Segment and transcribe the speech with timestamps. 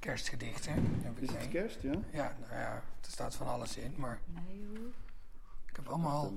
[0.00, 0.72] kerstgedichten.
[1.02, 1.92] Heb ik Is het kerst, ja?
[2.10, 4.88] Ja, nou ja, er staat van alles in, maar Nee hoor.
[5.68, 6.32] ik heb allemaal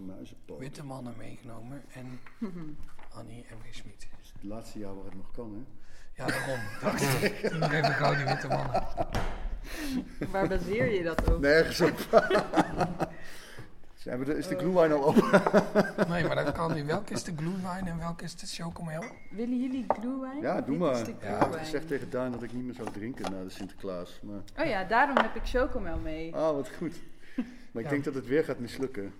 [0.57, 2.19] witte mannen meegenomen en
[3.17, 3.43] Annie.
[3.43, 3.75] G.
[3.75, 4.07] Schmid.
[4.11, 5.61] Het is het laatste jaar waar het nog kan, hè?
[6.23, 6.59] Ja, daarom.
[6.81, 7.51] dacht ik.
[7.53, 8.83] Nog even gauw die witte mannen.
[10.31, 11.39] Waar baseer je dat op?
[11.41, 11.97] Nergens op.
[14.03, 15.15] Zijn we de, is de glühwein al op?
[16.09, 16.85] Nee, maar dat kan niet.
[16.85, 19.03] Welke is de glühwein en welke is de chocomel?
[19.29, 20.41] Willen jullie glühwein?
[20.41, 20.97] Ja, doe Dit maar.
[20.97, 21.03] Ja,
[21.39, 21.61] glühwein.
[21.63, 24.19] Ik zeg tegen Daan dat ik niet meer zou drinken na de Sinterklaas.
[24.23, 26.35] Maar, Oh ja, daarom heb ik chocomel mee.
[26.35, 26.95] ah, wat goed.
[27.71, 27.89] Maar ik Ja.
[27.89, 29.13] denk dat het weer gaat mislukken.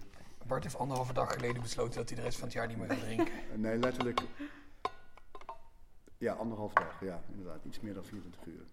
[0.48, 2.88] Bart heeft anderhalve dag geleden besloten dat hij de rest van het jaar niet meer
[2.90, 3.34] gaat drinken.
[3.56, 4.22] Nee, letterlijk.
[6.18, 6.98] Ja, anderhalf dag.
[7.02, 7.60] Ja, inderdaad.
[7.66, 8.66] Iets meer dan 24 uur.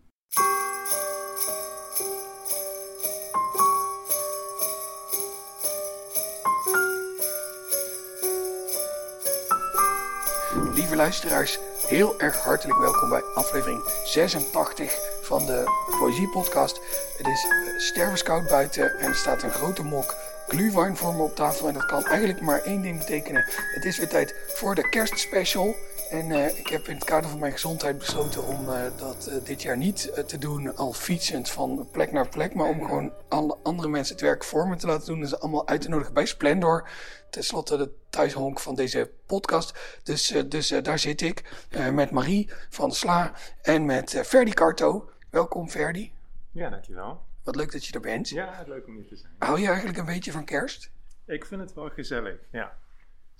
[10.68, 15.64] Lieve luisteraars, heel erg hartelijk welkom bij aflevering 86 van de
[15.98, 16.80] Poëzie Podcast.
[17.16, 20.14] Het is eh, stervenskoud buiten en er staat een grote mok
[20.48, 21.68] glühwein voor me op tafel.
[21.68, 23.44] En dat kan eigenlijk maar één ding betekenen.
[23.74, 25.76] Het is weer tijd voor de kerstspecial.
[26.10, 29.44] En eh, ik heb in het kader van mijn gezondheid besloten om eh, dat eh,
[29.44, 32.54] dit jaar niet te doen al fietsend van plek naar plek.
[32.54, 35.20] Maar om gewoon alle andere mensen het werk voor me te laten doen.
[35.20, 36.88] En ze allemaal uit te nodigen bij Splendor.
[37.30, 39.98] Ten slotte de thuishonk van deze podcast.
[40.02, 45.10] Dus, dus daar zit ik met Marie van Sla en met Ferdi Carto.
[45.30, 46.12] Welkom Ferdi.
[46.50, 47.20] Ja, dankjewel.
[47.42, 48.28] Wat leuk dat je er bent.
[48.28, 49.32] Ja, leuk om hier te zijn.
[49.38, 50.90] Hou je eigenlijk een beetje van kerst?
[51.26, 52.78] Ik vind het wel gezellig, ja.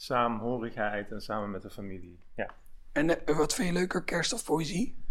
[0.01, 2.19] Samenhorigheid en samen met de familie.
[2.35, 2.55] Ja,
[2.93, 5.05] En eh, wat vind je leuker, kerst of poëzie?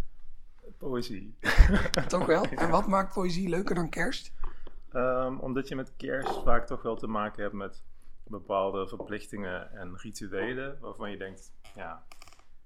[0.77, 1.37] poëzie.
[2.07, 2.43] Toch wel?
[2.63, 4.31] En wat maakt poëzie leuker dan kerst?
[4.91, 7.83] Ehm, omdat je met kerst vaak toch wel te maken hebt met
[8.23, 12.05] bepaalde verplichtingen en rituelen waarvan je denkt, ja,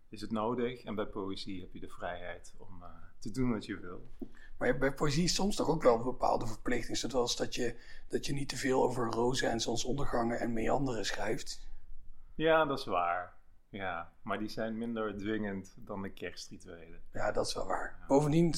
[0.10, 0.84] is het nodig?
[0.84, 4.10] En bij poëzie heb je de vrijheid om eh, te doen wat je wil.
[4.58, 6.98] Maar je hebt bij poëzie soms toch ook wel bepaalde verplichtingen.
[6.98, 7.76] Zoals dat je,
[8.08, 11.72] dat je niet te veel over rozen en zonsondergangen en meanderen schrijft.
[12.36, 13.34] Ja, dat is waar.
[13.70, 17.02] Ja, maar die zijn minder dwingend dan de kerstrituelen.
[17.14, 18.06] Ja, dat is wel waar.
[18.08, 18.54] Bovendien,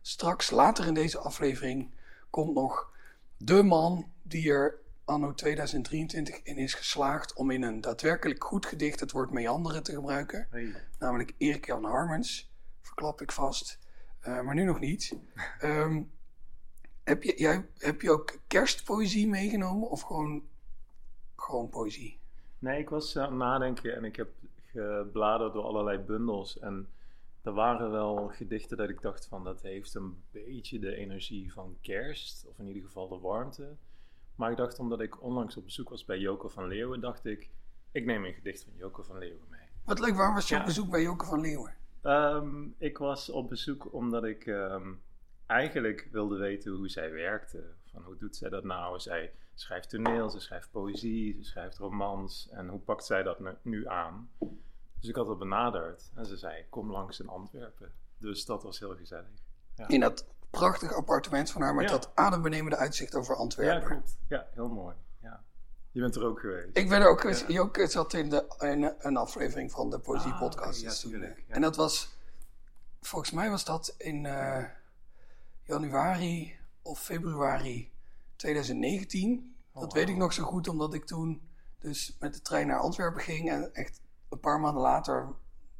[0.00, 1.94] straks later in deze aflevering
[2.30, 2.92] komt nog
[3.36, 9.00] de man die er anno 2023 in is geslaagd om in een daadwerkelijk goed gedicht
[9.00, 10.46] het woord meanderen te gebruiken.
[10.50, 10.74] Hey.
[10.98, 13.78] Namelijk Erik Jan Harmens, verklap ik vast.
[14.20, 15.16] Eh, maar nu nog niet.
[15.60, 16.02] Ehm,
[17.04, 20.42] heb, je, jij, heb je ook kerstpoëzie meegenomen of gewoon,
[21.36, 22.20] gewoon poëzie?
[22.64, 24.28] Nee, ik was aan het nadenken en ik heb
[24.64, 26.58] gebladerd door allerlei bundels.
[26.58, 26.88] En
[27.42, 31.76] er waren wel gedichten dat ik dacht van dat heeft een beetje de energie van
[31.80, 32.46] kerst.
[32.48, 33.76] Of in ieder geval de warmte.
[34.34, 37.50] Maar ik dacht omdat ik onlangs op bezoek was bij Joko van Leeuwen, dacht ik,
[37.92, 39.68] ik neem een gedicht van Joko van Leeuwen mee.
[39.84, 41.74] Wat leuk, waar was je op bezoek bij Joke van Leeuwen?
[42.02, 44.92] Ehm, ik was op bezoek omdat ik ehm,
[45.46, 47.64] eigenlijk wilde weten hoe zij werkte.
[47.84, 49.00] Van hoe doet zij dat nou?
[49.00, 52.48] Zij schrijft toneel, ze schrijft poëzie, ze schrijft romans.
[52.50, 54.30] En hoe pakt zij dat nu- aan?
[55.00, 57.92] Dus ik had haar benaderd en ze zei, kom langs in Antwerpen.
[58.18, 59.26] Dus dat was heel gezellig.
[59.74, 61.90] Ja, In dat prachtige appartement van haar met Ja.
[61.90, 63.88] dat adembenemende uitzicht over ja Antwerpen.
[63.88, 64.16] klopt.
[64.28, 64.94] Ja, heel mooi.
[65.22, 65.42] Ja.
[65.90, 66.76] Je bent er ook geweest.
[66.76, 67.22] Ik ben er ook.
[67.22, 67.46] Ja.
[67.48, 70.80] Joke zat in, de, in een aflevering van de Poëzie Ah, Podcast.
[70.80, 71.54] ja, eh, ja.
[71.54, 72.16] En dat was,
[73.00, 74.64] volgens mij was dat in eh,
[75.62, 77.92] januari of februari
[78.44, 79.56] 2019.
[79.72, 83.22] Dat weet ik nog zo goed, omdat ik toen dus met de trein naar Antwerpen
[83.22, 83.50] ging.
[83.50, 85.28] En echt een paar maanden later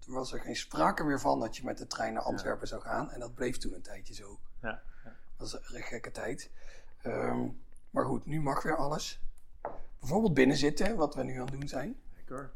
[0.07, 3.11] was er geen sprake meer van dat je met de trein naar Antwerpen zou gaan.
[3.11, 4.39] En dat bleef toen een tijdje zo.
[4.63, 5.17] Ja, ja.
[5.37, 6.51] Dat was een gekke tijd.
[7.03, 7.47] Ehm,
[7.91, 9.21] maar goed, nu mag weer alles.
[10.01, 12.01] Bijvoorbeeld binnen zitten, wat we nu aan het doen zijn.
[12.15, 12.53] Lekker.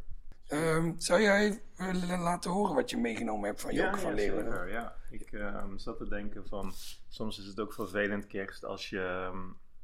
[0.47, 4.45] Ehm, zou jij willen laten horen wat je meegenomen hebt van Joke van Leeuwen?
[4.45, 4.95] zeker, ja.
[5.11, 6.73] Ik ehm, zat te denken van,
[7.09, 9.31] soms is het ook vervelend kerst als je,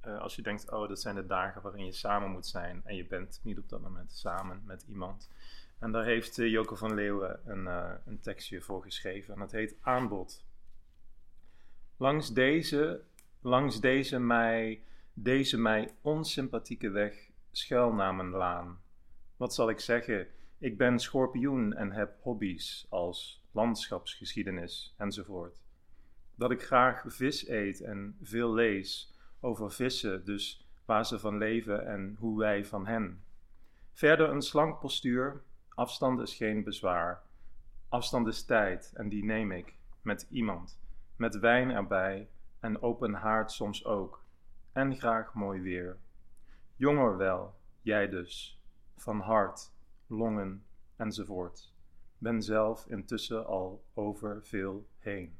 [0.06, 2.96] eh, als je denkt, oh, dat zijn de dagen waarin je samen moet zijn en
[2.96, 5.30] je bent niet op dat moment samen met iemand.
[5.78, 9.76] En daar heeft uh, van Leeuwen een, eh, een tekstje voor geschreven en dat heet
[9.80, 10.44] Aanbod.
[11.96, 13.02] Langs deze,
[13.40, 14.82] langs deze mij,
[15.12, 18.80] deze mij onsympathieke weg schuil naar mijn laan.
[19.36, 20.26] Wat zal ik zeggen?
[20.58, 25.62] Ik ben schorpioen en heb hobby's als landschapsgeschiedenis enzovoort.
[26.34, 29.13] Dat ik graag vis eet en veel lees
[29.44, 33.24] over vissen, dus waar ze van leven en hoe wij van hen.
[33.92, 37.22] Verder een slank postuur, afstand is geen bezwaar.
[37.88, 40.80] Afstand is tijd en die neem ik met iemand,
[41.16, 42.28] met wijn erbij
[42.60, 44.24] en open haard soms ook.
[44.72, 45.98] En graag mooi weer.
[46.76, 48.60] Jonger wel, jij dus,
[48.96, 49.72] van hart,
[50.06, 50.64] longen
[50.96, 51.72] enzovoort.
[52.18, 55.38] Ben zelf intussen al over veel heen.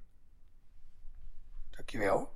[1.71, 2.34] Dankjewel.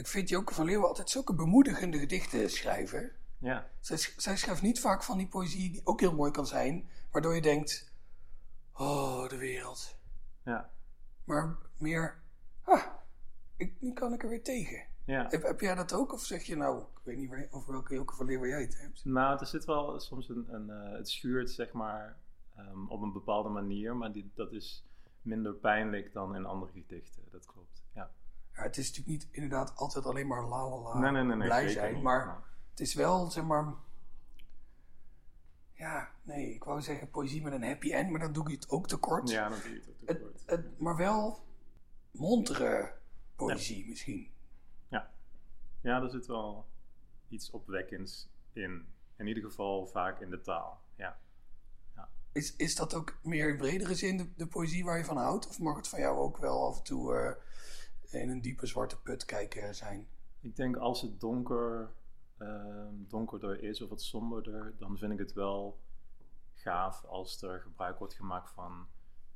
[0.00, 3.12] Ik vind Joke van Leeuwen altijd zulke bemoedigende gedichten schrijven.
[3.38, 6.88] Ja, Zij, zij schrijft niet vaak van die poëzie die ook heel mooi kan zijn,
[7.10, 7.92] waardoor je denkt:
[8.72, 9.96] Oh, de wereld.
[10.44, 10.70] ja,
[11.24, 12.22] Maar meer,
[12.62, 12.82] ah,
[13.56, 14.86] ik, nu kan ik er weer tegen.
[15.04, 15.26] ja.
[15.28, 16.12] Heb, heb jij dat ook?
[16.12, 18.78] Of zeg je nou, ik weet niet waar, over welke Joke van Leeuwen jij het
[18.80, 19.04] hebt?
[19.04, 22.16] Nou, er zit wel soms een, een eh, het schuurt zeg maar
[22.56, 24.84] ehm, op een bepaalde manier, maar die, dat is
[25.22, 27.22] minder pijnlijk dan in andere gedichten.
[27.30, 27.79] Dat klopt.
[28.60, 28.66] Ja.
[28.66, 31.36] Ja, het is natuurlijk niet inderdaad altijd alleen maar la la la Nee, nee, nee,
[31.36, 31.46] nee.
[31.46, 32.02] blij zijn, niet.
[32.02, 33.74] maar het is wel, zeg maar...
[35.72, 38.70] Ja, nee, ik wou zeggen poëzie met een happy end, maar dan doe ik het
[38.70, 39.30] ook tekort.
[39.30, 40.42] Ja, dan doe je het ook te Het, kort.
[40.46, 41.44] het, maar wel
[42.10, 42.92] montere
[43.36, 44.30] poëzie misschien.
[45.82, 46.66] Ja, er zit wel
[47.28, 48.86] iets opwekkends in.
[49.16, 50.80] In ieder geval vaak in de taal.
[50.96, 51.18] Ja.
[52.32, 55.48] Is, is dat ook meer in bredere zin de, de poëzie waar je van houdt?
[55.48, 57.32] Of mag het van jou ook wel af en toe eh,
[58.18, 60.08] in een diepe zwarte put kijken zijn?
[60.40, 61.90] Ik denk als het donker,
[62.38, 65.80] ehm, donkerder is of wat somberder, dan vind ik het wel
[66.54, 68.88] gaaf als er gebruik wordt gemaakt van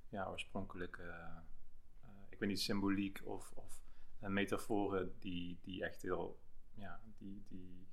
[0.09, 3.82] ja, oorspronkelijke, eh, ik weet niet, symboliek of, of
[4.19, 6.38] eh, metaforen die, die echt heel,
[6.75, 7.87] ja, die, die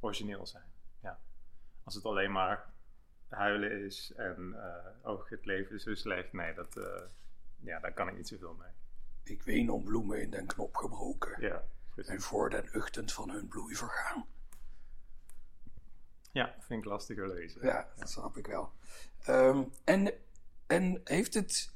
[0.00, 0.70] origineel zijn.
[1.02, 1.20] Ja.
[1.82, 2.72] Als het alleen maar
[3.28, 6.74] huilen is en eh, oh, het leven is zo slecht, nee, dat,
[7.60, 8.72] ja, daar kan ik niet zoveel mee.
[9.28, 11.40] Ik ween om bloemen in den knop gebroken.
[11.40, 11.64] Ja,
[11.96, 14.26] En voor den uchtend van hun bloei vergaan.
[16.32, 17.66] Ja, vind ik lastiger lezen.
[17.66, 18.72] Ja, dat snap ik wel.
[19.18, 20.12] Ehm, en,
[20.66, 21.72] en heeft het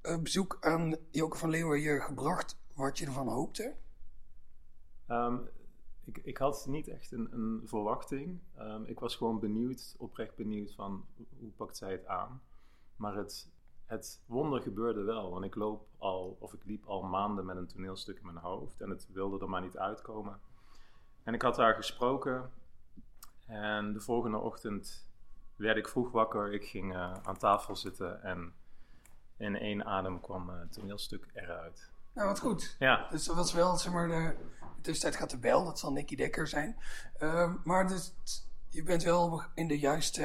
[0.00, 3.74] eh, bezoek aan Joke van Leeuwen je gebracht wat je ervan hoopte?
[5.06, 5.36] Ehm,
[6.04, 8.40] ik, ik had niet echt een, een verwachting.
[8.56, 11.06] Ehm, ik was gewoon benieuwd, oprecht benieuwd van
[11.38, 12.42] hoe pakt zij het aan.
[12.96, 13.48] Maar het,
[13.86, 17.66] het wonder gebeurde wel, want ik loop al, of ik liep al maanden met een
[17.66, 20.40] toneelstuk in mijn hoofd en het wilde er maar niet uitkomen.
[21.22, 22.50] En ik had haar gesproken
[23.46, 25.06] en de volgende ochtend
[25.56, 26.52] werd ik vroeg wakker.
[26.52, 28.52] Ik ging eh, aan tafel zitten en
[29.36, 31.90] in één adem kwam eh, het toneelstuk eruit.
[32.14, 32.76] Nou, wat goed.
[32.78, 34.36] Ja, Dus dat was wel, zeg maar, de,
[34.76, 36.76] de tussentijd gaat de bel, dat zal Nicky Dekker zijn.
[37.18, 38.14] Ehm, maar dus,
[38.68, 40.22] je bent wel in de juiste,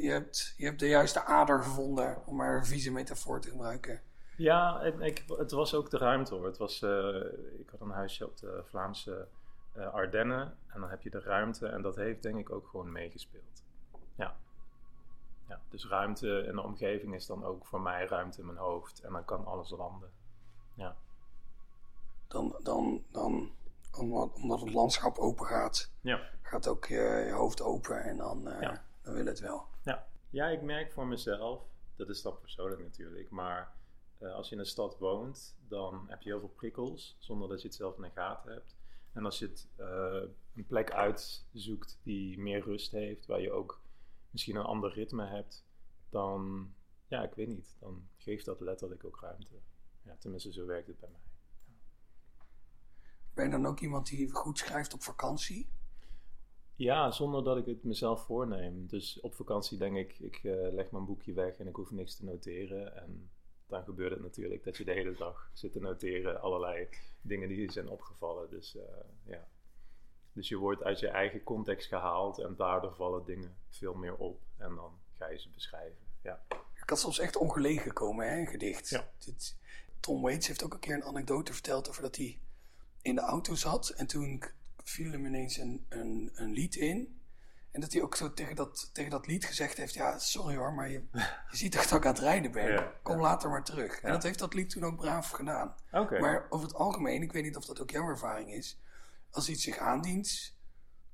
[0.00, 4.00] je, hebt, je hebt de juiste ader gevonden, om maar een vieze metafoor te gebruiken.
[4.36, 6.46] Ja, en ik, het was ook de ruimte hoor.
[6.46, 7.14] Het was, eh,
[7.58, 9.28] ik had een huisje op de Vlaamse
[9.72, 12.92] eh, Ardennen en dan heb je de ruimte en dat heeft denk ik ook gewoon
[12.92, 13.64] meegespeeld.
[14.14, 14.36] Ja.
[15.48, 15.60] ja.
[15.70, 19.12] Dus ruimte in de omgeving is dan ook voor mij ruimte in mijn hoofd en
[19.12, 20.10] dan kan alles landen.
[20.74, 20.96] Ja,
[22.28, 23.50] Dan, dan, dan
[23.98, 26.20] omdat, omdat het landschap open gaat, ja.
[26.42, 28.84] gaat ook je, je hoofd open en dan, eh, Ja.
[29.06, 29.66] Dan wil het wel.
[29.84, 30.08] Ja.
[30.30, 31.62] ja, ik merk voor mezelf,
[31.96, 33.74] dat is dan persoonlijk natuurlijk, maar
[34.18, 37.60] eh, als je in een stad woont, dan heb je heel veel prikkels zonder dat
[37.60, 38.76] je het zelf in de gaten hebt.
[39.12, 40.22] En als je het, eh,
[40.54, 43.82] een plek uitzoekt die meer rust heeft, waar je ook
[44.30, 45.66] misschien een ander ritme hebt,
[46.10, 46.72] dan,
[47.06, 49.60] ja, ik weet niet, dan geeft dat letterlijk ook ruimte.
[50.02, 51.20] Ja, tenminste, zo werkt het bij mij.
[53.34, 55.68] Ben je dan ook iemand die goed schrijft op vakantie?
[56.76, 58.86] Ja, zonder dat ik het mezelf voorneem.
[58.86, 62.16] Dus op vakantie denk ik, ik eh, leg mijn boekje weg en ik hoef niks
[62.16, 62.96] te noteren.
[62.96, 63.30] En
[63.66, 66.88] dan gebeurt het natuurlijk dat je de hele dag zit te noteren, allerlei
[67.20, 68.50] dingen die je zijn opgevallen.
[68.50, 68.82] Dus eh,
[69.24, 69.48] ja.
[70.32, 74.40] Dus je wordt uit je eigen context gehaald en daardoor vallen dingen veel meer op.
[74.56, 75.98] En dan ga je ze beschrijven.
[76.22, 76.42] Ja,
[76.74, 78.88] Ik kan soms echt ongelegen komen, hè, een gedicht.
[78.88, 79.10] Ja.
[80.00, 82.40] Tom Waits heeft ook een keer een anekdote verteld over dat hij
[83.02, 83.88] in de auto zat.
[83.88, 84.42] En toen
[84.88, 87.20] viel hem ineens een, een, een lied in.
[87.70, 90.72] En dat hij ook zo tegen dat, tegen dat lied gezegd heeft: Ja, sorry hoor,
[90.72, 91.02] maar je,
[91.50, 92.72] je ziet toch dat ik aan het rijden ben.
[92.72, 93.22] Ja, Kom ja.
[93.22, 94.00] later maar terug.
[94.00, 94.14] En Ja.
[94.14, 95.74] dat heeft dat lied toen ook braaf gedaan.
[96.20, 98.80] Maar over het algemeen, ik weet niet of dat ook jouw ervaring is.
[99.30, 100.56] Als iets zich aandient,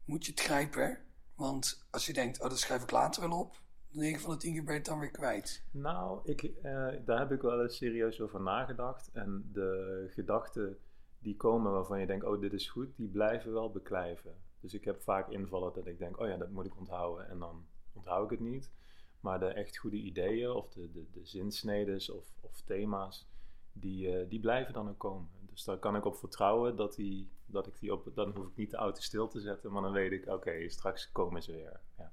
[0.05, 0.99] moet je het grijpen.
[1.35, 3.61] Want als je denkt: Oh, dat schrijf ik later wel op.
[3.91, 5.64] 9 van de 10 keer ben je het dan weer kwijt.
[5.71, 9.11] Nou, ik, eh, daar heb ik wel eens serieus over nagedacht.
[9.12, 10.79] En de gedachten
[11.23, 14.35] die komen waarvan je denkt, oh dit is goed, die blijven wel beklijven.
[14.61, 17.29] Dus ik heb vaak invallen dat ik denk, oh ja, dat moet ik onthouden.
[17.29, 18.71] En dan onthoud ik het niet.
[19.21, 23.29] Maar de echt goede ideeën of de, de, de zinsnedes of, of thema's,
[23.73, 25.29] die, eh, die blijven dan ook komen.
[25.50, 28.57] Dus daar kan ik op vertrouwen dat, die, dat ik die op, dan hoef ik
[28.57, 31.81] niet de auto stil te zetten, maar dan weet ik, oké, straks komen ze weer.
[31.99, 32.12] Ja.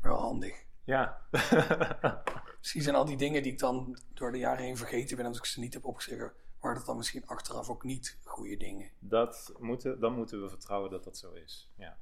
[0.00, 0.64] Wel handig.
[0.84, 1.26] ja.
[2.58, 5.38] Misschien zijn al die dingen die ik dan door de jaren heen vergeten ben, als
[5.38, 8.90] ik ze niet heb opgeschreven, waren dat dan misschien achteraf ook niet goede dingen.
[8.98, 11.70] Dat moeten, dan moeten we vertrouwen dat dat zo is.
[11.76, 11.98] Ja.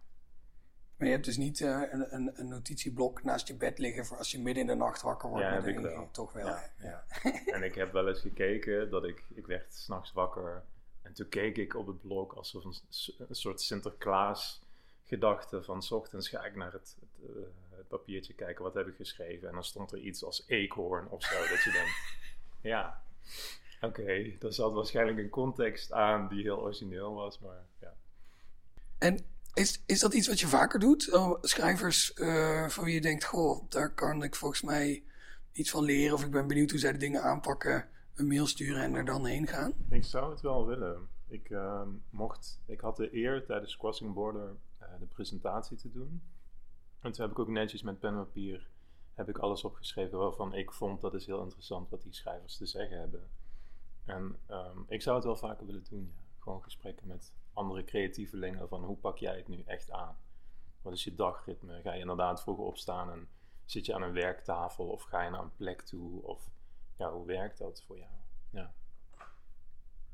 [0.96, 4.16] Maar je hebt dus niet eh, een, een, een notitieblok naast je bed liggen voor
[4.16, 5.44] als je midden in de nacht wakker wordt.
[5.44, 6.10] Ja, maar heb ik wel.
[6.10, 6.46] Toch wel,
[6.78, 7.04] Ja,
[7.46, 10.64] en ik heb wel eens gekeken dat ik, ik werd s'nachts wakker
[11.02, 12.74] en toen keek ik op het blok alsof een,
[13.30, 14.62] soort Sinterklaas
[15.04, 18.86] gedachte van 's ochtends ga ik naar het, het, eh, het papiertje kijken wat heb
[18.86, 21.96] ik geschreven en dan stond er iets als eekhoorn of zo dat je denkt
[22.74, 23.02] ja
[23.80, 27.94] oké daar zat waarschijnlijk een context aan die heel origineel was maar ja
[28.98, 29.18] En
[29.58, 31.14] is, is dat iets wat je vaker doet?
[31.14, 35.02] Oh, schrijvers eh, van wie je denkt, goh, daar kan ik volgens mij
[35.52, 36.14] iets van leren.
[36.14, 37.88] Of ik ben benieuwd hoe zij de dingen aanpakken.
[38.14, 39.72] Een mail sturen en er dan heen gaan.
[39.90, 41.08] Ik zou het wel willen.
[41.28, 46.22] Ik, ehm, mocht, ik had de eer tijdens Crossing Border eh, de presentatie te doen.
[47.00, 48.68] En toen heb ik ook netjes met pen en papier
[49.14, 52.66] heb ik alles opgeschreven waarvan ik vond dat is heel interessant wat die schrijvers te
[52.66, 53.28] zeggen hebben.
[54.08, 56.12] En ehm, ik zou het wel vaker willen doen.
[56.16, 56.22] Ja.
[56.38, 60.16] Gewoon gesprekken met andere creatievelingen van hoe pak jij het nu echt aan?
[60.82, 61.80] Wat is je dagritme?
[61.80, 63.28] Ga je inderdaad vroeg opstaan en
[63.64, 66.22] zit je aan een werktafel of ga je naar een plek toe?
[66.22, 66.50] Of
[66.96, 68.10] ja, hoe werkt dat voor jou?
[68.50, 68.72] Ja.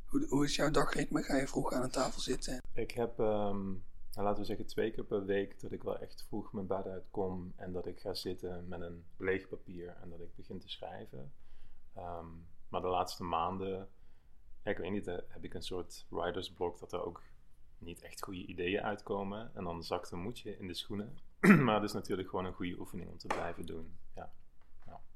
[0.06, 1.22] Hoe, hoe is jouw dagritme?
[1.22, 2.62] Ga je vroeg aan een tafel zitten?
[2.72, 3.64] Ik heb, ehm,
[4.12, 6.86] nou, laten we zeggen, twee keer per week dat ik wel echt vroeg mijn bed
[6.86, 10.68] uitkom en dat ik ga zitten met een leeg papier en dat ik begin te
[10.68, 11.32] schrijven.
[11.94, 12.26] Ehm,
[12.68, 13.88] maar de laatste maanden,
[14.62, 17.23] ja, ik weet niet, heb ik een soort writersblok dat er ook
[17.78, 19.50] niet echt goede ideeën uitkomen.
[19.54, 21.18] En dan zakt een moedje in de schoenen.
[21.64, 23.97] maar het is natuurlijk gewoon een goede oefening om te blijven doen.
[24.14, 24.33] Ja.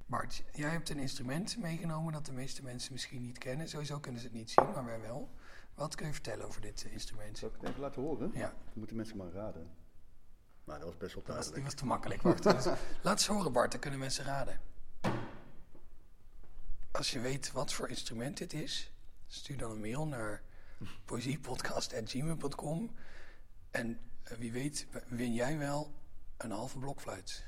[0.06, 3.68] Bart, jij hebt een instrument meegenomen dat de meeste mensen misschien niet kennen.
[3.68, 5.30] Sowieso kunnen ze het niet zien, maar wij wel.
[5.74, 7.38] Wat kun je vertellen over dit eh, instrument?
[7.38, 8.30] Zal ik het even laten horen?
[8.34, 9.70] Ja, Dan moeten mensen maar raden.
[10.64, 11.64] Maar dat was best wel dat was, die duidelijk.
[11.64, 12.22] was te makkelijk.
[12.22, 14.60] Wacht, dus laat eens horen Bart, dan kunnen mensen raden.
[16.98, 18.92] Als je weet wat voor instrument dit is,
[19.26, 20.42] stuur dan een mail naar
[21.04, 22.94] poëziepodcast.gmail.com
[23.70, 25.92] en eh, wie weet win jij wel
[26.36, 27.46] een halve blokfluit.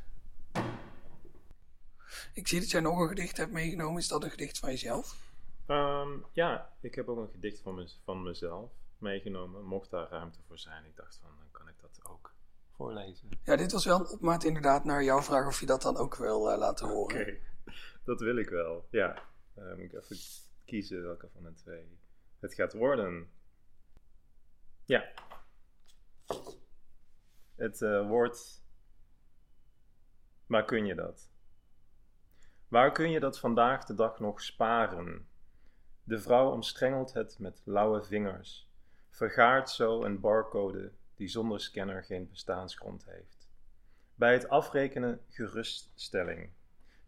[2.32, 3.98] Ik zie dat jij nog een gedicht hebt meegenomen.
[4.00, 5.16] Is dat een gedicht van jezelf?
[5.66, 9.64] Ehm, ja, ik heb ook een gedicht van, mez- van mezelf meegenomen.
[9.64, 10.84] Mocht daar ruimte voor zijn.
[10.84, 12.32] Ik dacht van, dan kan ik dat ook
[12.76, 13.28] voorlezen.
[13.44, 16.16] Ja, dit was wel een opmaat inderdaad naar jouw vraag of je dat dan ook
[16.16, 17.20] wil eh, laten horen.
[17.20, 17.38] Oké,
[18.04, 18.86] dat wil ik wel.
[18.90, 20.16] Ja, Eh, moet ik even
[20.64, 21.98] kiezen welke van de twee
[22.38, 23.30] het gaat worden.
[24.84, 25.12] Ja.
[27.54, 28.62] Het eh, woord.
[30.46, 31.30] Waar kun je dat?
[32.68, 35.28] Waar kun je dat vandaag de dag nog sparen?
[36.04, 38.70] De vrouw omstrengelt het met lauwe vingers,
[39.10, 43.48] vergaart zo een barcode die zonder scanner geen bestaansgrond heeft.
[44.14, 46.50] Bij het afrekenen geruststelling.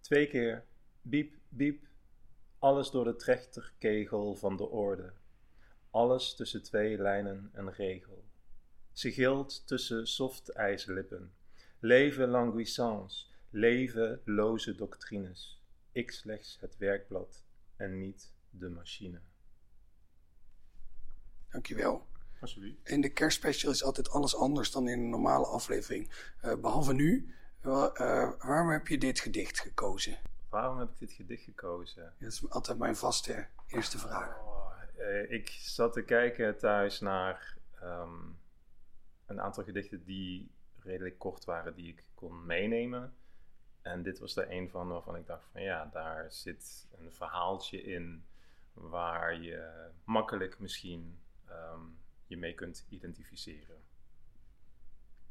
[0.01, 0.65] Twee keer
[1.01, 1.87] biep, biep,
[2.63, 5.13] alles door de trechterkegel van de orde.
[5.91, 8.25] Alles tussen twee lijnen en regel.
[8.93, 11.33] Ze gilt tussen soft ijslippen.
[11.79, 15.63] Leven languissance, leven loze doctrines.
[15.93, 17.45] Ik slechts het werkblad
[17.77, 19.21] en niet de machine.
[21.49, 22.07] Dankjewel.
[22.41, 22.89] Alsjeblieft.
[22.89, 26.11] In de kerstspecial is altijd alles anders dan in een normale aflevering.
[26.41, 27.35] Eh, behalve nu.
[27.61, 30.19] Eh, waarom heb je dit gedicht gekozen?
[30.53, 32.15] Waarom heb ik dit gedicht gekozen?
[32.19, 34.39] Dat is altijd mijn vaste eerste vraag.
[34.39, 38.31] Oh, eh, ik zat te kijken thuis naar ehm,
[39.27, 43.15] een aantal gedichten die redelijk kort waren, die ik kon meenemen.
[43.83, 47.83] En dit was er een van waarvan ik dacht van ja, daar zit een verhaaltje
[47.83, 48.27] in
[48.73, 51.81] waar je makkelijk misschien ehm,
[52.27, 53.82] je mee kunt identificeren.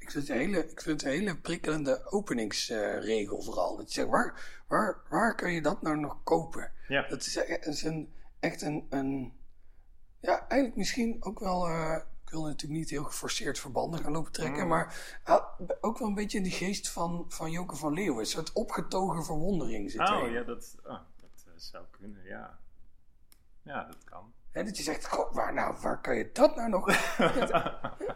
[0.01, 3.77] Ik vind het een hele, ik vind het hele prikkelende openingsregel vooral.
[3.77, 6.71] Dat je zegt, waar, waar, waar kun je dat nou nog kopen?
[6.87, 9.33] Ja, Dat is, is een, echt een, een...
[10.19, 11.67] Ja, eigenlijk misschien ook wel...
[11.67, 14.61] eh, ik wil natuurlijk niet heel geforceerd verbanden gaan lopen trekken...
[14.63, 14.67] Mm.
[14.69, 18.19] maar ah, ook wel een beetje in die geest van, van Joke van Leeuwen.
[18.19, 20.31] Een soort opgetogen verwondering zit oh erin.
[20.31, 22.59] ja, dat, oh, dat eh, zou kunnen, ja.
[23.61, 24.33] Ja, dat kan.
[24.51, 26.85] Hè, dat je zegt, goh, waar, nou, waar kan je dat nou nog...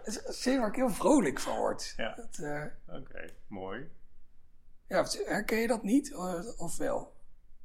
[0.05, 1.93] Dat is waar ik heel vrolijk van word.
[1.97, 2.17] Ja.
[2.31, 3.89] Eh, Oké, mooi.
[4.87, 6.11] ja, herken je dat niet?
[6.13, 7.13] eh, Of wel?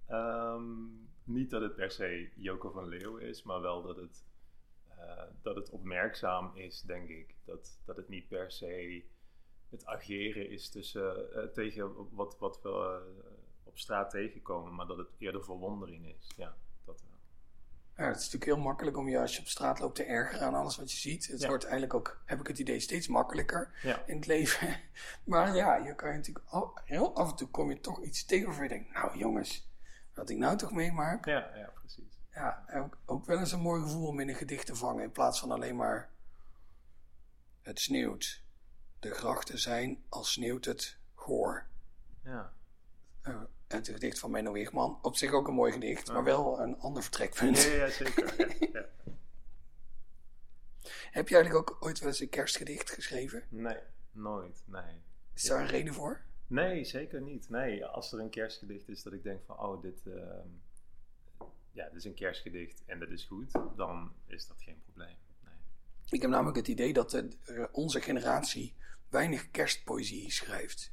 [0.06, 0.84] Ehm,
[1.24, 4.24] niet dat het per se Joko van Leeuw is, maar wel dat het,
[4.88, 7.34] eh, dat het opmerkzaam is, denk ik.
[7.44, 9.04] Dat, dat het niet per se
[9.70, 13.02] het ageren is tussen, tegen wat, wat we
[13.64, 16.32] op straat tegenkomen, maar dat het eerder verwondering is.
[16.36, 16.56] Ja.
[18.00, 20.46] Ja, het is natuurlijk heel makkelijk om je als je op straat loopt te ergeren
[20.46, 21.26] aan alles wat je ziet.
[21.26, 21.48] Het Ja.
[21.48, 24.80] wordt eigenlijk ook, heb ik het idee, steeds makkelijker Ja, in het leven.
[25.24, 28.24] Maar ja, je kan je natuurlijk al- heel af en toe kom je toch iets
[28.24, 29.68] tegen waarvan je denkt, nou jongens,
[30.14, 31.24] wat ik nou toch meemaak.
[31.24, 32.18] ja, ja precies.
[32.34, 35.12] Ja, ook, ook wel eens een mooi gevoel om in een gedicht te vangen in
[35.12, 36.10] plaats van alleen maar
[37.62, 38.42] het sneeuwt.
[38.98, 41.66] De grachten zijn, als sneeuwt het, goor.
[42.24, 42.52] Ja,
[43.22, 43.40] Eh,
[43.72, 44.98] het gedicht van Menno Wigman.
[45.02, 47.62] Op zich ook een mooi gedicht, maar wel een ander vertrekpunt.
[47.62, 48.34] ja, ja zeker.
[48.38, 48.88] Ja, ja.
[51.10, 53.44] Heb je eigenlijk ook ooit wel eens een kerstgedicht geschreven?
[53.48, 53.78] Nee,
[54.12, 54.62] nooit.
[54.66, 55.02] Nee.
[55.34, 56.20] Is daar een reden voor?
[56.46, 57.48] Nee, zeker niet.
[57.48, 60.48] Nee, als er een kerstgedicht is dat ik denk van, oh, dit, ehm,
[61.72, 65.16] ja, dit is een kerstgedicht en dat is goed, dan is dat geen probleem.
[65.44, 65.54] Nee.
[66.10, 68.74] Ik heb namelijk het idee dat eh, onze generatie
[69.08, 70.92] weinig kerstpoëzie schrijft.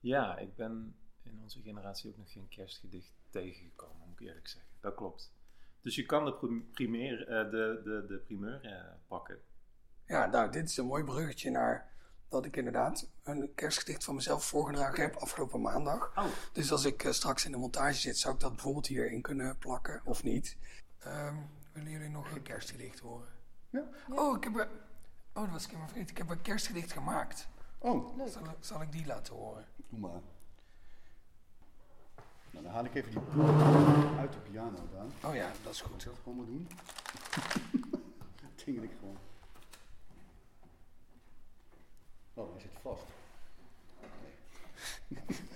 [0.00, 0.96] Ja, ik ben
[1.36, 4.70] in onze generatie ook nog geen kerstgedicht tegengekomen, moet ik eerlijk zeggen.
[4.80, 5.32] Dat klopt.
[5.80, 9.38] Dus je kan de, prim- primeer, eh, de, de, de primeur eh, pakken.
[10.06, 11.92] Ja, nou, dit is een mooi bruggetje naar
[12.28, 16.12] dat ik inderdaad een kerstgedicht van mezelf voorgedragen heb afgelopen maandag.
[16.16, 19.22] Oh, Dus als ik eh, straks in de montage zit, zou ik dat bijvoorbeeld hierin
[19.22, 20.56] kunnen plakken of niet.
[20.98, 21.36] Ehm,
[21.72, 23.28] willen jullie nog een kerstgedicht horen?
[23.70, 23.84] Ja.
[24.10, 24.68] Oh, ik heb een...
[25.32, 26.10] Oh, dat was ik helemaal vergeten.
[26.10, 27.48] Ik heb een kerstgedicht gemaakt.
[27.78, 28.28] Oh, Leuk.
[28.28, 29.66] Zal, zal ik die laten horen?
[29.88, 30.20] doe maar.
[32.54, 33.20] Nou, dan haal ik even die
[34.18, 35.30] uit de piano dan.
[35.30, 36.00] Oh ja, dat is goed.
[36.02, 36.68] Ik dat gewoon maar doen?
[38.64, 39.16] Dingel ik gewoon.
[42.34, 43.04] Oh, hij zit vast.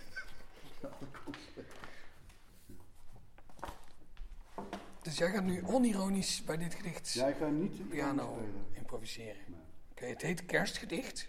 [5.03, 8.67] Dus jij gaat nu onironisch bij dit gedicht Ja, ik ga niet piano spelen.
[8.73, 9.37] improviseren.
[9.47, 9.61] Nee.
[9.91, 11.29] Oké, het heet Kerstgedicht.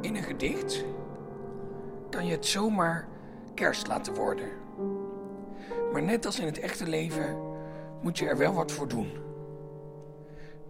[0.00, 0.84] In een gedicht
[2.12, 3.08] kan je het zomaar
[3.54, 4.48] kerst laten worden.
[5.92, 7.36] Maar net als in het echte leven
[8.02, 9.10] moet je er wel wat voor doen.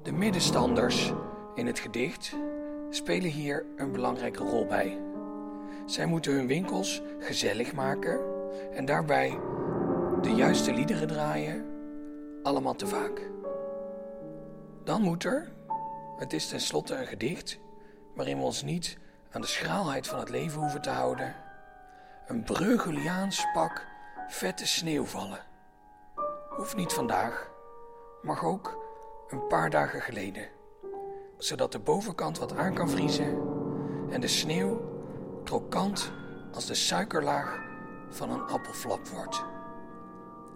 [0.03, 1.13] De middenstanders
[1.55, 2.37] in het gedicht
[2.91, 4.99] spelen hier een belangrijke rol bij.
[5.87, 8.21] Zij moeten hun winkels gezellig maken
[8.73, 9.39] en daarbij
[10.21, 11.67] de juiste liederen draaien,
[12.43, 13.31] allemaal te vaak.
[14.85, 15.53] Dan moet er,
[16.17, 17.59] het is tenslotte een gedicht
[18.15, 18.99] waarin we ons niet
[19.33, 21.35] aan de schraalheid van het leven hoeven te houden,
[22.27, 23.87] een Breugheliaans pak
[24.29, 25.41] vette sneeuw vallen.
[26.49, 27.51] Hoeft niet vandaag,
[28.23, 28.79] mag ook
[29.29, 30.49] een paar dagen geleden,
[31.39, 33.41] zodat de bovenkant wat aan kan vriezen
[34.11, 34.81] en de sneeuw
[35.45, 36.13] krokant
[36.53, 37.61] als de suikerlaag
[38.11, 39.45] van een appelflap wordt.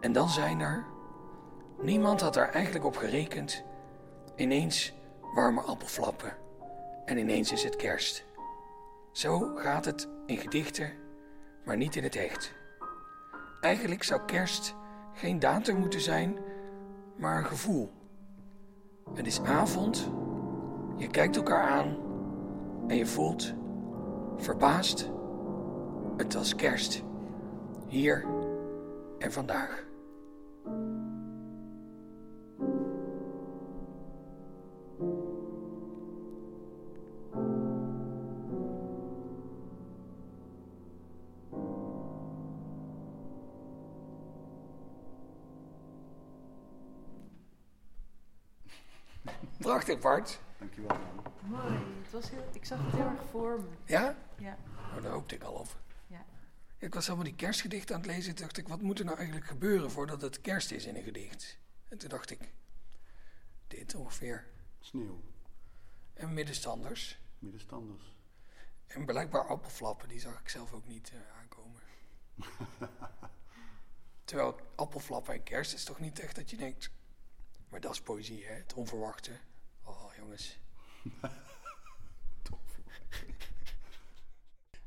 [0.00, 0.84] En dan zijn er,
[1.80, 3.64] niemand had er eigenlijk op gerekend,
[4.34, 4.92] ineens
[5.34, 6.36] warme appelflappen
[7.04, 8.25] en ineens is het kerst.
[9.16, 10.90] Zo gaat het in gedichten,
[11.64, 12.54] maar niet in het echt.
[13.60, 14.74] Eigenlijk zou kerst
[15.12, 16.38] geen datum moeten zijn,
[17.16, 17.92] maar een gevoel.
[19.14, 20.10] Het is avond,
[20.96, 21.96] je kijkt elkaar aan
[22.86, 23.54] en je voelt
[24.36, 25.10] verbaasd.
[26.16, 27.02] Het was kerst,
[27.86, 28.26] hier
[29.18, 29.85] en vandaag.
[49.66, 50.40] Prachtig, Bart.
[50.58, 50.96] Dankjewel.
[50.96, 51.60] man.
[51.60, 51.78] Mooi.
[52.02, 53.68] Het was heel, ik zag het heel erg voor me.
[53.84, 54.16] Ja?
[54.38, 54.58] Ja.
[54.96, 55.76] Oh, daar hoopte ik al op.
[56.06, 56.24] Ja.
[56.78, 58.34] Ik was allemaal die kerstgedichten aan het lezen.
[58.34, 61.02] Toen dacht ik, wat moet er nou eigenlijk gebeuren voordat het kerst is in een
[61.02, 61.58] gedicht?
[61.88, 62.52] En toen dacht ik,
[63.66, 64.46] dit ongeveer.
[64.80, 65.20] Sneeuw.
[66.14, 67.18] En middenstanders.
[67.38, 68.14] Middenstanders.
[68.86, 71.80] En blijkbaar appelflappen, die zag ik zelf ook niet eh, aankomen.
[74.24, 76.90] Terwijl appelflappen en kerst is toch niet echt dat je denkt...
[77.68, 78.52] Maar dat is poëzie, hè?
[78.52, 79.32] Het onverwachte.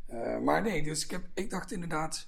[0.09, 2.27] Eh, maar nee, dus ik, heb, ik dacht inderdaad...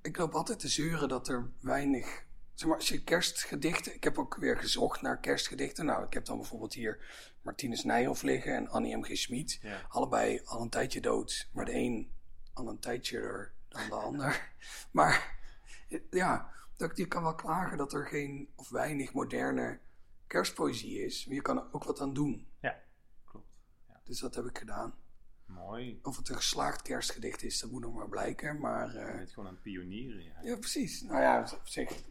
[0.00, 2.24] Ik loop altijd te zeuren dat er weinig...
[2.54, 3.94] Zeg maar, als je kerstgedichten...
[3.94, 5.84] Ik heb ook weer gezocht naar kerstgedichten.
[5.84, 6.98] Nou, ik heb dan bijvoorbeeld hier
[7.42, 9.02] Martinus Nijhoff liggen en Annie M.
[9.02, 9.16] G.
[9.16, 9.58] Schmid.
[9.62, 9.86] Ja.
[9.88, 11.48] Allebei al een tijdje dood.
[11.52, 12.10] Maar de een
[12.52, 14.50] al een tijdje er dan de ander.
[14.90, 15.40] Maar
[16.10, 19.78] ja, dat, je kan wel klagen dat er geen of weinig moderne
[20.32, 21.26] kerstpoëzie is.
[21.26, 22.46] Maar je kan er ook wat aan doen.
[22.60, 22.80] Ja,
[23.24, 23.46] klopt.
[23.88, 24.00] Ja.
[24.04, 24.94] Dus dat heb ik gedaan.
[25.44, 25.98] Mooi.
[26.02, 28.60] Of het een geslaagd kerstgedicht is, dat moet nog maar blijken.
[28.60, 30.22] Maar Je eh, bent gewoon aan het pionieren.
[30.22, 30.32] Ja.
[30.42, 31.02] ja, precies.
[31.02, 32.02] Nou ja, op zich,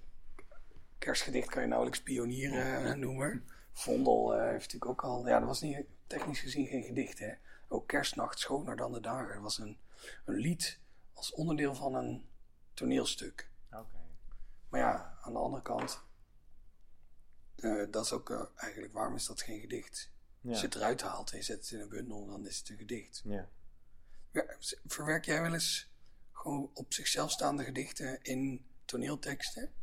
[0.98, 3.46] kerstgedicht kan je nauwelijks pionieren eh, noemen.
[3.72, 5.28] Vondel eh, heeft natuurlijk ook al...
[5.28, 7.34] Ja, dat was niet, technisch gezien geen gedicht, hè.
[7.68, 9.34] Ook Kerstnacht schoner dan de dagen.
[9.34, 9.78] Dat was een,
[10.26, 10.80] een lied
[11.14, 12.26] als onderdeel van een
[12.74, 13.50] toneelstuk.
[13.72, 13.98] Oké.
[14.70, 16.10] Maar ja, aan de andere kant...
[17.62, 20.12] eh, dat is ook eh, eigenlijk, waarom is dat geen gedicht?
[20.48, 22.70] Als je het eruit haalt en je zet het in een bundel, dan is het
[22.70, 23.22] een gedicht.
[23.26, 23.50] ja.
[24.32, 24.46] Ja,
[24.86, 25.92] verwerk jij wel eens
[26.32, 29.74] gewoon op zichzelf staande gedichten in toneelteksten?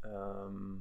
[0.00, 0.74] Ehm,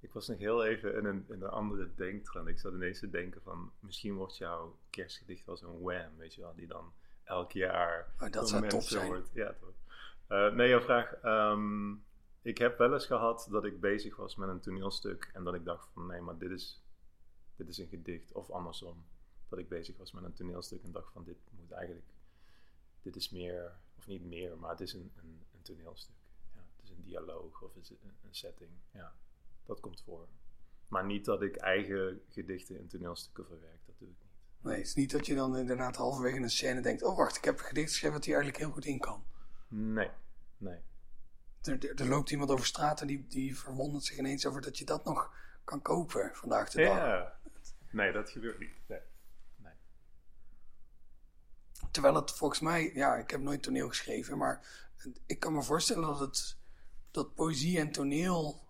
[0.00, 2.48] ik was nog heel even in een, in een andere denktrend.
[2.48, 3.72] Ik zat ineens te denken van...
[3.80, 6.54] Misschien wordt jouw kerstgedicht als een wham, weet je wel.
[6.54, 6.92] Die dan
[7.24, 8.12] elk jaar...
[8.20, 9.06] Oh, dat zou mensen zijn.
[9.06, 9.30] Wordt.
[9.32, 9.74] Ja, toch.
[10.26, 11.12] Eh, nee, jouw vraag...
[11.12, 11.94] ehm,
[12.42, 15.64] ik heb wel eens gehad dat ik bezig was met een toneelstuk en dat ik
[15.64, 16.82] dacht van nee, maar dit is,
[17.56, 18.32] dit is een gedicht.
[18.32, 19.04] Of andersom,
[19.48, 22.06] dat ik bezig was met een toneelstuk en dacht van dit moet eigenlijk,
[23.02, 26.16] dit is meer, of niet meer, maar het is een, een, een toneelstuk.
[26.54, 28.70] Ja, het is een dialoog of is een, een setting.
[28.90, 29.14] Ja,
[29.64, 30.28] dat komt voor.
[30.88, 34.28] Maar niet dat ik eigen gedichten in toneelstukken verwerk, dat doe ik niet.
[34.60, 37.02] Nee, het is niet dat je dan inderdaad halverwege een scène denkt...
[37.02, 39.24] oh, wacht, ik heb een gedicht geschreven wat hier eigenlijk heel goed in kan.
[39.68, 40.10] Nee,
[40.56, 40.78] nee.
[41.62, 44.84] Er, er, loopt iemand over straat en die, die verwondert zich ineens over dat je
[44.84, 45.32] dat nog
[45.64, 46.96] kan kopen vandaag de dag.
[46.96, 47.38] Ja.
[47.90, 48.74] Nee, dat gebeurt niet.
[48.86, 49.00] Nee.
[49.56, 49.72] nee.
[51.90, 54.86] Terwijl het volgens mij, ja, ik heb nooit toneel geschreven, maar
[55.26, 56.56] ik kan me voorstellen dat het
[57.10, 58.66] dat poëzie en toneel,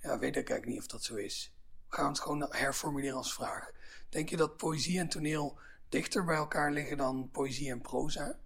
[0.00, 1.52] ja, weet ik eigenlijk niet of dat zo is.
[1.88, 3.70] We gaan het gewoon herformuleren als vraag.
[4.08, 8.38] Denk je dat poëzie en toneel dichter bij elkaar liggen dan poëzie en proza?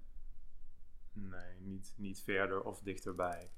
[1.13, 3.51] Nee, niet, niet verder of dichterbij.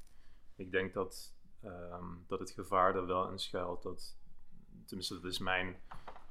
[0.56, 3.82] Ik denk dat, ehm, dat het gevaar er wel in schuilt.
[3.82, 4.16] Dat,
[4.84, 5.76] tenminste, dat is mijn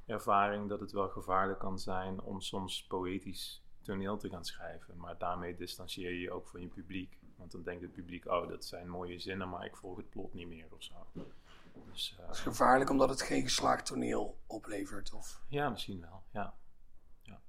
[0.06, 4.98] ervaring, dat het wel gevaarlijk kan zijn om soms poëtisch toneel te gaan schrijven.
[4.98, 7.18] Maar daarmee distancieer je je ook van je publiek.
[7.36, 10.34] Want dan denkt het publiek, oh, dat zijn mooie zinnen, maar ik volg het plot
[10.34, 10.94] niet meer of zo.
[11.92, 15.14] Dus, uh, dat is gevaarlijk omdat het geen geslaagd toneel oplevert?
[15.14, 15.42] Of?
[15.48, 16.54] Ja, misschien wel, ja.
[17.22, 17.42] ja.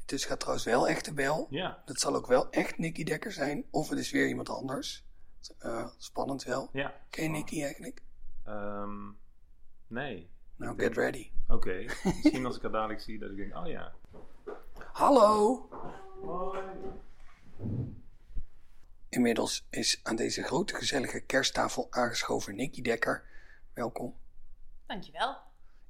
[0.00, 1.46] Het is, gaat trouwens wel echt de bel.
[1.50, 1.82] Ja.
[1.84, 5.07] Dat zal ook wel echt Nicky Dekker zijn, of het is weer iemand anders.
[5.64, 6.68] Uh, spannend wel.
[6.72, 6.94] Ja.
[7.10, 8.02] Ken je Nicky eigenlijk?
[8.48, 9.18] Um,
[9.86, 10.30] nee.
[10.56, 11.30] Nou, get ready.
[11.48, 11.54] Oké.
[11.54, 11.90] Okay.
[12.04, 13.92] Misschien als ik haar dadelijk zie, dat ik denk, oh ja.
[14.92, 15.68] Hallo!
[16.22, 16.60] Hoi.
[19.08, 23.24] Inmiddels is aan deze grote gezellige kersttafel aangeschoven Nicky Dekker.
[23.72, 24.16] Welkom.
[24.86, 25.36] Dankjewel.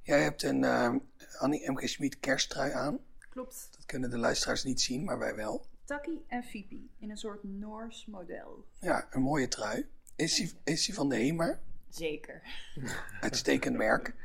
[0.01, 0.95] Jij hebt een uh,
[1.37, 1.89] Annie M.G.
[1.89, 2.99] Schmid kersttrui aan.
[3.29, 3.67] Klopt.
[3.71, 5.65] Dat kunnen de luisteraars niet zien, maar wij wel.
[5.89, 8.65] Taki en Fipi in een soort Noors model.
[8.79, 9.89] Ja, een mooie trui.
[10.15, 11.59] Is die, is die van de HEMA?
[11.89, 12.41] Zeker.
[13.21, 14.15] Uitstekend merk.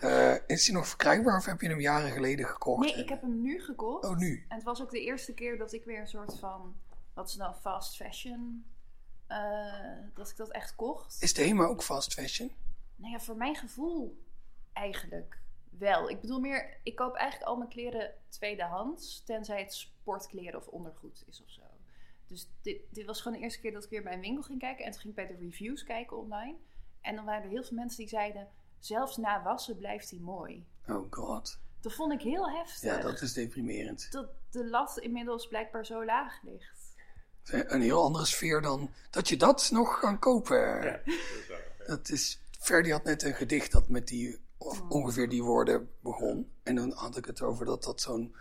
[0.00, 2.80] Uh, is die nog verkrijgbaar of heb je hem jaren geleden gekocht?
[2.80, 4.04] Nee, ik heb hem nu gekocht.
[4.04, 4.44] Oh, nu?
[4.48, 6.76] En het was ook de eerste keer dat ik weer een soort van,
[7.12, 8.64] wat is nou, fast fashion,
[9.28, 11.22] uh, dat ik dat echt kocht.
[11.22, 12.52] Is de HEMA ook fast fashion?
[12.96, 14.24] Nou ja, voor mijn gevoel
[14.72, 15.38] eigenlijk
[15.78, 16.10] wel.
[16.10, 21.24] Ik bedoel meer, ik koop eigenlijk al mijn kleren tweedehands, tenzij het sportkleren of ondergoed
[21.26, 21.62] is of zo.
[22.26, 24.58] Dus dit, dit was gewoon de eerste keer dat ik weer bij een winkel ging
[24.58, 24.84] kijken.
[24.84, 26.56] En toen ging ik bij de reviews kijken online.
[27.00, 30.66] En dan waren er heel veel mensen die zeiden, zelfs na wassen blijft hij mooi.
[30.88, 31.58] Oh god.
[31.80, 32.80] Dat vond ik heel heftig.
[32.80, 34.12] Ja, dat is deprimerend.
[34.12, 36.94] Dat de lat inmiddels blijkbaar zo laag ligt.
[37.44, 40.82] Een heel andere sfeer dan dat je dat nog kan kopen.
[40.82, 41.58] Ja, dat is waar.
[41.78, 41.86] Ja.
[41.86, 46.50] Dat is, Ferdi had net een gedicht dat met die, of ongeveer die woorden begon.
[46.62, 48.34] En dan had ik het over dat dat zo'n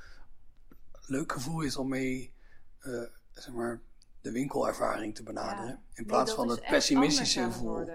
[1.05, 2.33] leuk gevoel is om mee,
[2.81, 3.81] uh, zeg maar,
[4.21, 5.69] de winkelervaring te benaderen.
[5.69, 5.81] Ja.
[5.93, 7.87] In plaats Nee, van dat het pessimistische gevoel.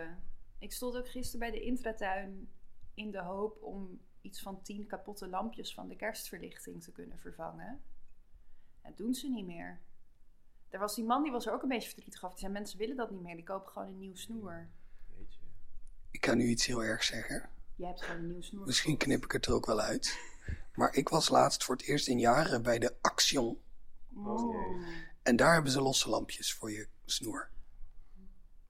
[0.58, 2.48] Ik stond ook gisteren bij de intratuin
[2.94, 7.82] in de hoop om iets van tien kapotte lampjes van de kerstverlichting te kunnen vervangen.
[8.82, 9.80] Dat doen ze niet meer.
[10.68, 12.36] Er was die man die was er ook een beetje verdrietig over.
[12.36, 13.34] Die zei, mensen willen dat niet meer.
[13.34, 14.68] Die kopen gewoon een nieuw snoer.
[16.10, 17.50] Ik kan nu iets heel erg zeggen.
[17.78, 18.66] Jij hebt gewoon een nieuw snoer.
[18.66, 20.18] Misschien knip ik het er ook wel uit.
[20.74, 23.60] Maar ik was laatst voor het eerst in jaren bij de Action.
[24.16, 24.56] Oh.
[25.22, 27.50] En daar hebben ze losse lampjes voor je snoer.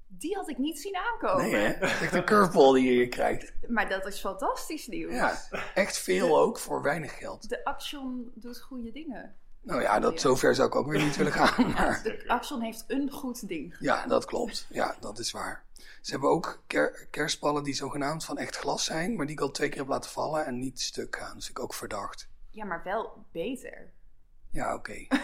[0.07, 1.51] Die had ik niet zien aankomen.
[1.51, 1.79] Nee, hè?
[1.79, 3.53] Dat is echt een curveball die je hier krijgt.
[3.69, 5.13] Maar dat is fantastisch nieuws.
[5.13, 5.43] Ja,
[5.75, 7.49] echt veel ook voor weinig geld.
[7.49, 9.37] De Action doet goede dingen.
[9.69, 11.71] Nou ja, dat zover zou ik ook weer niet willen gaan.
[11.73, 13.77] Maar De Action heeft een goed ding.
[13.81, 14.67] ja, dat klopt.
[14.69, 15.65] Ja, dat is waar.
[16.01, 19.51] Ze hebben ook ker kerstballen die zogenaamd van echt glas zijn, maar die ik al
[19.51, 21.37] twee keer heb laten vallen en niet stuk gaan.
[21.37, 22.29] Dus ik ook verdacht.
[22.51, 23.93] Ja, maar wel beter.
[24.51, 25.07] Ja, oké.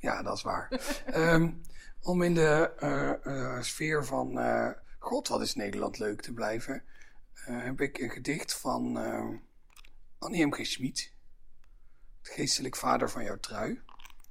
[0.00, 0.68] Ja, dat is waar.
[1.06, 1.50] Ehm,
[2.02, 6.82] om in de eh, eh, sfeer van eh, God, wat is Nederland leuk te blijven,
[7.34, 8.96] eh, heb ik een gedicht van
[10.18, 10.52] Annie M.
[10.52, 10.66] G.
[10.66, 11.12] Schmid.
[12.28, 13.80] Geestelijk vader van jouw trui.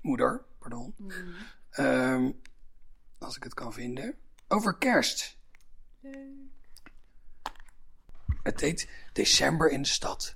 [0.02, 0.96] Moeder, pardon.
[1.70, 2.32] Ehm,
[3.18, 4.18] als ik het kan vinden.
[4.48, 5.38] Over kerst.
[8.44, 10.36] Het heet December in de stad.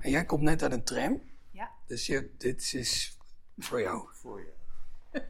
[0.00, 1.22] En jij komt net uit een tram.
[1.50, 3.18] Ja, Dus je, dit is
[3.58, 4.08] voor jou.
[4.12, 4.52] Voor je.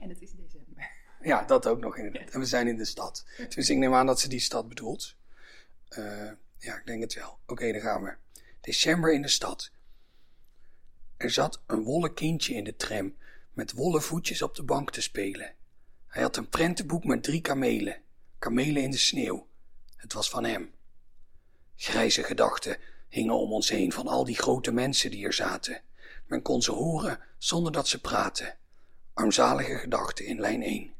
[0.00, 0.90] en het is december.
[1.22, 2.30] Ja, dat ook nog inderdaad.
[2.30, 3.26] En we zijn in de stad.
[3.48, 5.16] Dus ik neem aan dat ze die stad bedoelt.
[5.88, 7.38] Eh, ja, ik denk het wel.
[7.46, 8.14] Oké, dan gaan we.
[8.60, 9.70] December in de stad.
[11.22, 13.14] Er zat een wollen kindje in de tram
[13.52, 15.54] met wollen voetjes op de bank te spelen.
[16.06, 17.96] Hij had een prentenboek met drie kamelen.
[18.38, 19.46] Kamelen in de sneeuw.
[19.96, 20.70] Het was van hem.
[21.76, 22.76] Grijze gedachten
[23.08, 25.80] hingen om ons heen van al die grote mensen die er zaten.
[26.26, 28.56] Men kon ze horen zonder dat ze praten.
[29.14, 30.92] Armzalige gedachten in lijn 1.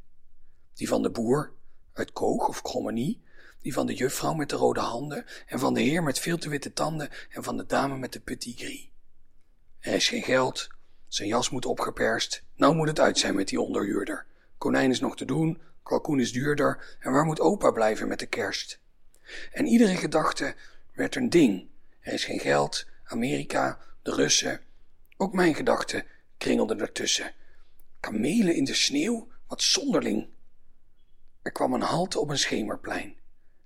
[0.74, 1.52] Die van de boer,
[1.92, 3.22] uit Koog of Krommenie,
[3.60, 6.48] die van de juffrouw met de rode handen en van de heer met veel te
[6.48, 8.91] witte tanden en van de dame met de petit gris.
[9.82, 10.68] Er is geen geld,
[11.08, 14.26] zijn jas moet opgeperst, nou moet het uit zijn met die onderhuurder.
[14.58, 18.26] Konijn is nog te doen, kalkoen is duurder en waar moet opa blijven met de
[18.26, 18.80] kerst?
[19.52, 20.54] En iedere gedachte
[20.92, 21.68] werd een ding.
[22.00, 24.60] Er is geen geld, Amerika, de Russen.
[25.16, 26.06] Ook mijn gedachten
[26.38, 27.34] kringelden ertussen.
[28.00, 30.28] Kamelen in de sneeuw, wat zonderling.
[31.42, 33.16] Er kwam een halte op een schemerplein.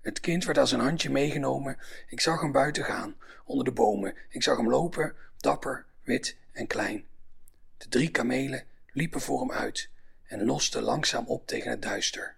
[0.01, 1.79] Het kind werd als een handje meegenomen.
[2.09, 4.15] Ik zag hem buiten gaan, onder de bomen.
[4.29, 7.05] Ik zag hem lopen, dapper, wit en klein.
[7.77, 9.91] De drie kamelen liepen voor hem uit
[10.25, 12.37] en losten langzaam op tegen het duister.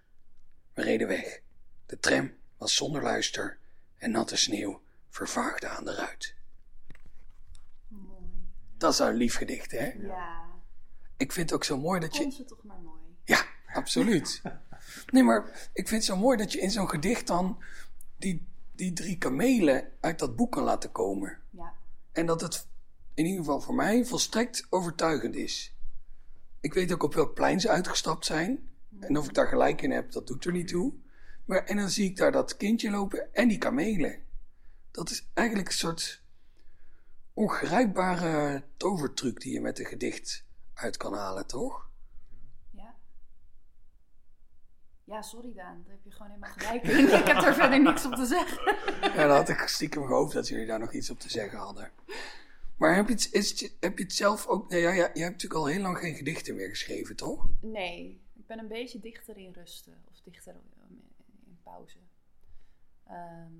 [0.73, 1.41] We reden weg.
[1.85, 3.57] De tram was zonder luister
[3.97, 6.35] en natte sneeuw vervaagde aan de ruit.
[7.87, 8.23] Mooi.
[8.77, 9.85] Dat is een lief gedicht, hè?
[9.85, 10.45] Ja.
[11.17, 12.21] Ik vind het ook zo mooi dat je...
[12.21, 13.01] Vond ze toch maar mooi.
[13.23, 14.41] Ja, absoluut.
[15.09, 17.63] Nee, maar ik vind het zo mooi dat je in zo'n gedicht dan
[18.17, 21.37] die, die drie kamelen uit dat boek kan laten komen.
[21.49, 21.73] Ja.
[22.11, 22.67] En dat het
[23.19, 25.75] in ieder geval voor mij volstrekt overtuigend is.
[26.59, 28.69] Ik weet ook op welk plein ze uitgestapt zijn.
[28.99, 30.93] En of ik daar gelijk in heb, dat doet er niet toe.
[31.45, 34.23] Maar, en dan zie ik daar dat kindje lopen en die kamelen.
[34.91, 36.23] Dat is eigenlijk een soort
[37.33, 41.89] ongrijpbare tovertruc die je met een gedicht uit kan halen, toch?
[42.71, 42.95] Ja.
[45.03, 45.83] Ja, sorry Daan.
[45.83, 47.05] Daar heb je gewoon helemaal gelijk in.
[47.19, 48.75] Ik heb daar verder niks op te zeggen.
[49.01, 51.91] Ja, dan had ik stiekem gehoopt dat jullie daar nog iets op te zeggen hadden.
[52.79, 54.69] Maar heb je het, is het- heb je het zelf ook...
[54.69, 57.47] Nee, ja, ja, je hebt natuurlijk al heel lang geen gedichten meer geschreven, toch?
[57.61, 60.03] Nee, ik ben een beetje dichter in rusten.
[60.11, 61.11] Of dichter in
[61.45, 61.97] in pauze.
[63.03, 63.51] Ehm,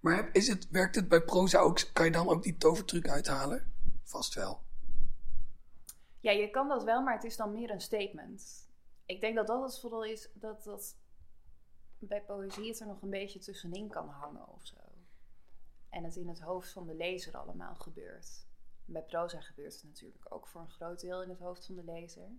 [0.00, 1.80] Maar heb- is het, werkt het bij proza ook?
[1.92, 3.72] Kan je dan ook die tovertruc uithalen?
[4.02, 4.64] Vast wel.
[6.20, 8.68] ja, je kan dat wel, maar het is dan meer een statement.
[9.06, 10.96] Ik denk dat dat het vooral is dat dat
[11.98, 14.76] bij poëzie het er nog een beetje tussenin kan hangen of zo.
[15.96, 18.46] En het in het hoofd van de lezer allemaal gebeurt.
[18.84, 21.84] Bij proza gebeurt het natuurlijk ook voor een groot deel in het hoofd van de
[21.84, 22.30] lezer.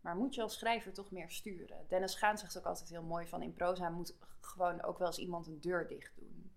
[0.00, 1.84] Maar moet je als schrijver toch meer sturen?
[1.88, 5.18] Dennis Gaan zegt ook altijd heel mooi van in proza moet gewoon ook wel eens
[5.18, 6.52] iemand een deur dicht doen.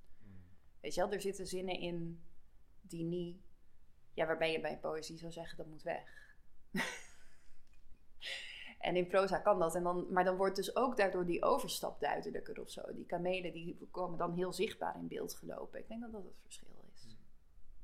[0.79, 2.23] Weet je wel, er zitten zinnen in
[2.81, 3.37] die niet,
[4.13, 6.35] ja, waarbij je bij poëzie zou zeggen dat moet weg.
[8.83, 9.75] en in proza kan dat.
[9.75, 12.81] En dan, maar dan wordt dus ook daardoor die overstap duidelijker of zo.
[12.95, 15.79] Die kamelen die komen dan heel zichtbaar in beeld gelopen.
[15.79, 17.15] Ik denk dat dat het verschil is.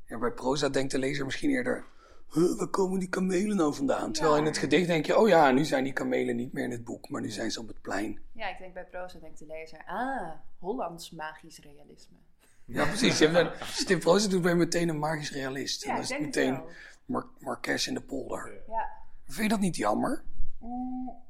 [0.06, 1.86] Ja, bij proza denkt de lezer misschien eerder...
[2.34, 4.12] Huh, waar komen die kamelen nou vandaan?
[4.12, 4.40] Terwijl Ja.
[4.42, 5.18] in het gedicht denk je...
[5.18, 7.60] Oh ja, nu zijn die kamelen niet meer in het boek, maar nu zijn ze
[7.60, 8.20] op het plein.
[8.34, 12.18] Ja, ik denk bij proza denkt de lezer, ah, Hollands magisch realisme.
[12.66, 13.10] Ja, precies.
[13.10, 15.84] Als je het in proza doet, ben je meteen een magisch realist.
[15.84, 16.62] En Ja, dan ik is het meteen.
[17.06, 18.62] Mar Marques in de polder.
[18.68, 18.90] Ja.
[19.26, 20.24] Vind je dat niet jammer?
[20.60, 21.28] Mm.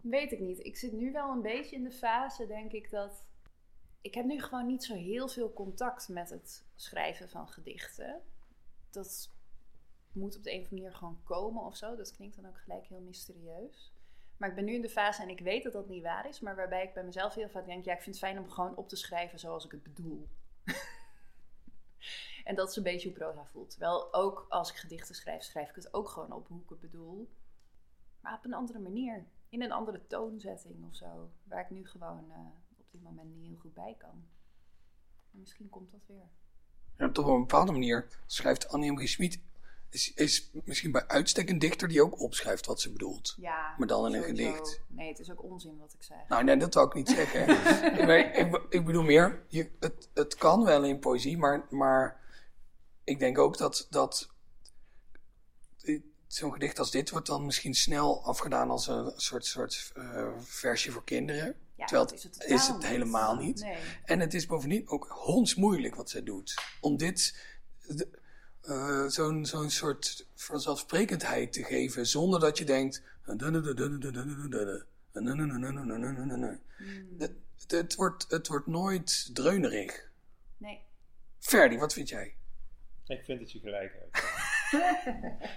[0.00, 0.64] Weet ik niet.
[0.64, 3.24] Ik zit nu wel een beetje in de fase, denk ik, dat.
[4.00, 8.20] Ik heb nu gewoon niet zo heel veel contact met het schrijven van gedichten.
[8.90, 9.30] Dat
[10.12, 11.96] moet op de een of andere manier gewoon komen of zo.
[11.96, 13.92] Dat klinkt dan ook gelijk heel mysterieus.
[14.36, 16.40] Maar ik ben nu in de fase en ik weet dat dat niet waar is,
[16.40, 18.76] maar waarbij ik bij mezelf heel vaak denk: ja, ik vind het fijn om gewoon
[18.76, 20.28] op te schrijven zoals ik het bedoel.
[22.44, 23.70] en dat is een beetje hoe proza voelt.
[23.70, 26.80] Terwijl ook als ik gedichten schrijf, schrijf ik het ook gewoon op hoe ik het
[26.80, 27.30] bedoel.
[28.20, 29.26] Maar op een andere manier.
[29.48, 31.30] In een andere toonzetting of zo.
[31.42, 32.38] Waar ik nu gewoon eh,
[32.78, 34.24] op dit moment niet heel goed bij kan.
[35.30, 36.28] Misschien komt dat weer.
[36.96, 39.06] Ja, op een bepaalde manier schrijft Annie M.
[39.06, 39.40] Schmid...
[39.90, 43.34] Is, is misschien bij uitstek een dichter die ook opschrijft wat ze bedoelt.
[43.38, 44.52] Ja, Maar dan in een sowieso.
[44.52, 44.80] gedicht.
[44.86, 46.16] Nee, het is ook onzin wat ik zeg.
[46.28, 47.48] Nou, nee, dat zou ik niet zeggen.
[48.18, 52.20] ik, ik, ik bedoel meer, je, het, het kan wel in poëzie, maar, maar
[53.04, 54.28] ik denk ook dat, dat
[56.26, 60.90] zo'n gedicht als dit wordt dan misschien snel afgedaan als een soort, soort eh, versje
[60.90, 61.54] voor kinderen.
[61.76, 63.60] Ja, terwijl dat het is het helemaal niet.
[63.60, 63.76] Nee.
[64.04, 66.54] En het is bovendien ook hondsmoeilijk wat zij doet.
[66.80, 67.36] Om dit,
[67.86, 68.18] de-
[68.62, 73.02] eh, zo'n zo'n soort vanzelfsprekendheid te geven zonder dat je denkt.
[77.18, 77.32] Het,
[77.66, 80.08] het, wordt, het wordt nooit dreunerig.
[80.56, 80.80] Nee.
[81.38, 82.34] Ferdi, wat vind jij?
[83.06, 84.24] Ik vind dat je gelijk hebt.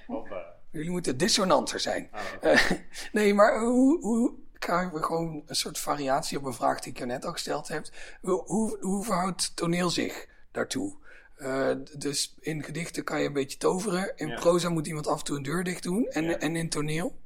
[0.07, 0.55] Hoppa.
[0.71, 2.09] Jullie moeten dissonanter zijn.
[2.11, 2.21] Ah.
[2.41, 2.71] Eh,
[3.11, 6.97] nee, maar hoe, hoe krijgen we gewoon een soort variatie op een vraag die ik
[6.97, 7.85] je net al gesteld heb?
[8.21, 10.95] Hoe, hoe, hoe verhoudt toneel zich daartoe?
[11.35, 14.17] Eh, dus in gedichten kan je een beetje toveren.
[14.17, 14.35] In Ja.
[14.39, 16.05] proza moet iemand af en toe een deur dicht doen.
[16.07, 16.39] En, Ja.
[16.39, 17.19] en in toneel?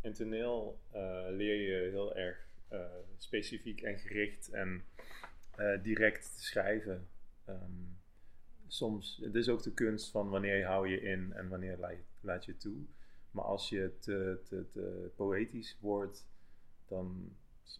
[0.00, 2.80] In toneel eh, leer je heel erg eh,
[3.18, 4.84] specifiek en gericht en
[5.82, 7.08] direct te schrijven.
[7.44, 7.58] Ehm,
[8.68, 12.02] soms, het is ook de kunst van wanneer hou je in en wanneer laat je,
[12.20, 12.76] laat je toe.
[13.30, 16.24] Maar als je te, te, te poëtisch wordt,
[16.88, 17.36] dan,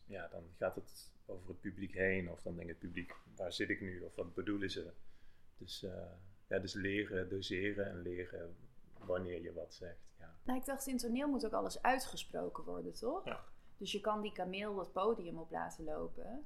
[0.06, 2.30] ja, dan gaat het over het publiek heen.
[2.30, 4.00] Of dan denkt het publiek, waar zit ik nu?
[4.00, 4.90] Of wat bedoelen ze?
[5.58, 6.10] Dus, eh,
[6.48, 8.56] ja, dus leren, doseren en leren
[8.98, 10.14] wanneer je wat zegt.
[10.18, 10.34] Ja.
[10.42, 13.24] Nou, ik dacht, in toneel moet ook alles uitgesproken worden, toch?
[13.24, 13.44] Ja.
[13.76, 16.44] Dus je kan die kameel het podium op laten lopen.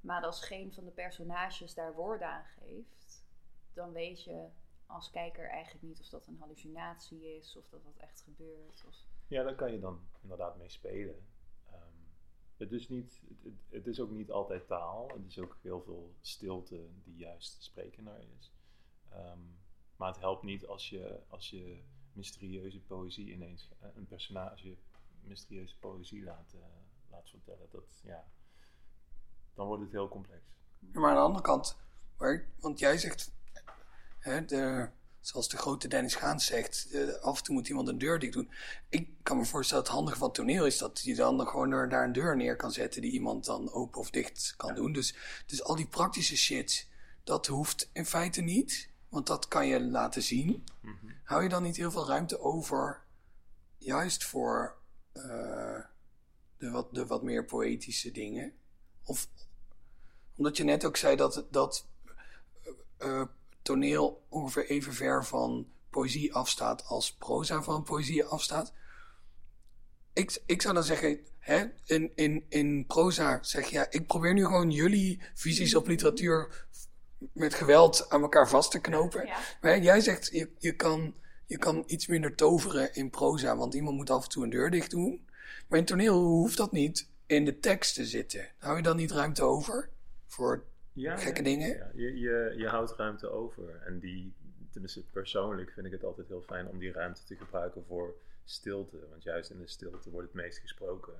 [0.00, 3.24] Maar als geen van de personages daar woorden aan geeft,
[3.72, 4.46] dan weet je
[4.86, 8.84] als kijker eigenlijk niet of dat een hallucinatie is, of dat dat echt gebeurt.
[8.86, 8.96] Of...
[9.26, 11.26] Ja, daar kan je dan inderdaad mee spelen.
[12.58, 15.08] Het, is niet, het, het, is ook niet altijd taal.
[15.08, 18.52] Het is ook heel veel stilte die juist sprekenaar is.
[19.08, 19.38] Ehm,
[19.96, 24.76] maar het helpt niet als je, als je mysterieuze poëzie ineens, eh, een personage
[25.20, 26.54] mysterieuze poëzie laat,
[27.10, 27.68] laat vertellen.
[27.70, 28.28] Dat, ja,
[29.54, 30.42] dan wordt het heel complex.
[30.78, 31.76] Maar aan de andere kant,
[32.60, 33.32] want jij zegt,
[34.18, 34.90] hè, de,
[35.28, 38.32] zoals de grote Dennis Gaans zegt, eh, af en toe moet iemand een deur dicht
[38.32, 38.50] doen.
[38.88, 41.88] Ik kan me voorstellen dat het handige van toneel is dat je dan gewoon er,
[41.88, 44.92] daar een deur neer kan zetten die iemand dan open of dicht kan doen.
[44.92, 45.14] Dus,
[45.46, 46.88] dus al die praktische shit,
[47.24, 50.64] dat hoeft in feite niet, want dat kan je laten zien.
[51.24, 53.02] Hou je dan niet heel veel ruimte over,
[53.78, 54.76] juist voor
[55.12, 55.80] eh,
[56.58, 58.52] de, wat, de wat meer poëtische dingen?
[59.04, 59.28] Of
[60.36, 61.86] omdat je net ook zei dat, dat
[62.96, 63.22] eh,
[63.68, 68.72] toneel ongeveer even ver van poëzie afstaat als proza van poëzie afstaat.
[70.12, 74.34] Ik, ik zou dan zeggen, hè, in, in, in proza zeg je, ja, ik probeer
[74.34, 76.66] nu gewoon jullie visies op literatuur
[77.32, 79.26] met geweld aan elkaar vast te knopen.
[79.26, 79.38] Ja.
[79.60, 81.14] Maar jij zegt, je, je, kan,
[81.46, 84.70] je kan iets minder toveren in proza, want iemand moet af en toe een deur
[84.70, 85.28] dicht doen.
[85.68, 88.52] Maar in toneel hoeft dat niet in de tekst te zitten.
[88.58, 89.90] Hou je dan niet ruimte over
[90.26, 90.64] voor
[91.00, 91.68] Ja, gekke dingen?
[91.76, 91.90] ja.
[91.94, 93.80] Je, je, je houdt ruimte over.
[93.82, 94.34] En die,
[94.70, 99.08] tenminste persoonlijk vind ik het altijd heel fijn om die ruimte te gebruiken voor stilte.
[99.10, 101.14] Want juist in de stilte wordt het meest gesproken.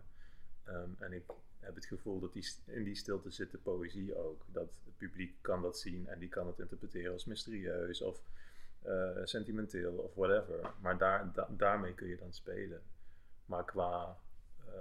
[0.64, 1.22] Ehm, en ik
[1.60, 4.44] heb het gevoel dat die, in die stilte zit de poëzie ook.
[4.52, 8.20] Dat het publiek kan dat zien en die kan het interpreteren als mysterieus of
[8.82, 10.70] eh, sentimenteel of whatever.
[10.80, 12.82] Maar daar, da- daarmee kun je dan spelen.
[13.46, 14.18] Maar qua,
[14.66, 14.72] eh,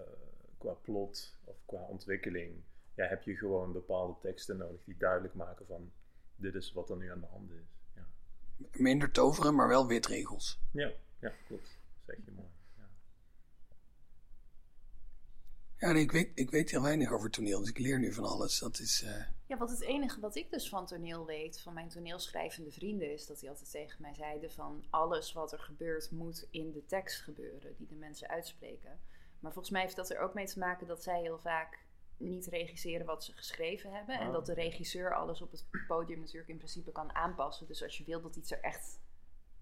[0.58, 2.64] qua plot of qua ontwikkeling
[2.98, 5.92] ja, heb je gewoon bepaalde teksten nodig die duidelijk maken van
[6.36, 7.76] dit is wat er nu aan de hand is.
[7.96, 8.06] Ja,
[8.72, 10.60] Minder toveren, maar wel witregels.
[10.72, 11.78] ja, ja klopt.
[12.06, 12.48] Zeg je mooi.
[12.78, 12.90] Ja.
[15.78, 18.24] Ja, nee, ik, weet, ik weet heel weinig over toneel, dus ik leer nu van
[18.24, 18.60] alles.
[18.60, 21.90] Dat is, eh, Ja, want het enige wat ik dus van toneel weet, van mijn
[21.90, 26.48] toneelschrijvende vrienden, is dat die altijd tegen mij zeiden van alles wat er gebeurt moet
[26.50, 29.00] in de tekst gebeuren, die de mensen uitspreken.
[29.40, 31.86] Maar volgens mij heeft dat er ook mee te maken dat zij heel vaak
[32.18, 34.20] niet regisseren wat ze geschreven hebben.
[34.20, 34.34] En Oh.
[34.34, 37.68] dat de regisseur alles op het podium natuurlijk in principe kan aanpassen.
[37.68, 39.00] Dus als je wil dat iets er echt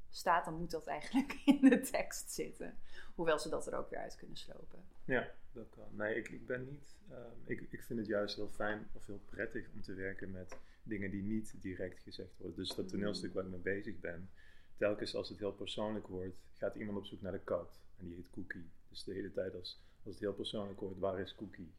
[0.10, 2.78] staat, dan moet dat eigenlijk in de tekst zitten.
[3.16, 4.84] Hoewel ze dat er ook weer uit kunnen slopen.
[5.06, 5.88] Ja, dat kan.
[5.92, 6.96] Nee, ik, ik ben niet.
[7.10, 10.58] ehm, ik, ik vind het juist heel fijn of heel prettig om te werken met
[10.84, 12.56] dingen die niet direct gezegd worden.
[12.56, 14.30] Dus dat toneelstuk waar ik mee bezig ben,
[14.78, 17.80] telkens als het heel persoonlijk wordt, gaat iemand op zoek naar de kat.
[18.00, 18.70] En die heet Cookie.
[18.90, 21.74] Dus de hele tijd als, als het heel persoonlijk wordt, waar is Cookie?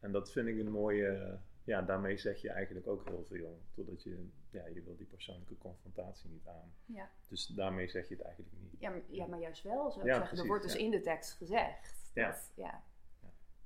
[0.00, 1.38] En dat vind ik een mooie.
[1.64, 3.60] Ja, daarmee zeg je eigenlijk ook heel veel.
[3.74, 6.74] Totdat je, ja, je wil die persoonlijke confrontatie niet aan.
[6.84, 8.80] Ja, Dus daarmee zeg je het eigenlijk niet.
[8.80, 10.20] ja, maar, ja maar juist wel, zou ik Ja, zeggen.
[10.22, 12.10] precies, er wordt dus in de tekst gezegd.
[12.14, 12.30] Ja.
[12.30, 12.82] Dat, ja.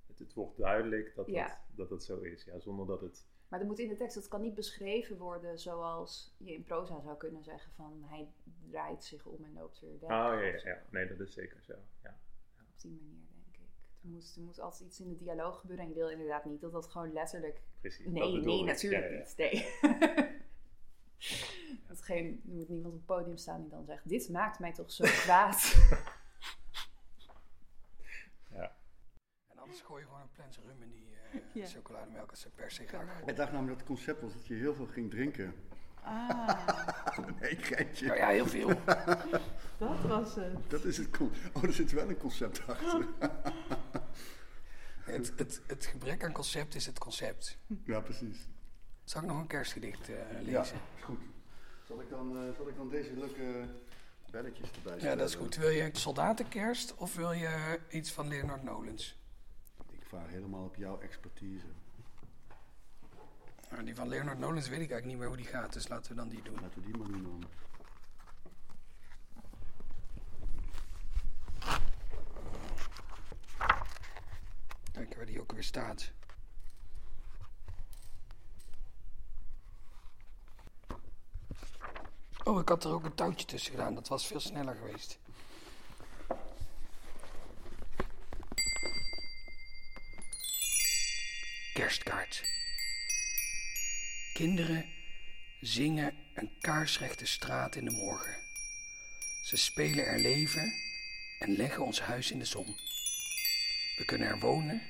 [0.07, 2.45] Het, het wordt duidelijk dat, dat, dat het zo is.
[2.45, 5.59] Ja, zonder dat het Maar er moet in de tekst, het kan niet beschreven worden
[5.59, 8.29] zoals je in proza zou kunnen zeggen van hij
[8.71, 10.11] draait zich om en loopt weer weg.
[10.11, 10.83] Oh ja, ja, ja.
[10.91, 11.75] Nee, dat is zeker zo.
[12.03, 12.19] Ja.
[12.61, 13.27] Op die manier
[14.05, 14.11] ik.
[14.11, 16.73] Er moet, moet altijd iets in de dialoog gebeuren en je wil inderdaad niet dat
[16.73, 17.61] dat gewoon letterlijk...
[17.81, 18.07] Precies.
[18.07, 18.67] Nee, nee, ik.
[18.67, 19.19] natuurlijk Ja, ja.
[19.19, 19.35] niet.
[19.37, 19.67] Nee.
[21.89, 24.73] dat geen, er moet niemand op het podium staan die dan zegt, dit maakt mij
[24.73, 25.75] toch zo kwaad.
[29.49, 31.67] En anders gooi je gewoon een plens rum in die eh, Ja.
[31.67, 34.55] chocolademelk als ze per se graag Ik dacht namelijk dat het concept was dat je
[34.55, 35.55] heel veel ging drinken.
[36.03, 36.69] Ah,
[37.41, 38.07] Nee, geintje.
[38.07, 38.69] Nou ja, heel veel.
[39.79, 40.71] dat was het.
[40.71, 41.09] Dat is het
[41.53, 43.07] Oh, er zit wel een concept achter.
[45.15, 47.59] Het, het, het gebrek aan concept is het concept.
[47.85, 48.49] Ja, precies.
[49.05, 50.77] Zal ik nog een kerstgedicht eh, Ja, lezen?
[50.97, 51.21] is goed.
[51.87, 53.65] Zal ik dan, eh, zal ik dan deze leuke
[54.31, 55.19] belletjes erbij Ja, zetten?
[55.19, 55.57] dat is goed.
[55.57, 59.19] Wil je soldatenkerst of wil je iets van Leonard Nolens?
[59.91, 61.67] Ik vaar helemaal op jouw expertise.
[63.71, 66.11] Nou, die van Leonard Nolens weet ik eigenlijk niet meer hoe die gaat, dus laten
[66.11, 66.55] we dan die doen.
[66.61, 67.45] Laten we die maar doen dan.
[74.95, 76.13] Kijken waar die ook weer staat.
[82.45, 83.95] Oh, ik had er ook een touwtje tussen gedaan.
[83.95, 85.19] Dat was veel sneller geweest.
[91.73, 92.43] Kerstkaart.
[94.33, 94.87] Kinderen
[95.61, 98.37] zingen een kaarsrechte straat in de morgen.
[99.43, 100.73] Ze spelen er leven
[101.39, 102.77] en leggen ons huis in de zon.
[103.97, 104.83] We kunnen er wonen,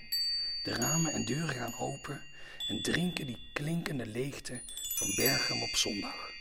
[0.62, 2.22] de ramen en deuren gaan open
[2.68, 4.60] en drinken die klinkende leegte
[4.94, 6.32] van Bergen op zondag.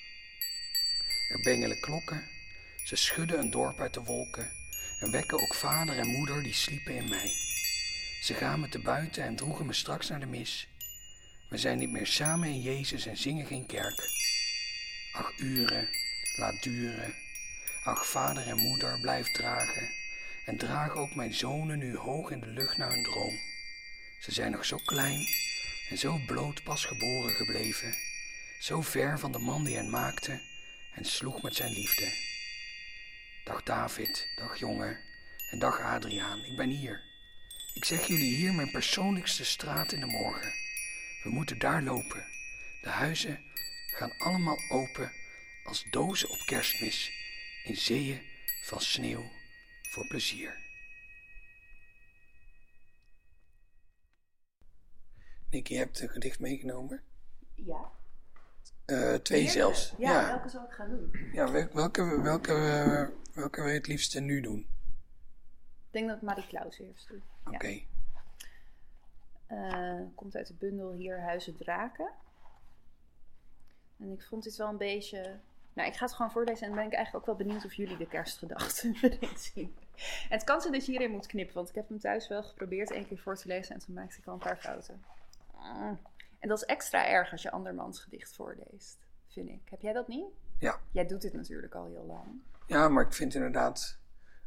[1.30, 2.24] Er bengelen klokken,
[2.84, 4.52] ze schudden een dorp uit de wolken
[5.00, 7.32] en wekken ook vader en moeder die sliepen in mij.
[8.22, 10.68] Ze gaan me te buiten en droegen me straks naar de mis.
[11.50, 14.10] We zijn niet meer samen in Jezus en zingen geen kerk.
[15.12, 15.90] Ach uren,
[16.36, 17.14] laat duren.
[17.84, 20.03] Ach vader en moeder, blijf dragen.
[20.46, 23.40] En draag ook mijn zonen nu hoog in de lucht naar hun droom.
[24.20, 25.28] Ze zijn nog zo klein
[25.90, 27.96] en zo bloot pas geboren gebleven.
[28.60, 30.42] Zo ver van de man die hen maakte
[30.94, 32.14] en sloeg met zijn liefde.
[33.44, 35.00] Dag David, dag jongen
[35.50, 37.04] en dag Adriaan, ik ben hier.
[37.74, 40.54] Ik zeg jullie hier mijn persoonlijkste straat in de morgen.
[41.24, 42.26] We moeten daar lopen.
[42.82, 43.44] De huizen
[43.88, 45.12] gaan allemaal open
[45.64, 47.12] als dozen op kerstmis
[47.64, 48.22] in zeeën
[48.62, 49.32] van sneeuw
[49.94, 50.58] voor plezier.
[55.50, 57.02] Nicky, je hebt een gedicht meegenomen.
[57.56, 57.92] Ja.
[58.86, 59.94] Eh, twee zelfs.
[59.98, 60.28] Ja, ja.
[60.28, 61.30] welke zal ik gaan doen?
[61.32, 64.60] Ja, wel- welke, welke, eh, welke wil je het liefste nu doen?
[64.60, 67.22] Ik denk dat ik Marie Klaus eerst doe.
[67.46, 67.68] Oké.
[67.68, 67.82] Ja.
[69.48, 72.12] Eh, komt uit de bundel Hier Huizen Draken.
[74.00, 75.40] En ik vond dit wel een beetje...
[75.74, 77.74] Nou, ik ga het gewoon voorlezen en dan ben ik eigenlijk ook wel benieuwd of
[77.74, 79.76] jullie de kerstgedachten erin zien.
[80.30, 82.92] Het kan zijn dat je hierin moet knippen, want ik heb hem thuis wel geprobeerd
[82.92, 85.04] één keer voor te lezen en toen maakte ik al een paar fouten.
[85.56, 86.00] Mm.
[86.40, 89.62] En dat is extra erg als je andermans gedicht voorleest, vind ik.
[89.70, 90.26] Heb jij dat niet?
[90.60, 90.80] Ja.
[90.92, 92.42] Jij doet dit natuurlijk al heel lang.
[92.66, 93.98] Ja, maar ik vind inderdaad,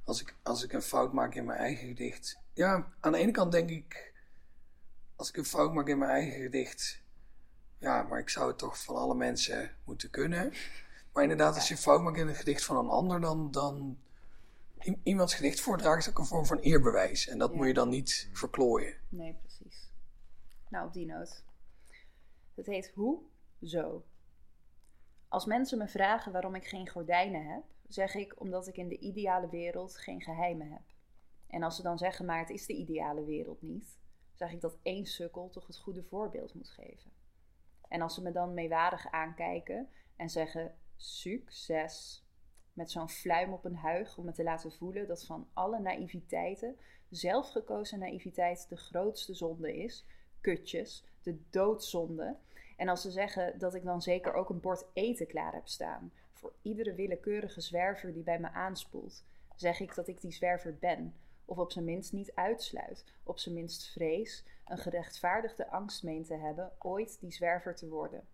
[0.05, 2.39] als ik, als ik een fout maak in mijn eigen gedicht.
[2.53, 4.13] Ja, aan de ene kant denk ik,
[5.17, 7.03] als ik een fout maak in mijn eigen gedicht.
[7.79, 10.53] Ja, maar ik zou het toch van alle mensen moeten kunnen.
[11.13, 13.51] Maar inderdaad, als je een fout maakt in een gedicht van een ander, dan.
[13.51, 13.99] dan
[15.03, 17.29] iemands gedicht voordragen is ook een vorm van eerbewijs.
[17.29, 17.57] En dat Ja.
[17.57, 18.95] moet je dan niet verklooien.
[19.09, 19.91] Nee, precies.
[20.69, 21.45] Nou, op die noot.
[22.55, 23.21] Het heet Hoe?
[23.63, 24.05] Zo.
[25.29, 28.99] Als mensen me vragen waarom ik geen gordijnen heb, zeg ik omdat ik in de
[28.99, 30.83] ideale wereld geen geheimen heb.
[31.47, 33.99] En als ze dan zeggen, maar het is de ideale wereld niet,
[34.35, 37.11] zeg ik dat één sukkel toch het goede voorbeeld moet geven.
[37.89, 42.25] En als ze me dan meewarig aankijken en zeggen, succes,
[42.77, 46.77] met zo'n fluim op een huig om me te laten voelen dat van alle naïviteiten
[47.09, 50.05] zelfgekozen naïviteit de grootste zonde is,
[50.41, 52.37] kutjes, de doodzonde.
[52.77, 56.13] En als ze zeggen dat ik dan zeker ook een bord eten klaar heb staan
[56.33, 59.25] voor iedere willekeurige zwerver die bij me aanspoelt,
[59.55, 61.15] zeg ik dat ik die zwerver ben,
[61.45, 66.35] of op zijn minst niet uitsluit, op zijn minst vrees, een gerechtvaardigde angst meen te
[66.35, 68.27] hebben ooit die zwerver te worden.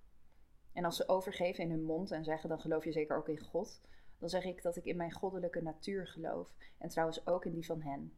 [0.72, 3.40] En als ze overgeven in hun mond en zeggen dan geloof je zeker ook in
[3.40, 3.80] God,
[4.22, 7.66] dan zeg ik dat ik in mijn goddelijke natuur geloof en trouwens ook in die
[7.66, 8.12] van hen.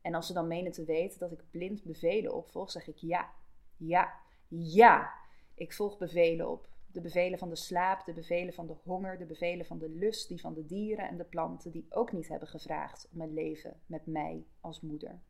[0.00, 3.32] En als ze dan menen te weten dat ik blind bevelen opvolg, zeg ik ja,
[3.76, 4.12] ja,
[4.48, 5.12] ja.
[5.54, 6.68] Ik volg bevelen op.
[6.86, 10.28] De bevelen van de slaap, de bevelen van de honger, de bevelen van de lust,
[10.28, 13.80] die van de dieren en de planten, die ook niet hebben gevraagd om een leven
[13.86, 15.20] met mij als moeder.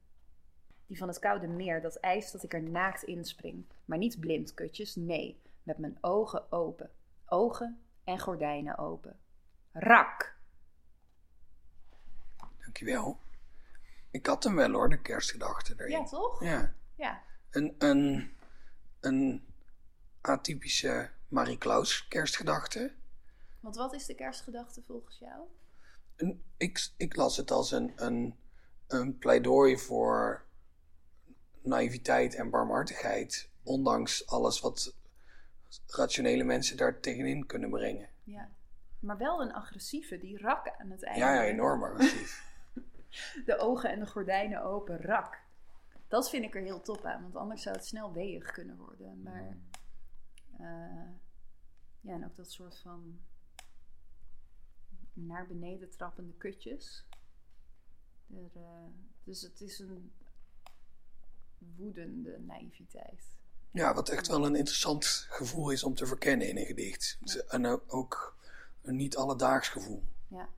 [0.86, 3.64] Die van het koude meer, dat eist dat ik er naakt inspring.
[3.84, 6.90] Maar niet blind, kutjes, nee, met mijn ogen open.
[7.26, 9.18] Ogen en gordijnen open.
[9.74, 10.36] Rak!
[12.58, 13.18] Dankjewel.
[14.10, 15.90] Ik had hem wel hoor, de kerstgedachte erin.
[15.90, 16.42] Ja, toch?
[16.42, 16.74] Ja.
[16.94, 17.22] Ja.
[17.50, 18.34] Een, een,
[19.00, 19.46] een
[20.20, 22.92] atypische Marie Klaus kerstgedachte.
[23.60, 25.46] Want wat is de kerstgedachte volgens jou?
[26.16, 28.36] Een, ik, ik las het als een, een,
[28.86, 30.44] een pleidooi voor
[31.62, 33.48] naïviteit en barmhartigheid.
[33.62, 34.94] Ondanks alles wat
[35.86, 38.08] rationele mensen daar tegenin kunnen brengen.
[38.24, 38.50] Ja.
[39.04, 41.20] Maar wel een agressieve, die rak aan het einde.
[41.20, 42.52] Ja, ja, enorm agressief.
[43.44, 45.42] De ogen en de gordijnen open, rak.
[46.08, 49.22] Dat vind ik er heel top aan, want anders zou het snel weeg kunnen worden.
[49.22, 49.56] Maar
[50.58, 51.08] eh,
[52.00, 53.20] ja, en ook dat soort van
[55.12, 57.06] naar beneden trappende kutjes.
[58.30, 58.86] Er, eh,
[59.24, 60.12] dus het is een
[61.58, 63.36] woedende naïviteit.
[63.70, 67.18] Ja, wat echt wel een interessant gevoel is om te verkennen in een gedicht.
[67.48, 68.36] En ook
[68.84, 70.02] een niet alledaags gevoel.
[70.28, 70.48] Ja.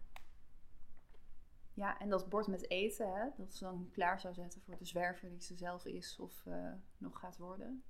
[1.75, 4.85] Ja, en dat bord met eten, hè, dat ze dan klaar zou zetten voor de
[4.85, 7.85] zwerver die ze zelf is of eh, nog gaat worden.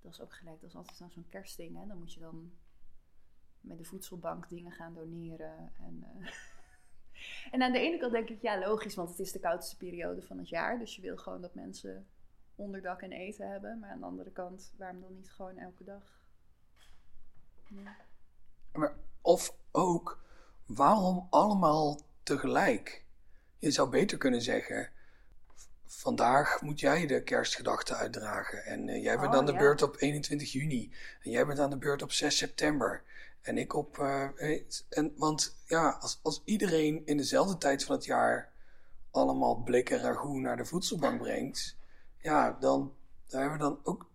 [0.00, 1.86] Dat is ook gelijk, dat is altijd dan zo'n kerstding, hè.
[1.86, 2.52] Dan moet je dan
[3.60, 5.72] met de voedselbank dingen gaan doneren.
[5.78, 6.32] En, eh,
[7.52, 10.22] en aan de ene kant denk ik, ja, logisch, want het is de koudste periode
[10.22, 10.78] van het jaar.
[10.78, 12.08] Dus je wil gewoon dat mensen
[12.54, 13.78] onderdak en eten hebben.
[13.78, 16.22] Maar aan de andere kant, waarom dan niet gewoon elke dag?
[17.68, 17.96] Ja.
[18.74, 20.18] Maar, of ook,
[20.66, 23.04] waarom allemaal tegelijk?
[23.58, 24.90] Je zou beter kunnen zeggen,
[25.86, 28.64] vandaag moet jij de kerstgedachten uitdragen.
[28.64, 29.58] En eh, jij bent Oh, aan de ja.
[29.58, 30.92] beurt op 21 juni.
[31.22, 33.02] En jij bent aan de beurt op 6 september.
[33.40, 33.98] En ik op...
[33.98, 38.52] eh, en, want ja, als, als iedereen in dezelfde tijd van het jaar
[39.10, 41.76] allemaal blikken ragout naar de voedselbank brengt...
[42.18, 42.94] Ja, dan,
[43.26, 44.06] daar hebben we dan ook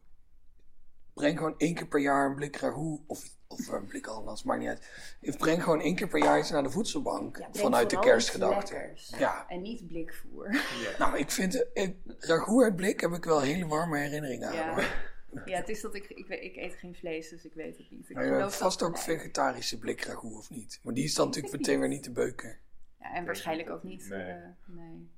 [1.14, 2.99] breng gewoon één keer per jaar een blik ragout.
[3.07, 5.18] Of, of een blik ananas, maakt niet uit.
[5.22, 7.38] Ik breng gewoon één keer per jaar iets naar de voedselbank.
[7.38, 8.89] Ja, vanuit de kerstgedachte.
[9.18, 9.45] Ja.
[9.47, 10.62] En niet blikvoer.
[11.00, 11.89] Nou, ik vind eh,
[12.20, 14.56] ragout uit blik heb ik wel hele warme herinneringen aan.
[14.56, 14.74] Ja.
[14.74, 15.08] hoor.
[15.45, 17.91] Ja, het is dat ik, ik, weet- ik eet geen vlees, dus ik weet het
[17.91, 18.10] niet.
[18.10, 20.80] Ik Maar je vast ook vegetarische blik ragout of niet?
[20.84, 21.88] Maar die is dan Ik natuurlijk meteen niet.
[21.88, 22.58] weer niet te beuken.
[23.00, 24.10] Ja, en waarschijnlijk ook niet.
[24.10, 24.22] Nee.
[24.22, 24.36] eh,
[24.66, 25.10] nee.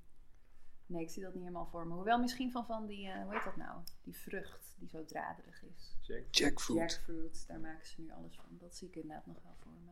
[0.86, 1.94] nee, ik zie dat niet helemaal voor me.
[1.94, 3.78] Hoewel misschien van, van die, eh, hoe heet dat nou?
[4.04, 5.98] Die vrucht die zo draderig is.
[6.32, 6.92] Jackfruit.
[6.92, 8.46] Jackfruit, daar maken ze nu alles van.
[8.50, 9.92] Dat zie ik inderdaad nog wel voor me.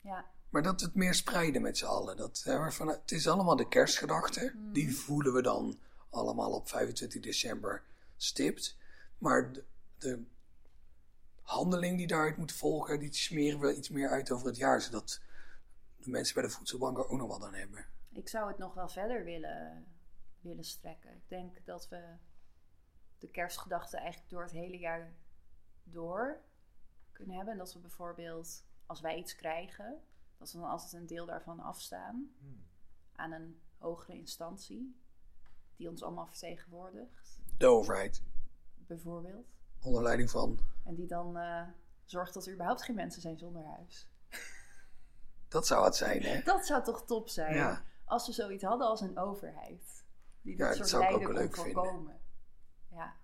[0.00, 2.16] Ja, Maar dat het meer spreiden met z'n allen.
[2.16, 4.52] Dat, hè, waarvan, het is allemaal de kerstgedachte.
[4.56, 4.72] Mhm.
[4.72, 5.78] Die voelen we dan
[6.10, 7.82] allemaal op 25 december
[8.16, 8.76] stipt.
[9.18, 9.64] Maar de,
[9.98, 10.24] de
[11.42, 14.80] handeling die daaruit moet volgen, die smeren we iets meer uit over het jaar.
[14.82, 15.20] Zodat
[15.96, 17.86] de mensen bij de voedselbank er ook nog wat aan hebben.
[18.12, 19.86] ik zou het nog wel verder willen,
[20.40, 21.10] willen strekken.
[21.10, 22.16] Ik denk dat we
[23.18, 25.14] de kerstgedachte eigenlijk door het hele jaar
[25.84, 26.40] door
[27.12, 27.52] kunnen hebben.
[27.52, 30.00] En dat we bijvoorbeeld, als wij iets krijgen,
[30.38, 32.30] dat we dan altijd een deel daarvan afstaan
[33.12, 35.00] aan een hogere instantie
[35.76, 38.22] die ons allemaal vertegenwoordigt, De overheid.
[38.74, 39.46] bijvoorbeeld.
[39.82, 40.58] Onder leiding van.
[40.84, 41.62] En die dan eh,
[42.04, 44.08] zorgt dat er überhaupt geen mensen zijn zonder huis.
[45.48, 46.40] Dat zou het zijn, hè?
[46.52, 47.54] Dat zou toch top zijn?
[47.54, 47.82] Ja.
[48.04, 50.04] Als we zoiets hadden als een overheid.
[50.42, 51.82] Die Ja, dat dat soort zou ik ook lijden wel kon leuk vinden.
[51.82, 52.20] voorkomen.
[52.96, 53.16] Ja.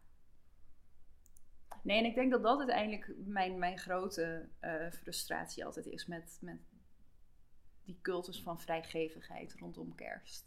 [1.82, 6.38] Nee, en ik denk dat dat uiteindelijk mijn, mijn grote eh, frustratie altijd is met,
[6.40, 6.60] met
[7.84, 10.46] die cultus van vrijgevigheid rondom kerst.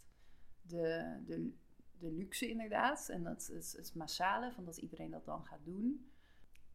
[0.62, 1.52] De, de,
[1.98, 6.10] de luxe inderdaad en dat, het, het massale van dat iedereen dat dan gaat doen.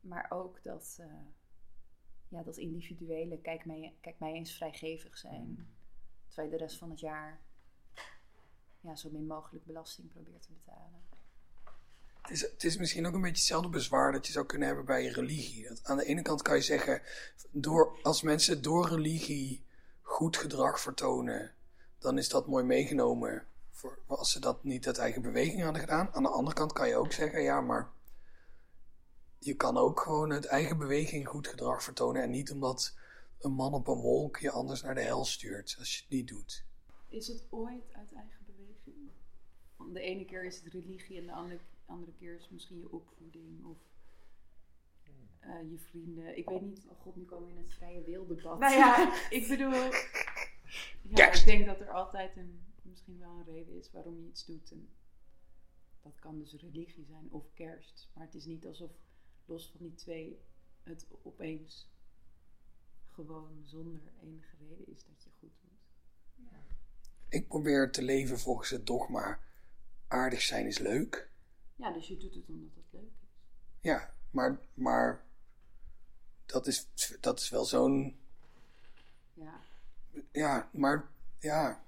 [0.02, 1.26] Maar ook dat, eh,
[2.28, 5.68] ja, dat individuele, kijk mij, kijk mij eens vrijgevig zijn.
[6.28, 7.42] Terwijl je de rest van het jaar
[8.80, 11.21] ja, zo min mogelijk belasting probeert te betalen.
[12.32, 15.08] Is, het is misschien ook een beetje hetzelfde bezwaar dat je zou kunnen hebben bij
[15.08, 15.68] religie.
[15.68, 17.02] Dat aan de ene kant kan je zeggen,
[17.52, 19.64] door, als mensen door religie
[20.02, 21.54] goed gedrag vertonen,
[22.00, 23.46] dan is dat mooi meegenomen.
[23.72, 26.10] Voor, als ze dat niet uit eigen beweging hadden gedaan.
[26.14, 27.90] Aan de andere kant kan je ook zeggen, ja, maar
[29.40, 32.22] je kan ook gewoon uit eigen beweging goed gedrag vertonen.
[32.22, 32.96] En niet omdat
[33.40, 36.28] een man op een wolk je anders naar de hel stuurt, als je het niet
[36.28, 36.64] doet.
[37.10, 39.12] Is het ooit uit eigen beweging?
[39.94, 41.60] De ene keer is het religie en de andere,
[41.92, 43.78] andere keer is misschien je opvoeding of
[45.40, 46.38] eh, je vrienden.
[46.38, 48.60] Ik weet niet, oh god, nu komen we in het vrije wildebat.
[48.60, 49.72] Nou ja, ik bedoel,
[51.18, 54.46] ja, ik denk dat er altijd een, misschien wel een reden is waarom je iets
[54.46, 54.72] doet.
[54.72, 54.90] En
[56.02, 58.10] dat kan dus religie zijn of kerst.
[58.14, 58.92] Maar het is niet alsof
[59.46, 60.40] los van die twee
[60.84, 61.90] het opeens
[63.12, 65.70] gewoon zonder enige reden is dat je goed doet.
[67.30, 69.40] Ik probeer te leven volgens het dogma,
[70.08, 71.31] aardig zijn is leuk.
[71.82, 73.30] Ja, dus je doet het omdat het leuk is.
[73.80, 75.26] Ja, maar, maar
[76.46, 76.88] dat, is,
[77.20, 78.20] dat is wel zo'n.
[79.34, 79.62] Ja,
[80.32, 81.10] Ja, maar
[81.40, 81.84] ja.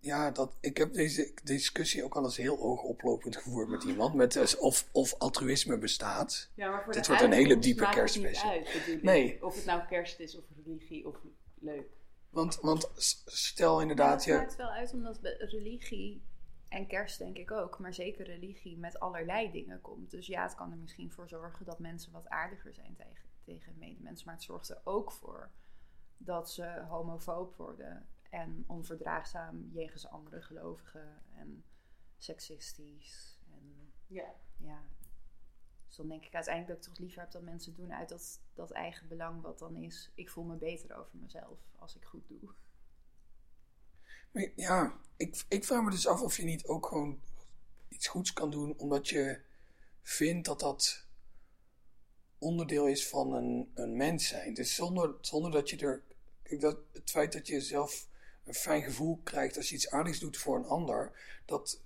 [0.00, 4.14] Ja, dat, ik heb deze discussie ook al eens heel oogoplopend gevoerd met iemand.
[4.14, 6.50] Met, eh, of, of altruïsme bestaat.
[6.54, 8.62] ja maar voor Dit de wordt een hele diepe het kerstspecial.
[9.02, 9.44] Nee.
[9.44, 11.16] Of het nou kerst is of religie of
[11.54, 11.86] leuk.
[12.30, 12.90] Want, want
[13.26, 16.22] stel inderdaad, het je, maakt wel uit omdat religie
[16.68, 20.10] en kerst denk ik ook, maar zeker religie met allerlei dingen komt.
[20.10, 23.78] Dus ja, het kan er misschien voor zorgen dat mensen wat aardiger zijn tegen, tegen
[23.78, 25.50] medemensen, maar het zorgt er ook voor
[26.16, 31.64] dat ze homofoob worden en onverdraagzaam jegens andere gelovigen en
[32.16, 33.38] seksistisch.
[33.50, 34.34] En Ja.
[34.56, 34.82] ja,
[35.86, 38.42] dus dan denk ik uiteindelijk dat ik toch liever heb dat mensen doen uit dat,
[38.54, 40.12] dat eigen belang wat dan is.
[40.14, 42.54] Ik voel me beter over mezelf als ik goed doe.
[44.56, 47.20] Ja, ik, ik vraag me dus af of je niet ook gewoon
[47.88, 49.40] iets goeds kan doen omdat je
[50.02, 51.06] vindt dat dat
[52.38, 54.54] onderdeel is van een, een mens zijn.
[54.54, 56.02] Dus zonder, zonder dat je er.
[56.58, 58.08] Dat, het feit dat je zelf
[58.44, 61.12] een fijn gevoel krijgt als je iets aardigs doet voor een ander,
[61.44, 61.80] dat,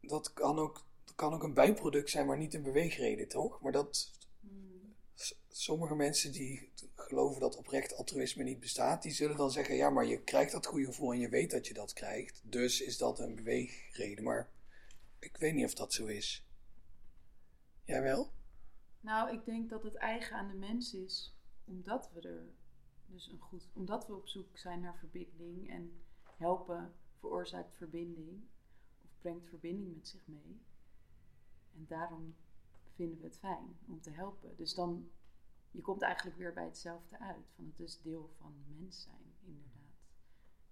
[0.00, 3.60] dat kan, ook, kan ook een bijproduct zijn, maar niet een beweegreden, toch?
[3.60, 4.10] Maar dat.
[5.48, 10.06] Sommige mensen die geloven dat oprecht altruïsme niet bestaat, die zullen dan zeggen: ja, maar
[10.06, 12.40] je krijgt dat goede gevoel en je weet dat je dat krijgt.
[12.44, 14.24] Dus is dat een beweegreden.
[14.24, 14.50] Maar
[15.18, 16.46] ik weet niet of dat zo is.
[17.84, 18.32] Jij wel?
[19.00, 21.34] Nou, ik denk dat het eigen aan de mens is,
[21.64, 22.46] omdat we er
[23.06, 26.02] dus een goed, omdat we op zoek zijn naar verbinding en
[26.36, 28.42] helpen veroorzaakt verbinding
[29.04, 30.62] of brengt verbinding met zich mee.
[31.74, 32.34] En daarom
[32.94, 34.56] vinden we het fijn om te helpen.
[34.56, 35.10] Dus dan,
[35.70, 39.72] je komt eigenlijk weer bij hetzelfde uit, van het is deel van mens zijn, inderdaad.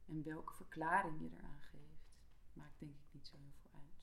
[0.07, 2.13] En welke verklaring je eraan geeft,
[2.53, 4.03] maakt denk ik niet zo heel veel uit.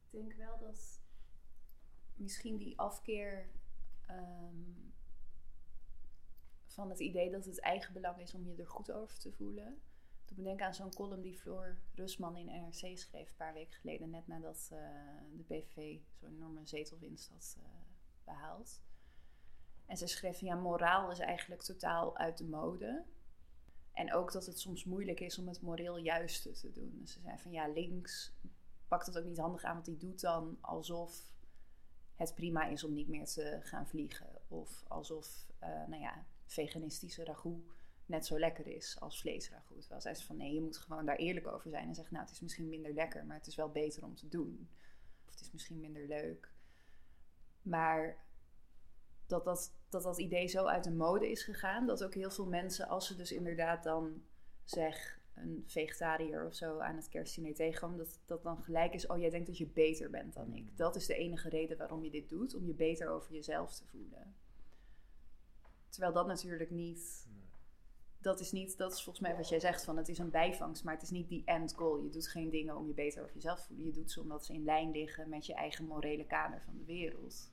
[0.00, 1.00] Ik denk wel dat
[2.14, 3.50] misschien die afkeer
[4.06, 4.90] ehm,
[6.64, 9.80] van het idee dat het eigen belang is om je er goed over te voelen.
[10.30, 13.80] Toen ik denk aan zo'n column die Floor Rusman in NRC schreef een paar weken
[13.80, 14.78] geleden, net nadat eh,
[15.36, 17.64] de PVV zo'n enorme zetelwinst had eh,
[18.24, 18.82] behaald.
[19.86, 23.04] En ze schreef van ja, moraal is eigenlijk totaal uit de mode.
[23.92, 26.98] En ook dat het soms moeilijk is om het moreel juiste te doen.
[27.00, 28.32] Dus ze zei van ja, links
[28.88, 31.32] pakt het ook niet handig aan, want die doet dan alsof
[32.14, 34.40] het prima is om niet meer te gaan vliegen.
[34.48, 37.79] Of alsof, eh, nou ja, veganistische ragout
[38.10, 39.80] net zo lekker is als vleesragout.
[39.80, 42.26] Terwijl zij zegt van nee, je moet gewoon daar eerlijk over zijn en zeggen, nou,
[42.26, 44.68] het is misschien minder lekker, maar het is wel beter om te doen.
[45.26, 46.52] Of het is misschien minder leuk.
[47.62, 48.24] Maar
[49.26, 52.46] dat dat, dat dat idee zo uit de mode is gegaan, dat ook heel veel
[52.46, 54.22] mensen, als ze dus inderdaad dan
[54.64, 59.18] zeg een vegetariër of zo aan het kerstdiner tegenkomen, dat dat dan gelijk is, oh
[59.18, 60.76] jij denkt dat je beter bent dan ik.
[60.76, 63.86] Dat is de enige reden waarom je dit doet, om je beter over jezelf te
[63.86, 64.34] voelen.
[65.88, 67.26] Terwijl dat natuurlijk niet,
[68.20, 70.84] dat is niet, dat is volgens mij wat jij zegt, van het is een bijvangst,
[70.84, 71.98] maar het is niet die end goal.
[72.02, 73.86] Je doet geen dingen om je beter over jezelf te voelen.
[73.86, 76.84] Je doet ze omdat ze in lijn liggen met je eigen morele kader van de
[76.84, 77.50] wereld.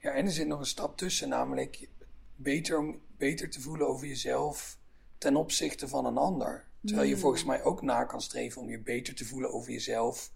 [0.00, 1.88] Ja, en er zit nog een stap tussen, namelijk
[2.36, 4.78] beter, om beter te voelen over jezelf
[5.18, 6.68] ten opzichte van een ander.
[6.84, 7.22] Terwijl je Hmm.
[7.22, 10.32] volgens mij ook na kan streven om je beter te voelen over jezelf.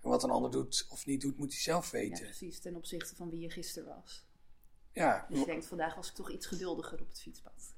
[0.00, 2.24] En wat een ander doet of niet doet, moet hij zelf Ja, weten.
[2.24, 4.26] precies, ten opzichte van wie je gisteren was.
[4.92, 7.74] Ja, Dus je denkt, vandaag was ik toch iets geduldiger op het fietspad.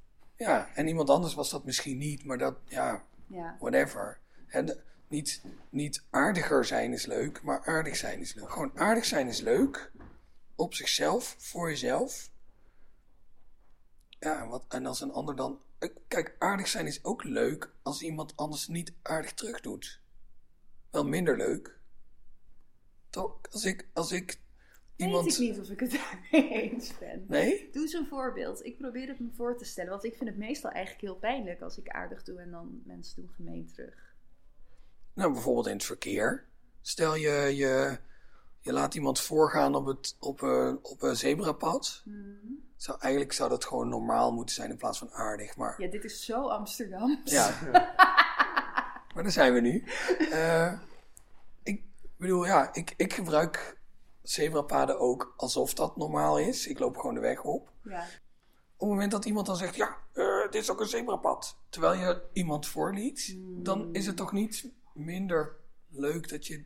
[0.47, 4.19] Ja, en iemand anders was dat misschien niet, maar dat, ja, Ja, whatever.
[4.53, 8.51] De- niet, niet aardiger zijn is leuk, maar aardig zijn is leuk.
[8.51, 9.91] Gewoon aardig zijn is leuk.
[10.55, 12.31] Op zichzelf, voor jezelf.
[14.19, 15.61] Ja, en wat, en als een ander dan.
[15.79, 20.01] eh, Kijk, aardig zijn is ook leuk als iemand anders niet aardig terug doet.
[20.91, 21.79] Wel minder leuk.
[23.11, 23.39] Toch?
[23.51, 24.41] Als ik, als ik
[25.01, 25.25] iemand.
[25.25, 27.25] weet ik niet of ik het daarmee eens ben.
[27.29, 27.69] Nee?
[27.73, 28.65] Doe eens een voorbeeld.
[28.65, 29.91] Ik probeer het me voor te stellen.
[29.91, 33.17] Want ik vind het meestal eigenlijk heel pijnlijk als ik aardig doe en dan mensen
[33.17, 34.15] doen gemeen terug.
[35.15, 36.45] Nou, bijvoorbeeld in het verkeer.
[36.81, 37.99] Stel je, je,
[38.61, 42.03] je laat iemand voorgaan op, het, op, een, op een zebrapad.
[42.77, 45.57] Zou, eigenlijk zou dat gewoon normaal moeten zijn in plaats van aardig.
[45.57, 47.21] Maar Ja, dit is zo Amsterdam.
[47.25, 47.59] ja,
[49.15, 49.85] maar daar zijn we nu.
[50.31, 50.81] Eh,
[51.63, 51.83] ik
[52.17, 53.80] bedoel, ja, ik, ik gebruik
[54.31, 56.67] zebrapaden ook alsof dat normaal is.
[56.67, 57.73] Ik loop gewoon de weg op.
[57.85, 58.03] Ja.
[58.77, 61.59] Op het moment dat iemand dan zegt, ja, eh, dit is ook een zebrapad.
[61.69, 65.57] Terwijl je iemand voorliet, dan is het toch niet minder
[65.89, 66.65] leuk dat je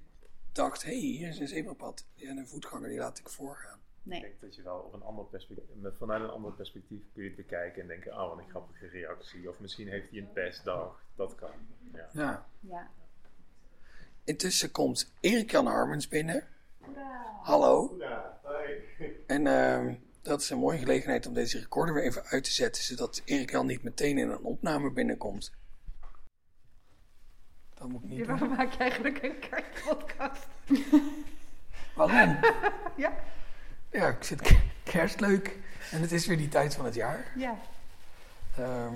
[0.52, 2.06] dacht, hé, hey, hier is een zebrapad.
[2.16, 3.78] En een voetganger, die laat ik voorgaan.
[4.04, 5.66] Ik denk dat je wel op een ander perspectief,
[5.98, 9.48] vanuit een ander perspectief kun je het bekijken en denken, oh wat een grappige reactie.
[9.48, 11.02] Of misschien heeft hij een pestdag.
[11.16, 11.50] Dat kan.
[11.92, 12.08] Ja.
[12.12, 12.46] Ja.
[12.60, 12.90] Ja.
[14.24, 16.48] Intussen komt Erik-Jan Harmens binnen.
[17.42, 17.98] Hallo.
[19.26, 22.82] En ehm, dat is een mooie gelegenheid om deze recorder weer even uit te zetten,
[22.84, 25.52] zodat Erik-Jan niet meteen in een opname binnenkomt.
[27.74, 28.26] Dat moet ik niet doen.
[28.26, 30.46] Waarom maak je eigenlijk een kerstpodcast?
[31.96, 32.38] Waarom?
[32.96, 33.12] Ja.
[33.90, 35.56] Ja, ik vind k- kerst leuk.
[35.90, 37.32] En het is weer die tijd van het jaar.
[37.36, 37.56] Ja,
[38.58, 38.94] Ehm,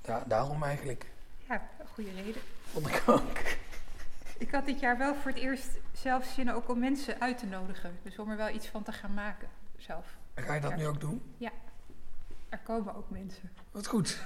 [0.00, 1.06] da- daarom eigenlijk.
[1.48, 2.42] ja, een goede reden.
[2.72, 3.38] Vond ik ook.
[4.42, 7.46] Ik had dit jaar wel voor het eerst zelf zin ook om mensen uit te
[7.46, 7.98] nodigen.
[8.02, 10.16] Dus om er wel iets van te gaan maken zelf.
[10.34, 11.22] Ga je dat nu ook doen?
[12.48, 13.50] Er komen ook mensen.
[13.70, 14.18] Wat goed.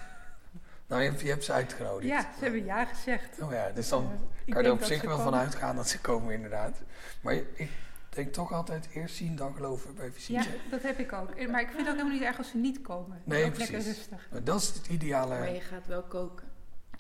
[0.87, 2.09] Nou, je hebt, je hebt ze uitgenodigd.
[2.09, 3.41] Ja, ze hebben ja gezegd.
[3.41, 4.11] Oh ja, dus dan
[4.49, 5.33] kan je er op zich wel komen.
[5.33, 6.83] van uitgaan dat ze komen inderdaad.
[7.21, 7.71] Maar ik
[8.09, 10.49] denk toch altijd eerst zien dan geloven bij Ja, visite.
[10.71, 11.49] dat heb ik ook.
[11.51, 13.23] Maar ik vind het ook helemaal niet erg als ze niet komen.
[13.25, 13.97] Nee, ook lekker precies.
[13.97, 14.29] rustig.
[14.31, 15.39] Maar Dat is het ideale.
[15.39, 16.47] Maar je gaat wel koken.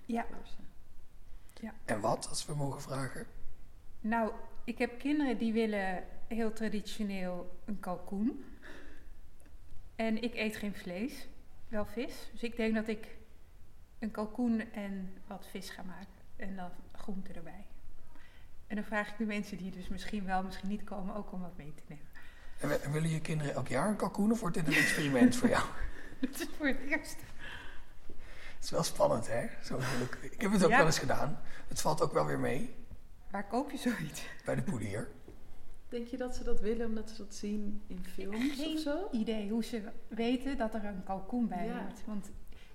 [0.05, 0.25] Ja,
[1.61, 1.71] ze.
[1.85, 3.27] En wat, als we mogen vragen?
[4.01, 4.33] nou,
[4.65, 8.45] ik heb kinderen die willen heel traditioneel een kalkoen.
[9.97, 11.29] En ik eet geen vlees,
[11.69, 12.29] wel vis.
[12.33, 13.17] Dus ik denk dat ik
[13.99, 16.15] een kalkoen en wat vis ga maken.
[16.37, 17.67] En dan groente erbij.
[18.67, 21.41] En dan vraag ik de mensen die dus misschien wel, misschien niet komen, ook om
[21.41, 22.07] wat mee te nemen.
[22.83, 25.65] En, willen je kinderen elk jaar een kalkoen of wordt dit een experiment voor jou?
[26.21, 27.17] Is voor het eerst.
[28.67, 29.47] Het is wel spannend, hè?
[29.65, 29.79] Zo.
[30.31, 30.77] Ik heb het ook Ja.
[30.77, 31.39] wel eens gedaan.
[31.69, 32.75] Het valt ook wel weer mee
[33.31, 34.27] Waar koop je zoiets?
[34.45, 35.09] bij de poedier.
[35.89, 39.09] Denk je dat ze dat willen omdat ze dat zien in films Geen of zo?
[39.13, 41.79] idee hoe ze weten dat er een kalkoen bij Ja.
[41.81, 42.05] hoort.
[42.05, 42.31] Want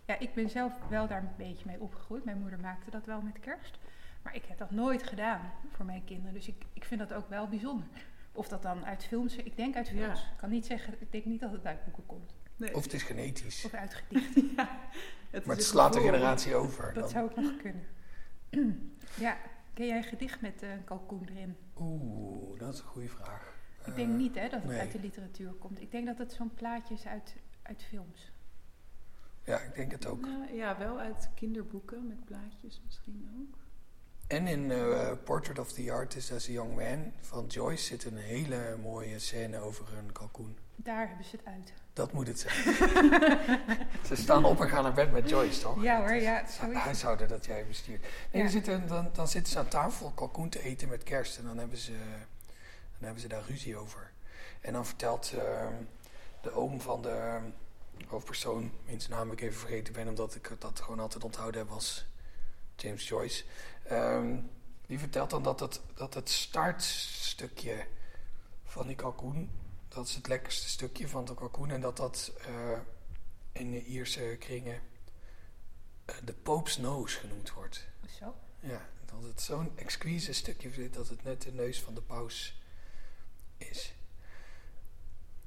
[0.05, 2.23] ja, ik ben zelf wel daar een beetje mee opgegroeid.
[2.25, 3.77] Mijn moeder maakte dat wel met kerst.
[4.21, 6.33] Maar ik heb dat nooit gedaan voor mijn kinderen.
[6.33, 7.87] Dus ik, ik vind dat ook wel bijzonder.
[8.31, 10.21] Of dat dan uit films, ik denk uit films.
[10.21, 10.31] Ja.
[10.31, 12.33] Ik kan niet zeggen, ik denk niet dat het uit boeken komt.
[12.61, 12.75] Nee.
[12.75, 13.65] Of het is genetisch.
[13.65, 14.51] Of uit gedichten.
[14.57, 14.79] ja,
[15.29, 16.93] het Maar is het slaat de generatie over.
[16.93, 17.09] Dat dan.
[17.09, 17.87] zou ook nog kunnen.
[19.25, 19.37] ja,
[19.73, 21.55] ken jij een gedicht met eh, een kalkoen erin?
[21.79, 23.55] Oeh, dat is een goede vraag.
[23.85, 24.79] Ik denk Eh, niet hè, dat het nee.
[24.79, 25.81] uit de literatuur komt.
[25.81, 28.31] Ik denk dat het zo'n plaatje is uit, uit films.
[29.45, 30.21] Ja, ik denk het ook.
[30.21, 33.57] Nou, ja, wel uit kinderboeken met plaatjes misschien ook.
[34.27, 38.17] En in eh, Portrait of the Artist as a Young Man van Joyce zit een
[38.17, 40.57] hele mooie scène over een kalkoen.
[40.75, 41.73] Daar hebben ze het uit.
[41.93, 42.55] Dat moet het zijn.
[44.07, 45.83] Ze staan op en gaan naar bed met Joyce, toch?
[45.83, 46.79] Ja hoor, ja, zoiets.
[46.79, 48.05] huishouden dat jij bestuurt.
[48.31, 48.49] Nee, Ja.
[48.49, 51.77] zitten, dan, dan zitten ze aan tafel kalkoen te eten met kerst en dan hebben
[51.77, 54.11] ze, dan hebben ze daar ruzie over.
[54.61, 55.67] En dan vertelt eh,
[56.41, 57.35] de oom van de eh,
[58.07, 62.05] hoofdpersoon, wiens naam ik even vergeten ben, omdat ik dat gewoon altijd onthouden heb als
[62.75, 63.43] James Joyce.
[63.83, 64.35] Ehm,
[64.85, 67.85] die vertelt dan dat het, dat het startstukje
[68.65, 69.49] van die kalkoen,
[69.93, 72.79] dat is het lekkerste stukje van de kalkoen en dat dat eh,
[73.51, 74.81] in de Ierse kringen
[76.05, 77.87] eh, de Pope's Nose genoemd wordt.
[78.19, 78.35] Zo.
[78.59, 82.61] Ja, dat het zo'n exquise stukje zit dat het net de neus van de paus
[83.57, 83.93] is.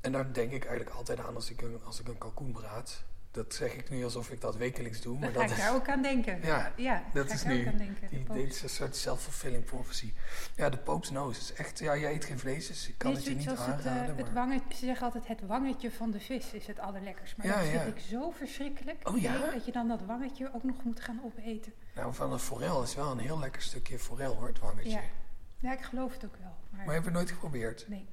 [0.00, 3.04] En daar denk ik eigenlijk altijd aan als ik een, als ik een kalkoen braad.
[3.34, 5.74] Dat zeg ik nu alsof ik dat wekelijks doe, maar ga dat ik is, daar
[5.74, 6.40] ook aan denken.
[6.42, 8.08] Ja, ja dat ga is ik daar nu ook aan denken.
[8.08, 8.36] die, de dit poot.
[8.52, 10.12] is een soort self-fulfilling prophecy.
[10.56, 13.18] Ja, de Pope's Nose is echt, ja, jij eet geen vlees, dus ik kan Nee,
[13.20, 14.16] het je niet het, eh, aanraden.
[14.16, 14.32] het maar...
[14.34, 17.36] wangetje, ze zeggen altijd het wangetje van de vis is het allerlekkerst.
[17.36, 17.80] Maar Ja, dat ja.
[17.82, 19.08] vind ik zo verschrikkelijk.
[19.08, 19.50] Oh, ja?
[19.52, 21.72] Dat je dan dat wangetje ook nog moet gaan opeten.
[21.94, 25.00] Nou, van een forel is wel een heel lekker stukje forel hoor, het wangetje.
[25.60, 25.72] Ja.
[25.72, 26.54] Ik geloof het ook wel.
[26.70, 27.84] Maar, Maar heb je het nooit geprobeerd?
[27.88, 28.06] nee.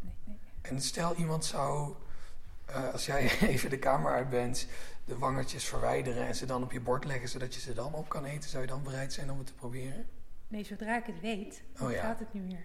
[0.00, 0.38] Nee, nee.
[0.62, 1.94] En stel iemand zou,
[2.72, 4.66] eh, als jij even de kamer uit bent,
[5.04, 8.08] de wangetjes verwijderen en ze dan op je bord leggen zodat je ze dan op
[8.08, 10.06] kan eten, zou je dan bereid zijn om het te proberen?
[10.48, 12.00] Nee, zodra ik het weet, dan Oh, ja.
[12.00, 12.64] gaat het niet meer.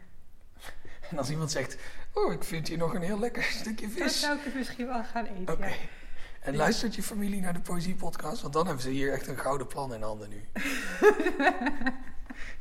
[1.09, 1.77] En als iemand zegt,
[2.13, 4.19] oh, ik vind hier nog een heel lekker stukje Dan vis.
[4.19, 5.53] zou ik het misschien wel gaan eten.
[5.53, 5.65] Oké.
[5.65, 5.73] Ja.
[6.41, 8.41] En luistert je familie naar de Poëziepodcast?
[8.41, 10.43] Want dan hebben ze hier echt een gouden plan in handen nu.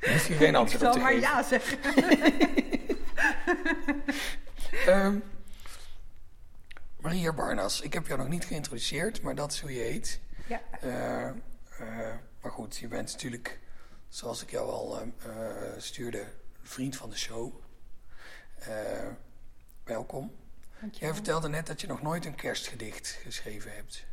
[0.00, 1.78] Je geen antwoord op zal te maar ja zeggen.
[7.04, 10.20] Maria Barnas, ik heb jou nog niet geïntroduceerd, maar dat is hoe je heet.
[10.48, 10.60] Ja.
[10.80, 11.34] Eh, eh,
[12.42, 13.60] maar goed, je bent natuurlijk,
[14.08, 15.06] zoals ik jou al eh,
[15.76, 16.26] stuurde,
[16.62, 17.52] vriend van de show.
[19.84, 20.24] Welkom.
[20.70, 21.14] Jij Dankjewel.
[21.14, 24.06] vertelde net dat je nog nooit een kerstgedicht geschreven hebt.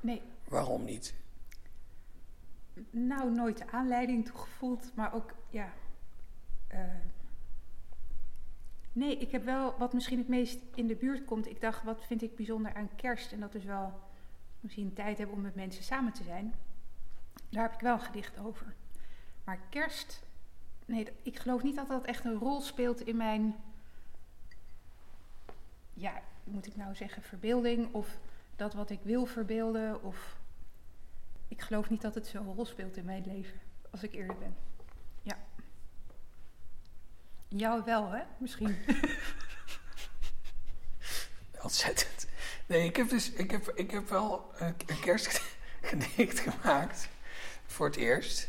[0.00, 1.14] Nee, Waarom niet?
[2.90, 5.72] nou nooit de aanleiding toegevoeld, maar ook, ja.
[8.94, 11.48] Nee, ik heb wel wat misschien het meest in de buurt komt.
[11.48, 13.32] Ik dacht, wat vind ik bijzonder aan kerst?
[13.32, 13.92] En dat is wel
[14.60, 16.54] misschien tijd hebben om met mensen samen te zijn.
[17.48, 18.74] Daar heb ik wel een gedicht over.
[19.44, 20.22] Maar kerst,
[20.84, 23.54] nee, ik geloof niet dat dat echt een rol speelt in mijn,
[25.94, 28.18] ja, moet ik nou zeggen, verbeelding of
[28.56, 30.36] dat wat ik wil verbeelden of
[31.48, 34.54] ik geloof niet dat het zo'n rol speelt in mijn leven, als ik eerlijk ben.
[37.56, 38.20] Jou wel, hè?
[38.38, 38.76] Misschien.
[41.62, 42.26] Ontzettend.
[42.66, 47.08] Nee, ik heb dus, ik heb, ik heb wel een, een kerstgedicht gemaakt.
[47.66, 48.48] Voor het eerst.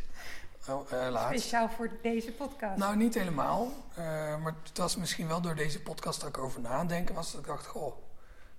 [0.69, 1.39] Oh, laatst.
[1.39, 2.77] Speciaal voor deze podcast.
[2.77, 3.71] Nou, niet helemaal.
[3.95, 4.05] eh,
[4.41, 7.31] maar het was misschien wel door deze podcast dat ik over nadenken was.
[7.31, 7.95] Dat ik dacht, goh,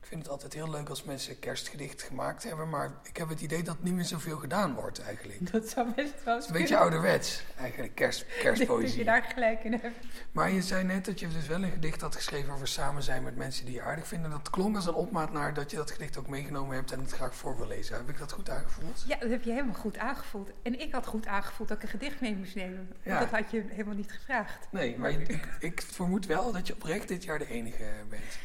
[0.06, 2.68] ik vind het altijd heel leuk als mensen kerstgedicht gemaakt hebben.
[2.68, 5.38] Maar ik heb het idee dat niet meer zoveel gedaan wordt eigenlijk.
[5.52, 9.04] dat zou best wel een beetje ouderwets, eigenlijk, kerst, Dat je kerstpoëzie.
[9.04, 9.96] daar gelijk in hebt.
[10.32, 13.22] Maar je zei net dat je dus wel een gedicht had geschreven over samen zijn
[13.22, 14.30] met mensen die je aardig vinden.
[14.30, 17.12] Dat klonk als een opmaat naar dat je dat gedicht ook meegenomen hebt en het
[17.12, 17.96] graag voor wil lezen.
[17.96, 19.04] Heb ik dat goed aangevoeld?
[19.06, 20.50] Ja, dat heb je helemaal goed aangevoeld.
[20.62, 22.76] En ik had goed aangevoeld dat ik een gedicht mee moest nemen.
[22.76, 23.18] Want Ja.
[23.18, 24.66] Dat had je helemaal niet gevraagd.
[24.70, 28.38] Nee, maar ik, ik vermoed wel dat je oprecht dit jaar de enige bent.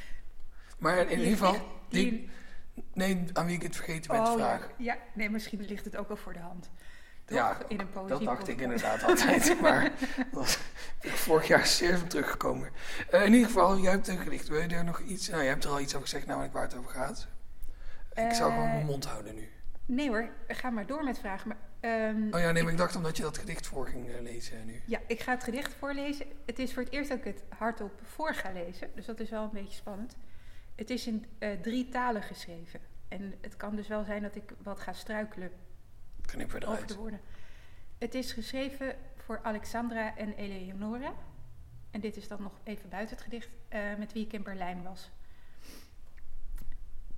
[0.82, 1.56] Maar in ieder geval,
[1.90, 2.30] die,
[2.94, 4.46] nee, aan wie ik het vergeten ben te oh, ja.
[4.46, 4.72] vragen.
[4.78, 6.70] ja, nee, misschien ligt het ook wel voor de hand.
[7.26, 7.38] Toch?
[7.38, 10.60] Ja, in een poëzie Dat dacht ik inderdaad altijd, maar dat was
[11.02, 12.70] vorig jaar zeer van teruggekomen.
[13.10, 14.48] Eh, in ieder geval, jij hebt een gedicht.
[14.48, 15.30] Wil je er nog iets?
[15.30, 17.28] Nou, je hebt er al iets over gezegd, namelijk waar het over gaat.
[18.14, 19.50] ik zou gewoon Eh, mijn mond houden nu.
[19.86, 21.48] Nee hoor, ga maar door met vragen.
[21.48, 24.22] Maar Ehm, Oh ja, nee, maar ik dacht omdat je dat gedicht voor ging eh,
[24.22, 24.82] lezen nu.
[24.86, 26.26] Ja, ik ga het gedicht voorlezen.
[26.46, 29.30] Het is voor het eerst dat ik het hardop voor ga lezen, dus dat is
[29.30, 30.16] wel een beetje spannend.
[30.76, 32.80] Het is in eh, drie talen geschreven.
[33.08, 35.52] En het kan dus wel zijn dat ik wat ga struikelen
[36.22, 37.20] Knip weer over de woorden.
[37.98, 41.14] Het is geschreven voor Alexandra en Eleonora.
[41.92, 44.84] En dit is dan nog even buiten het gedicht, eh, met wie ik in Berlijn
[44.84, 45.10] was.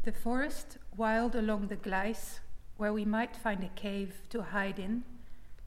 [0.01, 2.41] The forest, wild along the Gleis,
[2.75, 5.05] where we might find a cave to hide in,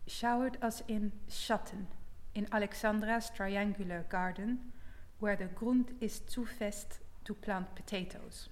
[0.07, 1.89] showered us in Schatten,
[2.33, 4.73] in Alexandra's triangular garden,
[5.19, 8.51] where the grund is too fest to plant potatoes.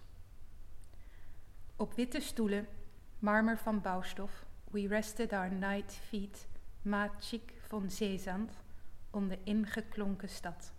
[1.77, 2.67] Op witte stoelen,
[3.19, 6.47] marmer van bouwstof, we rested our night feet,
[6.83, 8.53] matschig van zeezand,
[9.11, 10.73] om de ingeklonken stad.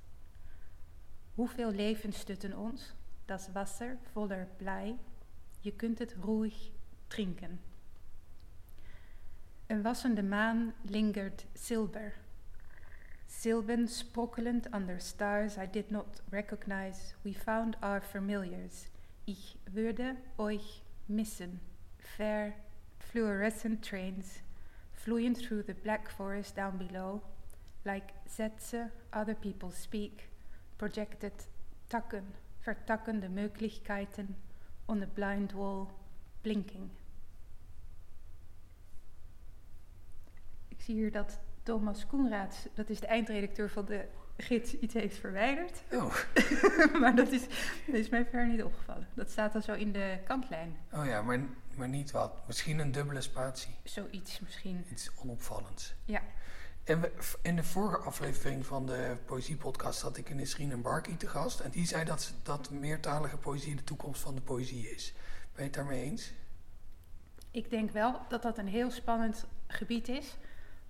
[1.34, 2.94] Hoeveel levens stutten ons,
[3.26, 4.98] das Wasser voller blij,
[5.60, 6.70] je kunt het roeig
[7.08, 7.60] drinken.
[9.68, 12.14] Een wassende maan lingert zilver.
[13.42, 18.88] Silben sprokkelend under stars I did not recognize, we found our familiars.
[19.26, 21.60] Ich würde euch missen.
[22.18, 22.54] Fair
[23.00, 24.42] fluorescent trains
[25.06, 27.22] fleeing through the black forest down below,
[27.84, 30.30] like Sätze other people speak,
[30.78, 31.34] projected
[31.90, 32.24] takken,
[32.66, 34.36] vertakkende Möglichkeiten
[34.88, 35.88] on the blind wall,
[36.42, 36.90] blinking.
[40.70, 44.06] Ik zie hier dat Thomas Koenraads, dat is de eindredacteur van de
[44.38, 45.84] gids, iets heeft verwijderd.
[45.92, 46.16] Oh.
[47.02, 47.42] maar dat is,
[47.86, 49.08] dat is mij verder niet opgevallen.
[49.14, 50.78] Dat staat dan zo in de kantlijn.
[50.94, 51.40] oh ja, maar,
[51.76, 52.48] maar niet wat.
[52.48, 53.76] Misschien een dubbele spatie.
[53.84, 54.86] Zoiets misschien.
[54.92, 55.94] Iets onopvallends.
[56.06, 56.22] Ja.
[56.84, 57.12] En we,
[57.42, 61.60] in de vorige aflevering van de Poëziepodcast had ik Nisrine en Barky te gast.
[61.60, 65.14] En die zei dat, dat meertalige poëzie de toekomst van de poëzie is.
[65.54, 66.34] Ben je het daarmee eens?
[67.52, 70.38] Ik denk wel dat dat een heel spannend gebied is,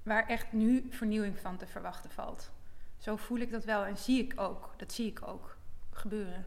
[0.05, 2.51] waar echt nu vernieuwing van te verwachten valt.
[2.97, 4.73] Zo voel ik dat wel en zie ik ook.
[4.77, 5.57] Dat zie ik ook
[5.91, 6.45] gebeuren.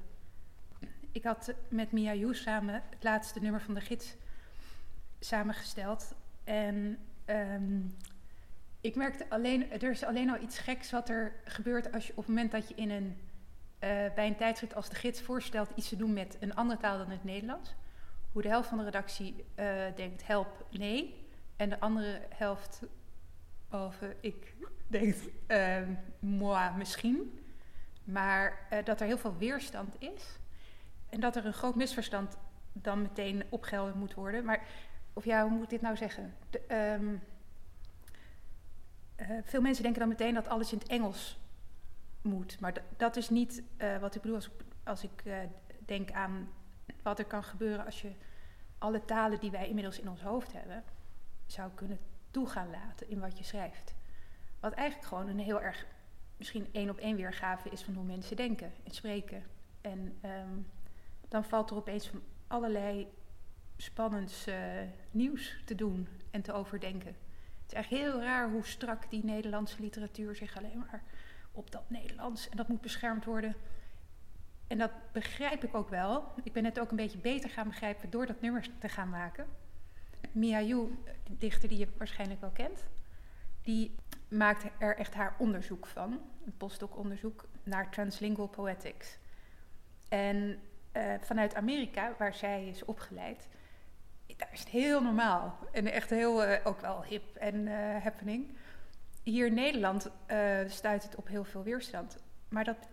[1.13, 4.17] Ik had met Mia Yu samen het laatste nummer van de gids
[5.21, 6.15] samengesteld.
[6.45, 7.81] En ehm,
[8.81, 12.19] ik merkte alleen, er is alleen al iets geks wat er gebeurt als je op
[12.19, 13.17] het moment dat je in een,
[13.79, 16.99] eh, bij een tijdschrift als de gids voorstelt iets te doen met een andere taal
[16.99, 17.75] dan het Nederlands.
[18.33, 21.27] Hoe de helft van de redactie eh, denkt help, nee.
[21.57, 22.81] En de andere helft,
[23.69, 24.55] behalve ik,
[24.87, 25.83] denkt eh,
[26.19, 27.39] moi, misschien.
[28.09, 30.39] Maar eh, dat er heel veel weerstand is.
[31.09, 32.37] En dat er een groot misverstand
[32.73, 34.45] dan meteen opgehelderd moet worden.
[34.45, 34.67] Maar,
[35.13, 36.35] of ja, hoe moet ik dit nou zeggen?
[36.69, 37.15] Ehm,
[39.17, 41.39] eh, veel mensen denken dan meteen dat alles in het Engels
[42.23, 42.61] moet.
[42.61, 44.51] Maar dat is niet eh, wat ik bedoel als,
[44.85, 45.23] als ik
[45.87, 46.49] denk aan
[47.03, 48.13] wat er kan gebeuren als je
[48.79, 50.85] alle talen die wij inmiddels in ons hoofd hebben,
[51.47, 51.99] zou kunnen
[52.39, 53.95] toe gaan laten in wat je schrijft.
[54.61, 55.87] Wat eigenlijk gewoon een heel erg,
[56.37, 59.43] misschien één op één weergave is van hoe mensen denken en spreken.
[59.81, 60.59] En ehm,
[61.29, 63.09] dan valt er opeens van allerlei
[63.77, 64.57] spannends eh,
[65.11, 67.17] nieuws te doen en te overdenken.
[67.63, 71.03] Het is eigenlijk heel raar hoe strak die Nederlandse literatuur zich alleen maar
[71.53, 73.55] op dat Nederlands en dat moet beschermd worden.
[74.67, 76.33] En dat begrijp ik ook wel.
[76.43, 79.47] Ik ben het ook een beetje beter gaan begrijpen door dat nummer te gaan maken.
[80.39, 82.85] Mia Yu, de dichter die je waarschijnlijk wel kent,
[83.63, 83.95] die
[84.29, 86.21] maakt er echt haar onderzoek van.
[86.47, 89.19] Een postdoc-onderzoek naar translingual poetics.
[90.09, 90.59] En
[90.93, 93.49] eh, vanuit Amerika, waar zij is opgeleid,
[94.37, 95.59] daar is het heel normaal.
[95.73, 98.57] En echt heel, eh, ook wel hip en eh, happening.
[99.23, 100.11] Hier in Nederland
[100.67, 102.17] stuit het op heel veel weerstand.
[102.49, 102.89] Maar dat,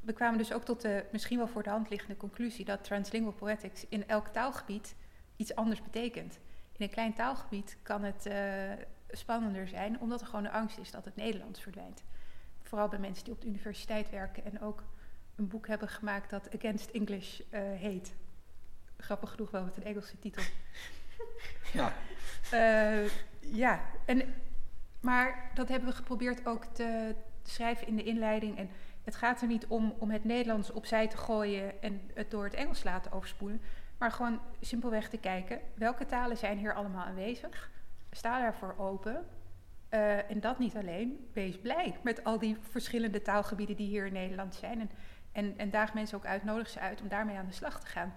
[0.00, 3.32] we kwamen dus ook tot de misschien wel voor de hand liggende conclusie dat translingual
[3.32, 4.94] poetics in elk taalgebied
[5.36, 6.38] iets anders betekent.
[6.80, 8.70] In een klein taalgebied kan het eh,
[9.10, 12.02] spannender zijn, omdat er gewoon de angst is dat het Nederlands verdwijnt.
[12.62, 14.84] Vooral bij mensen die op de universiteit werken en ook
[15.36, 18.14] een boek hebben gemaakt dat Against English eh, heet.
[18.96, 20.42] Grappig genoeg wel met een Engelse titel.
[21.72, 21.92] Ja.
[22.50, 23.10] Eh,
[23.40, 24.34] ja, en,
[25.00, 28.58] maar dat hebben we geprobeerd ook te schrijven in de inleiding.
[28.58, 28.70] En
[29.04, 32.54] het gaat er niet om om het Nederlands opzij te gooien en het door het
[32.54, 33.60] Engels laten overspoelen.
[34.00, 37.70] Maar gewoon simpelweg te kijken, welke talen zijn hier allemaal aanwezig?
[38.10, 39.26] Sta daarvoor open.
[39.88, 44.12] Eh, en dat niet alleen, wees blij met al die verschillende taalgebieden die hier in
[44.12, 44.80] Nederland zijn.
[44.80, 44.90] En,
[45.32, 47.86] en, en daag mensen ook uit, nodig ze uit om daarmee aan de slag te
[47.86, 48.14] gaan.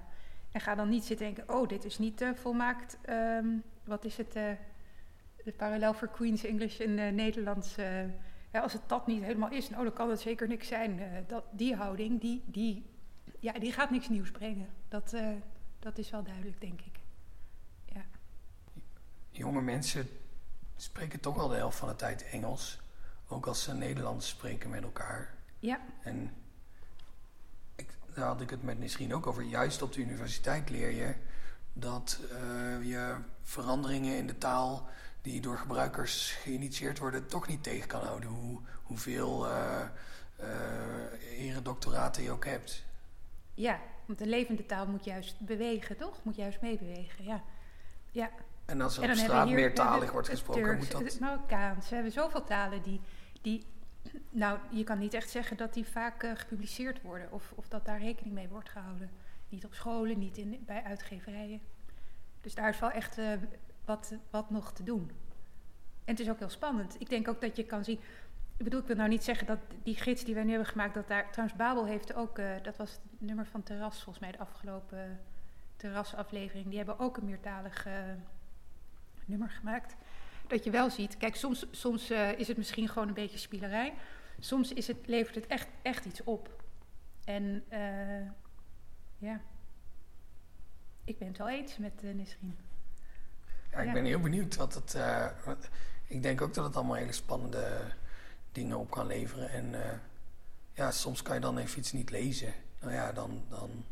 [0.53, 3.47] En ga dan niet zitten denken, oh, dit is niet eh, volmaakt, ehm,
[3.83, 4.51] wat is het, eh,
[5.43, 7.77] de parallel voor Queen's English in eh, Nederlands.
[8.51, 10.99] als het dat niet helemaal is, nou, dan kan het zeker niks zijn.
[11.27, 12.85] Dat, die houding, die, die,
[13.39, 14.69] ja, die gaat niks nieuws brengen.
[14.87, 15.15] Dat,
[15.83, 17.01] dat is wel duidelijk, denk ik.
[19.29, 20.09] Jonge mensen
[20.75, 22.81] spreken toch al de helft van de tijd Engels.
[23.27, 25.33] Ook als ze Nederlands spreken met elkaar.
[25.59, 26.33] Ja, En
[27.75, 29.43] ik, daar had ik het met Nisrien ook over.
[29.43, 31.15] Juist op de universiteit leer je
[31.73, 34.89] dat eh, je veranderingen in de taal
[35.21, 38.29] die door gebruikers geïnitieerd worden, toch niet tegen kan houden.
[38.29, 39.85] Hoe, hoeveel eh
[40.43, 42.83] eh, eredoctoraten je ook hebt.
[43.53, 46.23] ja, want een levende taal moet juist bewegen, toch?
[46.23, 47.43] Moet juist meebewegen, ja.
[48.11, 48.29] Ja,
[48.65, 51.01] En als er En op straat hier- meertalig wordt gesproken, Turks, moet dat...
[51.01, 51.89] Het Marokkaans.
[51.89, 53.01] We hebben zoveel talen die,
[53.41, 53.65] die...
[54.29, 57.31] Nou, je kan niet echt zeggen dat die vaak eh, gepubliceerd worden.
[57.31, 59.09] Of, of dat daar rekening mee wordt gehouden.
[59.49, 61.61] Niet op scholen, niet in, bij uitgeverijen.
[62.41, 63.31] Dus daar is wel echt eh,
[63.85, 65.11] wat, wat nog te doen.
[66.05, 66.95] En het is ook heel spannend.
[66.99, 67.99] Ik denk ook dat je kan zien...
[68.63, 70.93] Ik bedoel, ik wil nou niet zeggen dat die gids die wij nu hebben gemaakt...
[70.93, 71.31] dat daar...
[71.31, 72.37] Trouwens, Babel heeft ook...
[72.37, 75.19] eh, dat was het nummer van Terras, volgens mij, de afgelopen
[75.75, 76.67] Terras-aflevering.
[76.67, 77.85] Die hebben ook een meertalig...
[77.85, 77.93] eh,
[79.25, 79.95] nummer gemaakt.
[80.47, 83.93] Dat je wel ziet, kijk, soms, soms eh, is het misschien gewoon een beetje spielerij.
[84.39, 86.63] Soms is het, levert het echt, echt iets op.
[87.23, 88.27] En eh,
[89.17, 89.41] ja,
[91.03, 92.57] ik ben het wel eens met Nisrien.
[93.71, 93.93] Ja, ik Ja.
[93.93, 94.93] ben heel benieuwd wat het.
[94.95, 95.69] eh, wat-
[96.07, 97.81] ik denk ook dat het allemaal hele spannende
[98.53, 99.49] dingen op kan leveren.
[99.49, 99.97] En eh,
[100.71, 102.53] ja, soms kan je dan even iets niet lezen.
[102.79, 103.85] Nou ja, dan, dan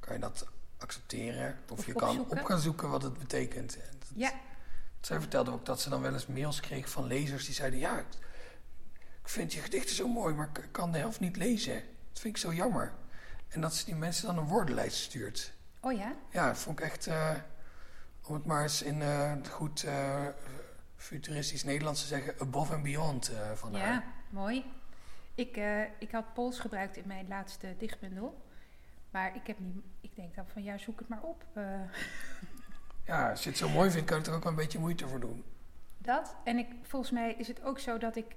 [0.00, 0.46] kan je dat
[0.78, 1.58] accepteren.
[1.68, 3.76] Of, Of je kan op gaan zoeken wat het betekent.
[3.98, 4.32] Dat- Ja,
[5.00, 7.98] Zij vertelde ook dat ze dan wel eens mails kreeg van lezers die zeiden: Ja,
[7.98, 11.74] ik vind je gedichten zo mooi, maar ik kan de helft niet lezen.
[12.12, 12.92] Dat vind ik zo jammer.
[13.48, 15.52] En dat ze die mensen dan een woordenlijst stuurt.
[15.80, 17.30] oh ja, Ja, dat vond ik echt, eh,
[18.24, 19.84] om het maar eens in eh, goed
[21.00, 23.92] futuristisch Nederlands te zeggen, above and beyond eh, van haar.
[23.92, 24.64] ja, mooi.
[25.34, 28.44] Ik, eh, ik had Pools gebruikt in mijn laatste dichtbundel.
[29.10, 31.44] Maar ik heb niet, ik denk dan van ja, zoek het maar op.
[31.52, 31.80] eh.
[33.04, 35.08] Ja, als je het zo mooi vindt, kan je er ook wel een beetje moeite
[35.08, 35.44] voor doen.
[35.98, 36.36] Dat.
[36.44, 38.36] En ik, volgens mij is het ook zo dat ik.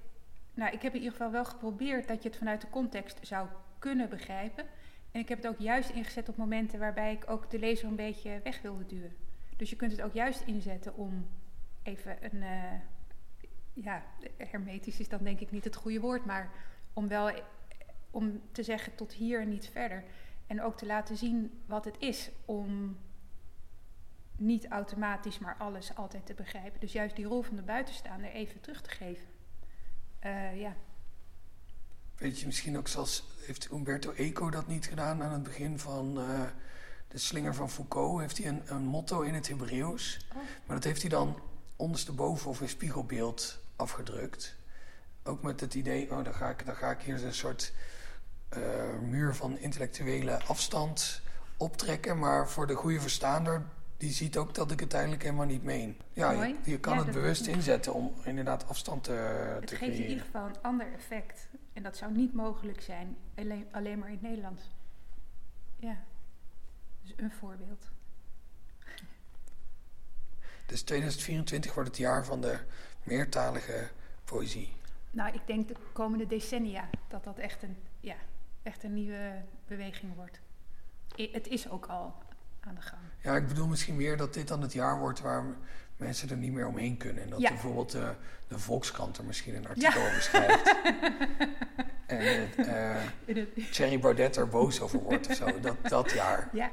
[0.54, 3.48] Nou, ik heb in ieder geval wel geprobeerd dat je het vanuit de context zou
[3.78, 4.64] kunnen begrijpen.
[5.12, 7.96] En ik heb het ook juist ingezet op momenten waarbij ik ook de lezer een
[7.96, 9.16] beetje weg wilde duwen.
[9.56, 11.26] Dus je kunt het ook juist inzetten om
[11.84, 12.42] even een.
[12.42, 12.80] eh,
[13.72, 14.02] ja,
[14.36, 16.50] hermetisch is dan denk ik niet het goede woord, maar
[16.92, 17.30] om wel
[18.10, 20.04] om te zeggen tot hier en niet verder.
[20.46, 22.96] En ook te laten zien wat het is om
[24.36, 26.80] niet automatisch maar alles altijd te begrijpen.
[26.80, 29.26] Dus juist die rol van de buitenstaander even terug te geven.
[30.18, 30.76] Eh, ja.
[32.16, 36.18] Weet je, misschien ook zoals, heeft Umberto Eco dat niet gedaan aan het begin van
[36.18, 36.42] eh,
[37.08, 38.20] de slinger van Foucault?
[38.20, 40.26] Heeft hij een, een motto in het Hebreeuws?
[40.28, 40.36] Oh.
[40.66, 41.38] Maar dat heeft hij dan
[41.76, 44.56] ondersteboven of in spiegelbeeld afgedrukt.
[45.22, 47.72] Ook met het idee, oh, dan ga ik, dan ga ik hier een soort
[48.48, 51.22] eh, muur van intellectuele afstand
[51.56, 52.18] optrekken.
[52.18, 53.62] Maar voor de goede verstaander,
[53.96, 55.96] die ziet ook dat ik het eigenlijk helemaal niet meen.
[56.12, 56.30] Ja,
[56.64, 60.06] je, kan Ja, het bewust inzetten om inderdaad afstand te, Het te geeft in ieder
[60.06, 60.24] creëren.
[60.24, 61.48] geval een ander effect.
[61.72, 64.62] En dat zou niet mogelijk zijn, alleen, alleen maar in het Nederlands.
[65.76, 65.96] Ja.
[67.02, 67.90] Dus een voorbeeld.
[70.74, 72.58] Dus 2024 wordt het jaar van de
[73.02, 73.88] meertalige
[74.24, 74.76] poëzie.
[75.10, 78.14] Nou, ik denk de komende decennia dat dat echt een, ja,
[78.62, 79.32] echt een nieuwe
[79.66, 80.40] beweging wordt.
[81.16, 82.14] I- het is ook al
[82.60, 83.00] aan de gang.
[83.20, 85.44] Ja, ik bedoel misschien meer dat dit dan het jaar wordt waar
[85.96, 87.22] mensen er niet meer omheen kunnen.
[87.22, 87.48] En dat Ja.
[87.48, 88.14] bijvoorbeeld de,
[88.48, 90.74] de Volkskrant er misschien een artikel over schrijft.
[92.06, 92.20] en
[92.56, 95.60] eh, het- Thierry Baudet er boos over wordt of zo.
[95.60, 96.48] Dat, dat jaar.
[96.52, 96.64] Ja.
[96.64, 96.70] Ja.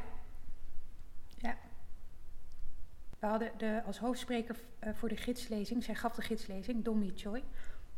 [3.22, 7.43] We hadden de, als hoofdspreker eh, voor de gidslezing, zij gaf de gidslezing, Domi Choi,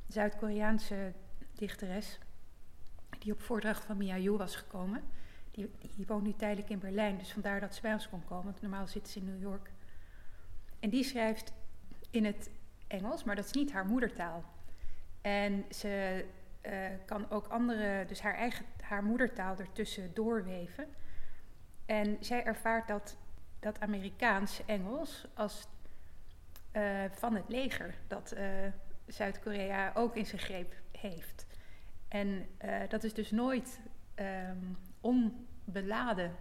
[0.07, 1.13] Zuid-Koreaanse
[1.55, 2.19] dichteres,
[3.19, 5.03] die op voordracht van Mia Yu was gekomen.
[5.51, 5.69] Die,
[6.07, 9.09] woont nu tijdelijk in Berlijn, dus vandaar dat ze bij ons kon komen, normaal zit
[9.09, 9.71] ze in New York.
[10.79, 11.53] En die schrijft
[12.09, 12.49] in het
[12.87, 14.43] Engels, maar dat is niet haar moedertaal.
[15.21, 16.25] En ze
[16.61, 16.73] eh,
[17.05, 20.87] kan ook andere, dus haar eigen, haar moedertaal ertussen doorweven.
[21.85, 23.17] En zij ervaart dat,
[23.63, 25.67] dat Amerikaans Engels als
[26.71, 28.45] eh, van het leger, dat eh,
[29.07, 31.45] Zuid-Korea ook in zijn greep heeft.
[32.07, 33.79] En eh, dat is dus nooit
[34.15, 34.57] ehm,
[35.01, 36.35] onbeladen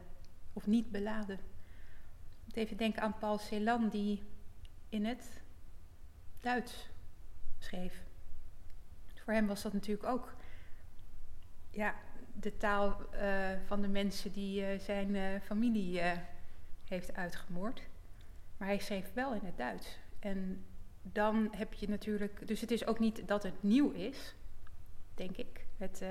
[0.52, 1.38] of niet beladen.
[2.52, 4.22] Even denken aan Paul Celan, die
[4.88, 5.40] in het
[6.40, 6.88] Duits
[7.58, 8.02] schreef.
[9.14, 10.34] Voor hem was dat natuurlijk ook
[11.70, 11.94] ja,
[12.32, 13.00] de taal
[13.66, 16.00] van de mensen die zijn familie
[16.92, 17.82] heeft uitgemoord.
[18.56, 19.98] Maar hij schreef wel in het Duits.
[20.18, 20.64] En
[21.02, 22.48] dan heb je natuurlijk.
[22.48, 24.34] Dus het is ook niet dat het nieuw is,
[25.14, 25.66] denk ik.
[25.76, 26.08] Het eh,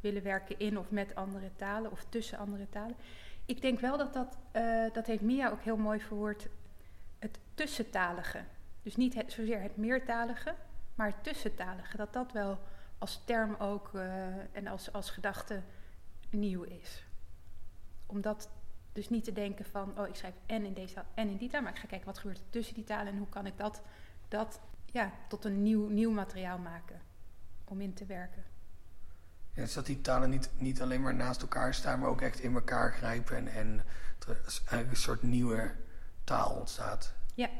[0.00, 2.96] willen werken in of met andere talen of tussen andere talen.
[3.44, 4.38] Ik denk wel dat dat.
[4.52, 6.48] eh, dat heeft Mia ook heel mooi verwoord.
[7.18, 8.44] Het tussentalige.
[8.82, 10.54] Dus niet zozeer het meertalige,
[10.94, 11.96] maar het tussentalige.
[11.96, 12.58] Dat dat wel
[12.98, 15.62] als term ook eh, en als, als gedachte
[16.30, 17.04] nieuw is.
[18.06, 18.50] Om dat
[18.92, 21.48] dus niet te denken van, oh ik schrijf en in deze taal en in die
[21.48, 23.56] taal, maar ik ga kijken wat gebeurt er tussen die talen en hoe kan ik
[23.56, 23.82] dat,
[24.28, 27.00] dat ja, tot een nieuw, nieuw materiaal maken
[27.64, 28.44] om in te werken.
[29.52, 32.40] Ja, dus dat die talen niet, niet alleen maar naast elkaar staan, maar ook echt
[32.40, 33.84] in elkaar grijpen en, en
[34.28, 35.74] er eigenlijk een soort nieuwe
[36.24, 37.14] taal ontstaat.
[37.34, 37.50] Ja.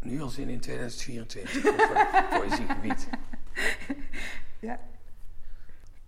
[0.00, 3.08] Nu al zin in 2024 op het poëziegebied.
[4.60, 4.80] Ja.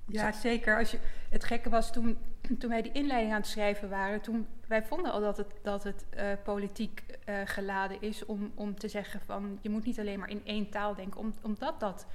[0.09, 0.79] Ja, zeker.
[0.79, 0.99] Als je,
[1.31, 2.19] het gekke was toen,
[2.59, 5.85] toen wij die inleiding aan het schrijven waren, toen wij vonden al dat het, dat
[5.85, 10.19] het eh, politiek eh, geladen is om, om te zeggen van je moet niet alleen
[10.19, 12.07] maar in één taal denken, om, omdat dat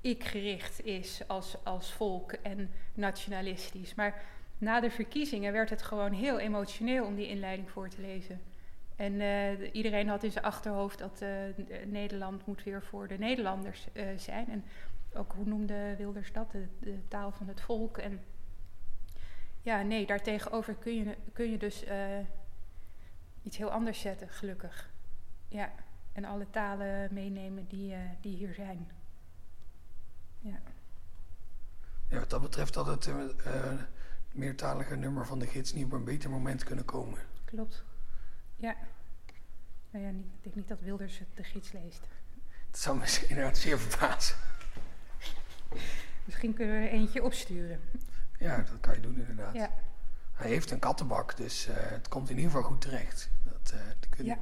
[0.00, 3.94] ik gericht is als, als volk en nationalistisch.
[3.94, 4.22] Maar
[4.58, 8.40] na de verkiezingen werd het gewoon heel emotioneel om die inleiding voor te lezen.
[8.96, 11.24] En eh, iedereen had in zijn achterhoofd dat
[11.86, 13.86] Nederland moet weer voor de Nederlanders
[14.16, 14.48] zijn.
[14.48, 14.64] En
[15.16, 16.50] ook, hoe noemde Wilders dat?
[16.50, 17.98] De, de, taal van het volk.
[17.98, 18.20] En
[19.62, 21.84] ja, nee, daartegenover kun je, kun je dus
[23.42, 24.90] iets heel anders zetten, gelukkig.
[25.48, 25.72] Ja,
[26.12, 28.90] en alle talen meenemen die, die hier zijn.
[30.38, 30.58] Ja.
[32.08, 33.08] ja, wat dat betreft had het
[34.36, 37.18] meertalige nummer van de gids niet op een beter moment kunnen komen.
[37.44, 37.84] Klopt.
[38.56, 38.76] Ja.
[39.90, 42.00] Nou ja, niet, ik denk niet dat Wilders de gids leest.
[42.70, 44.36] Dat zou me inderdaad zeer verbazen.
[46.24, 47.80] Misschien kunnen we er eentje opsturen.
[48.38, 49.54] Ja, dat kan je doen inderdaad.
[49.54, 49.70] Ja.
[50.32, 53.30] Hij heeft een kattenbak, dus uh, het komt in ieder geval goed terecht.
[53.44, 54.38] Dat, uh, dat kun, ja.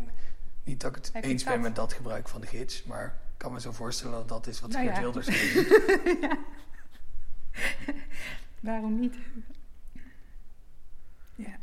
[0.65, 3.53] Niet dat ik het eens ben met dat gebruik van de gids, maar ik kan
[3.53, 5.03] me zo voorstellen dat dat is wat nou Geert ja.
[5.03, 5.27] Wilders
[6.21, 6.39] ja.
[8.61, 9.17] Waarom niet?
[11.35, 11.57] Ja.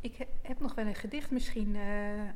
[0.00, 1.74] Ik heb nog wel een gedicht misschien.
[1.74, 2.30] Uh,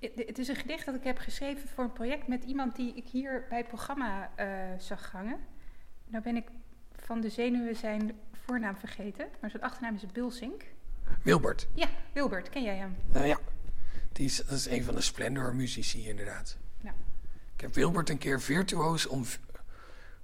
[0.00, 3.08] het is een gedicht dat ik heb geschreven voor een project met iemand die ik
[3.08, 4.46] hier bij het programma uh,
[4.78, 5.38] zag hangen.
[6.06, 6.48] Nou ben ik
[6.92, 10.64] van de zenuwen zijn voornaam vergeten, maar zijn achternaam is Bulsink.
[11.22, 11.68] Wilbert.
[11.74, 12.48] Ja, Wilbert.
[12.48, 12.96] Ken jij hem?
[13.16, 13.38] Uh, ja,
[14.12, 16.56] die is, dat is een van de Splendor muzici inderdaad.
[16.80, 16.94] Ja.
[17.54, 19.24] Ik heb Wilbert een keer virtuoos om,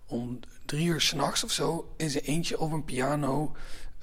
[0.07, 3.57] om drie uur s'nachts of zo in zijn eentje op een piano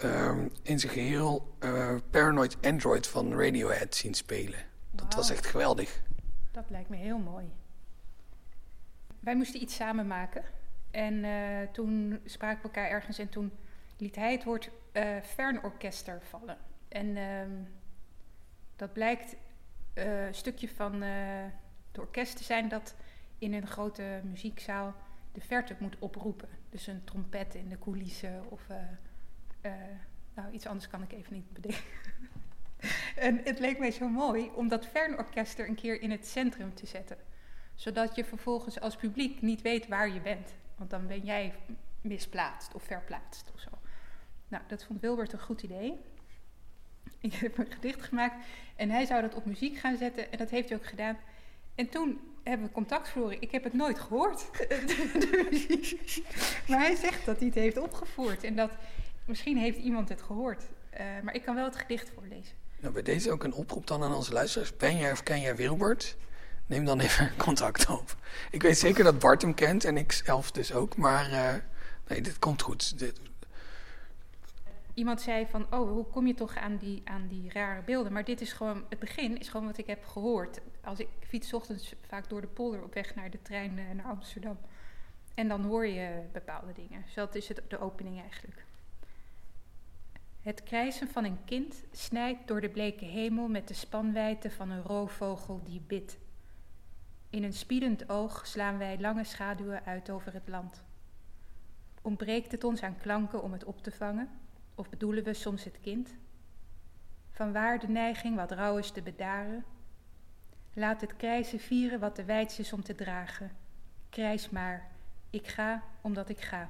[0.04, 4.72] um, in zijn geheel uh, Paranoid Android van Radiohead zien spelen.
[4.96, 5.16] Dat wow.
[5.16, 6.02] was echt geweldig.
[6.52, 7.52] Dat lijkt me heel mooi.
[9.20, 10.44] Wij moesten iets samen maken.
[10.92, 13.52] En uh, toen spraken we elkaar ergens en toen
[13.98, 16.58] liet hij het woord uh, fernorkester vallen.
[16.88, 17.42] En uh,
[18.76, 19.36] dat blijkt
[19.94, 22.96] een stukje van het orkest te zijn dat
[23.38, 24.94] in een grote muziekzaal
[25.32, 26.50] de verte moet oproepen.
[26.70, 28.68] Dus een trompet in de coulissen of
[30.34, 31.84] nou, iets anders kan ik even niet bedenken.
[33.16, 36.86] en het leek mij zo mooi om dat fernorkester een keer in het centrum te
[36.86, 37.18] zetten.
[37.76, 40.54] Zodat je vervolgens als publiek niet weet waar je bent.
[40.76, 41.54] Want dan ben jij
[42.02, 43.70] misplaatst of verplaatst of zo.
[44.48, 46.00] Nou, dat vond Wilbert een goed idee.
[47.20, 50.50] Ik heb een gedicht gemaakt en hij zou dat op muziek gaan zetten en dat
[50.50, 51.18] heeft hij ook gedaan.
[51.76, 53.42] En toen hebben we contact verloren.
[53.42, 54.50] Ik heb het nooit gehoord.
[56.68, 58.72] maar hij zegt dat hij het heeft opgevoerd en dat
[59.26, 60.64] Misschien heeft iemand het gehoord.
[60.94, 62.56] Uh, maar ik kan wel het gedicht voorlezen.
[62.84, 64.78] Nou, bij deze ook een oproep dan aan onze luisteraars.
[64.78, 66.18] Ben jij of ken jij Wilbert?
[66.66, 68.16] Neem dan even contact op.
[68.52, 70.98] Ik weet zeker dat Bart hem kent en ik zelf dus ook.
[70.98, 71.54] Maar uh,
[72.08, 73.00] nee, dit komt goed.
[73.00, 73.20] Dit...
[74.94, 78.14] Iemand zei van, oh, hoe kom je toch aan die, aan die rare beelden?
[78.14, 80.60] Maar dit is gewoon, het begin is gewoon wat ik heb gehoord.
[80.82, 84.06] Als ik fiets ochtends vaak door de polder op weg naar de trein uh, naar
[84.06, 84.58] Amsterdam.
[85.34, 87.02] En dan hoor je bepaalde dingen.
[87.06, 88.66] Dus dat is het, de opening eigenlijk.
[90.44, 94.82] Het krijsen van een kind snijdt door de bleke hemel met de spanwijte van een
[94.82, 96.18] roofvogel die bidt.
[97.30, 100.84] In een spiedend oog slaan wij lange schaduwen uit over het land.
[102.02, 104.30] Ontbreekt het ons aan klanken om het op te vangen,
[104.76, 106.16] of bedoelen we soms het kind?
[107.32, 109.66] Vanwaar de neiging wat rauw is te bedaren?
[110.74, 113.52] Laat het krijzen vieren wat de wijd is om te dragen.
[114.10, 114.92] Krijs maar,
[115.30, 116.70] ik ga omdat ik ga.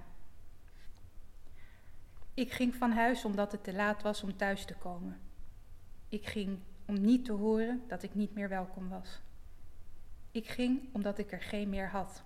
[2.34, 5.20] Ik ging van huis omdat het te laat was om thuis te komen.
[6.10, 9.22] Ik ging om niet te horen dat ik niet meer welkom was.
[10.32, 12.24] Ik ging omdat ik er geen meer had.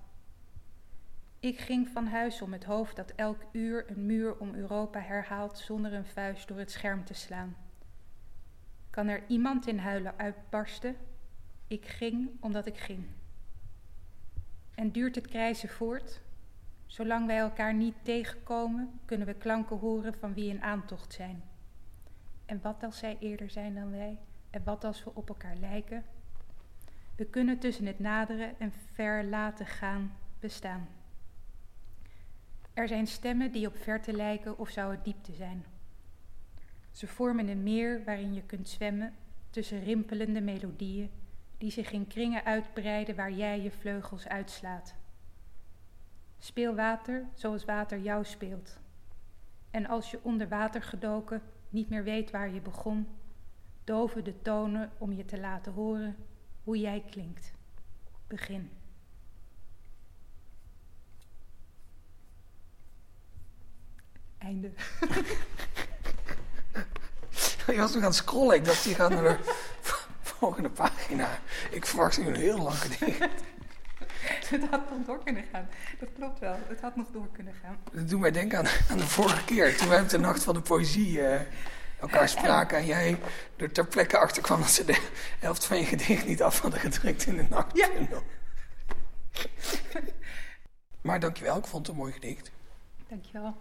[1.40, 5.58] Ik ging van huis om het hoofd dat elk uur een muur om Europa herhaalt
[5.58, 7.56] zonder een vuist door het scherm te slaan.
[8.90, 10.96] Kan er iemand in huilen uitbarsten?
[11.68, 13.06] Ik ging omdat ik ging.
[14.76, 16.22] En duurt het krijzen voort
[16.88, 21.44] Zolang wij elkaar niet tegenkomen, kunnen we klanken horen van wie in aantocht zijn.
[22.46, 24.18] En wat als zij eerder zijn dan wij?
[24.50, 26.04] En wat als we op elkaar lijken?
[27.16, 30.88] We kunnen tussen het naderen en ver laten gaan bestaan.
[32.74, 35.66] Er zijn stemmen die op verte lijken of zou het diepte zijn.
[36.92, 39.14] Ze vormen een meer waarin je kunt zwemmen
[39.50, 41.12] tussen rimpelende melodieën
[41.58, 44.96] die zich in kringen uitbreiden waar jij je vleugels uitslaat.
[46.40, 48.78] Speel water zoals water jou speelt.
[49.72, 53.08] En als je onder water gedoken niet meer weet waar je begon,
[53.84, 56.16] doven de tonen om je te laten horen
[56.64, 57.54] hoe jij klinkt.
[58.28, 58.72] Begin.
[64.38, 64.72] Einde.
[67.68, 68.56] Je was nog aan het scrollen.
[68.56, 69.40] Ik dacht, die gaat naar de
[70.22, 71.40] volgende pagina.
[71.72, 73.28] Ik verwacht nu een heel lang gedicht.
[74.50, 75.68] Het had nog door kunnen gaan.
[76.00, 76.58] Dat klopt wel.
[76.68, 77.78] Het had nog door kunnen gaan.
[77.92, 79.78] Dat doet mij denken aan, aan de vorige keer.
[79.78, 81.42] Toen wij op de Nacht van de Poëzie eh,
[82.00, 82.78] elkaar spraken.
[82.78, 83.20] En jij
[83.56, 85.08] er ter plekke achter kwam dat ze de
[85.40, 87.78] helft van je gedicht niet af hadden gedrukt in de nacht.
[87.78, 87.90] Ja.
[91.02, 92.52] Maar dankjewel, ik vond het een mooi gedicht.
[93.08, 93.56] Dankjewel.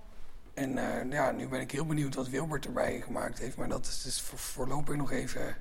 [0.54, 3.56] En eh, ja, nu ben ik heel benieuwd wat Wilbert erbij gemaakt heeft.
[3.56, 5.56] Maar dat is dus voor, voorlopig nog even...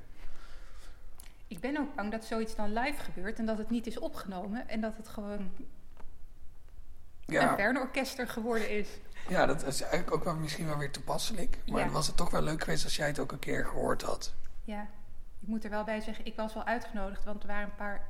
[1.47, 4.67] Ik ben ook bang dat zoiets dan live gebeurt en dat het niet is opgenomen.
[4.69, 5.67] En dat het gewoon een
[7.25, 8.87] Ja, Bernorkester geworden is.
[9.29, 11.57] ja, dat is eigenlijk ook wel misschien wel weer toepasselijk.
[11.67, 11.83] Maar Ja.
[11.83, 14.33] dan was het toch wel leuk geweest als jij het ook een keer gehoord had.
[14.63, 14.81] Ja,
[15.39, 18.07] ik moet er wel bij zeggen, ik was wel uitgenodigd, want er waren een paar,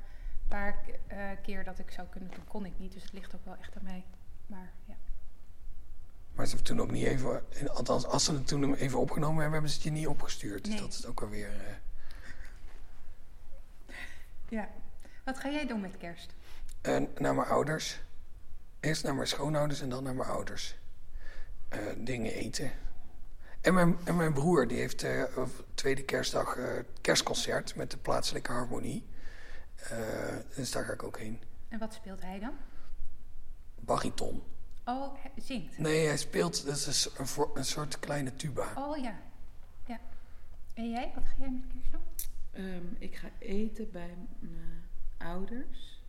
[0.48, 2.94] paar eh, keer dat ik zou kunnen, toen kon ik niet.
[2.94, 4.04] Dus het ligt ook wel echt aan mij.
[4.46, 4.96] Maar ja,
[6.36, 7.44] Maar ze hebben toen ook niet even...
[7.74, 10.64] Althans, als ze het toen even opgenomen hebben, hebben ze het je niet opgestuurd.
[10.64, 10.82] Dus Nee.
[10.82, 11.50] dat is ook alweer...
[14.56, 14.70] ja.
[15.24, 16.34] Wat ga jij doen met kerst?
[16.82, 18.00] eh, naar mijn ouders.
[18.80, 20.76] Eerst naar mijn schoonouders en dan naar mijn ouders.
[21.70, 22.72] Eh, dingen eten.
[23.62, 25.06] En mijn, en mijn broer, die heeft
[25.36, 26.58] op tweede kerstdag
[27.02, 29.06] kerstconcert met de plaatselijke harmonie.
[30.56, 31.42] Dus daar ga ik ook heen.
[31.70, 32.54] En wat speelt hij dan?
[33.80, 34.44] Bariton.
[34.86, 35.78] Oh, hij zingt.
[35.78, 38.68] Nee, hij speelt, dat is een, een soort kleine tuba.
[38.76, 39.16] Oh ja.
[39.86, 40.00] ja.
[40.74, 42.02] En jij, wat ga jij met kerst doen?
[42.56, 44.84] Ehm, ik ga eten bij mijn
[45.18, 46.04] ouders.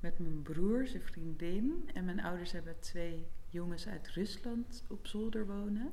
[0.00, 1.90] Met mijn broer, zijn vriendin.
[1.94, 5.92] En mijn ouders hebben twee jongens uit Rusland op zolder wonen.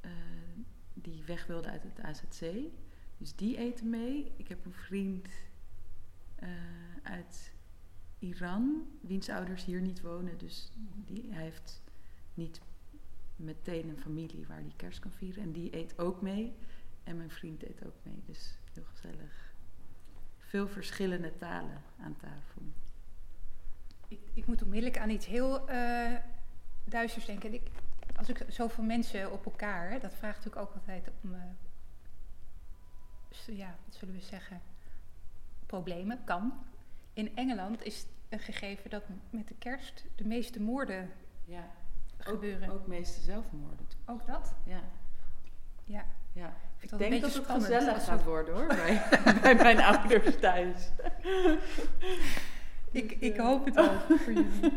[0.00, 0.10] eh,
[0.94, 2.52] die weg wilden uit het AZC.
[3.18, 4.32] Dus die eten mee.
[4.36, 5.28] Ik heb een vriend
[6.34, 6.48] eh,
[7.02, 7.52] uit
[8.18, 10.38] Iran, wiens ouders hier niet wonen.
[10.38, 10.72] Dus
[11.04, 11.82] die, hij heeft
[12.34, 12.60] niet
[13.36, 15.42] meteen een familie waar hij kerst kan vieren.
[15.42, 16.52] En die eet ook mee.
[17.04, 18.22] En mijn vriend eet ook mee.
[18.26, 19.52] Dus heel gezellig.
[20.38, 22.62] Veel verschillende talen aan tafel.
[24.08, 26.14] Ik, ik moet onmiddellijk aan iets heel eh
[26.84, 27.54] duisters denken.
[27.54, 27.70] Ik,
[28.16, 31.40] als ik zoveel mensen op elkaar, hè, dat vraagt natuurlijk ook altijd om, eh,
[33.56, 34.60] ja, wat zullen we zeggen,
[35.66, 36.52] problemen, kan.
[37.12, 41.10] In Engeland is het een gegeven dat met de kerst de meeste moorden
[41.44, 41.70] Ja,
[42.18, 42.70] gebeuren.
[42.70, 43.86] ook, ook meeste zelfmoorden.
[44.04, 44.54] Ook dat?
[44.64, 44.80] Ja,
[45.92, 46.04] Ja.
[46.32, 46.54] ja.
[46.80, 49.02] Ik denk dat het gezellig gaat worden hoor, bij,
[49.42, 50.88] bij mijn ouders thuis.
[52.92, 54.72] Ik, ik hoop het wel voor jullie.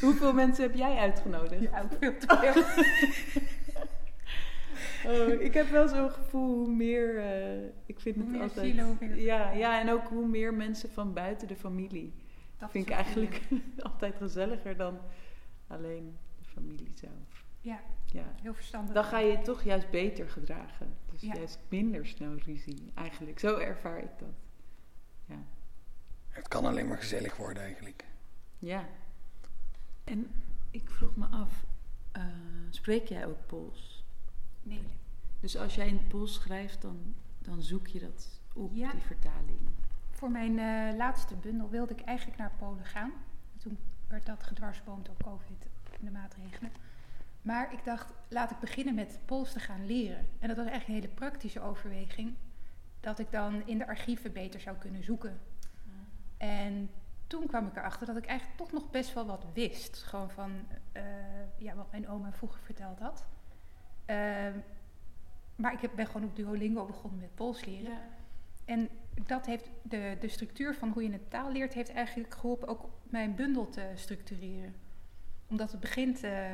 [0.00, 1.62] Hoeveel mensen heb jij uitgenodigd?
[1.62, 2.62] Ja, ook veel te veel.
[5.12, 7.18] Oh, ik heb wel zo'n gevoel hoe meer.
[7.18, 9.18] eh, ik vind Hoe het meer altijd.
[9.18, 12.12] ja, ja, en ook hoe meer mensen van buiten de familie.
[12.58, 13.40] Dat vind ik ook eigenlijk
[13.78, 14.98] altijd gezelliger dan
[15.66, 17.44] alleen de familie zelf.
[17.60, 18.24] Ja, Ja.
[18.42, 18.94] heel verstandig.
[18.94, 20.96] Dan ga je je toch juist beter gedragen.
[21.10, 21.34] Dus Ja.
[21.34, 22.92] juist minder snel ruzie.
[22.94, 24.34] Eigenlijk, zo ervaar ik dat.
[25.24, 25.38] Ja.
[26.28, 28.04] Het kan alleen maar gezellig worden eigenlijk.
[28.58, 28.84] ja.
[30.04, 30.30] En
[30.70, 31.64] ik vroeg me af,
[32.12, 32.22] eh,
[32.70, 34.04] spreek jij ook Pools?
[34.62, 34.82] Nee.
[35.40, 38.90] Dus als jij in het Pools schrijft, dan, dan zoek je dat op, Ja.
[38.90, 39.58] die vertaling.
[40.10, 43.12] Voor mijn eh, laatste bundel wilde ik eigenlijk naar Polen gaan.
[43.56, 43.78] Toen
[44.08, 45.66] werd dat gedwarsboomd door COVID
[45.98, 46.70] en de maatregelen.
[47.46, 50.26] Maar ik dacht, laat ik beginnen met Pools te gaan leren.
[50.38, 52.34] En dat was echt een hele praktische overweging.
[53.00, 55.40] Dat ik dan in de archieven beter zou kunnen zoeken.
[56.36, 56.90] En
[57.26, 60.02] toen kwam ik erachter dat ik eigenlijk toch nog best wel wat wist.
[60.02, 60.52] Gewoon van
[60.92, 61.02] eh,
[61.58, 63.26] ja, wat mijn oma vroeger verteld had.
[64.04, 64.58] Ehm,
[65.56, 67.90] maar ik heb, ben gewoon op Duolingo begonnen met Pools leren.
[67.90, 68.08] Ja.
[68.64, 68.88] En
[69.26, 72.88] dat heeft de, de structuur van hoe je een taal leert, heeft eigenlijk geholpen ook
[73.02, 74.74] mijn bundel te structureren.
[75.46, 76.52] Omdat het begint, eh,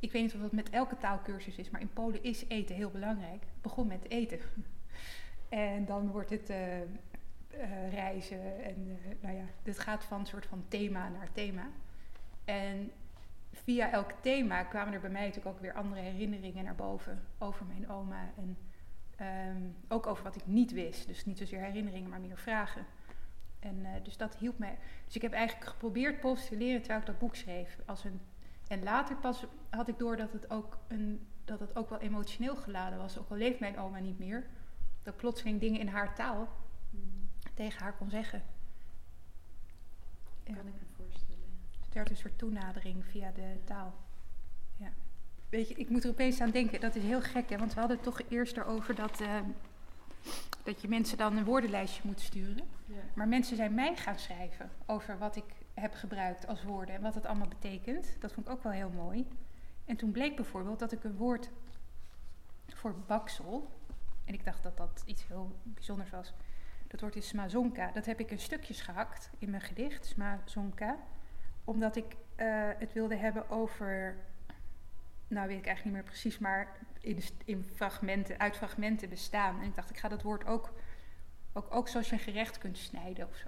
[0.00, 2.90] ik weet niet of dat met elke taalkursus is, maar in Polen is eten heel
[2.90, 3.42] belangrijk.
[3.60, 4.38] Begon met eten.
[5.48, 6.86] en dan wordt het eh, eh,
[7.90, 11.68] reizen en eh, nou ja, dit gaat van soort van thema naar thema.
[12.44, 12.90] En
[13.52, 17.66] via elk thema kwamen er bij mij natuurlijk ook weer andere herinneringen naar boven over
[17.66, 18.56] mijn oma en
[19.20, 21.06] Ehm, ook over wat ik niet wist.
[21.06, 22.86] Dus niet zozeer herinneringen, maar meer vragen.
[23.58, 24.78] En dus dat hielp mij.
[25.04, 27.78] Dus ik heb eigenlijk geprobeerd Pools te leren terwijl ik dat boek schreef.
[27.86, 28.20] Als een,
[28.70, 32.56] en later pas had ik door dat het, ook een, dat het ook wel emotioneel
[32.56, 33.18] geladen was.
[33.18, 34.46] Ook al leeft mijn oma niet meer.
[35.02, 36.48] Dat ik plotseling dingen in haar taal
[37.54, 38.42] tegen haar kon zeggen.
[40.44, 40.54] Ja.
[40.54, 41.42] Kan ik me voorstellen.
[41.88, 43.94] Er werd een soort toenadering via de taal.
[44.76, 44.92] Ja.
[45.48, 46.80] Weet je, ik moet er opeens aan denken.
[46.80, 47.58] Dat is heel gek, hè?
[47.58, 49.40] Want we hadden het toch eerst erover dat, eh,
[50.62, 52.68] dat je mensen dan een woordenlijstje moet sturen.
[52.84, 53.02] Ja.
[53.14, 57.14] Maar mensen zijn mij gaan schrijven over wat ik heb gebruikt als woorden en wat
[57.14, 58.16] het allemaal betekent.
[58.20, 59.28] Dat vond ik ook wel heel mooi.
[59.84, 61.50] En toen bleek bijvoorbeeld dat ik een woord
[62.66, 63.70] voor baksel,
[64.24, 66.34] en ik dacht dat dat iets heel bijzonders was.
[66.86, 67.90] Dat woord is smazonka.
[67.92, 70.98] Dat heb ik in stukjes gehakt in mijn gedicht, smazonka.
[71.64, 74.16] Omdat ik eh, het wilde hebben over,
[75.28, 79.60] nou weet ik eigenlijk niet meer precies, maar in, in fragmenten, uit fragmenten bestaan.
[79.60, 80.72] En ik dacht, ik ga dat woord ook
[81.52, 83.46] ook, ook zoals je een gerecht kunt snijden of zo.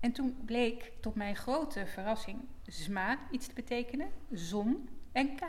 [0.00, 5.40] En toen bleek tot mijn grote verrassing zma iets te betekenen, zon en k.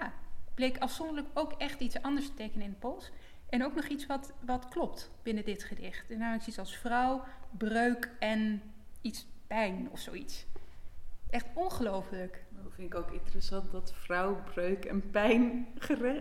[0.54, 3.12] Bleek afzonderlijk ook echt iets anders te betekenen in het Pools.
[3.50, 6.10] En ook nog iets wat, wat klopt binnen dit gedicht.
[6.10, 7.24] En namelijk iets als vrouw,
[7.58, 8.62] breuk en
[9.02, 10.46] iets pijn of zoiets.
[11.30, 12.44] Echt ongelooflijk.
[12.50, 15.68] Dat vind ik ook interessant dat vrouw, breuk en pijn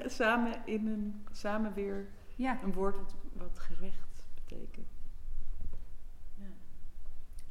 [0.04, 4.97] samen in een samen weer Ja, een woord wat, wat gerecht betekent.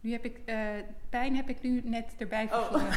[0.08, 0.70] Nu heb ik, eh,
[1.10, 2.72] pijn heb ik nu net erbij Oh.
[2.72, 2.94] verzonnen.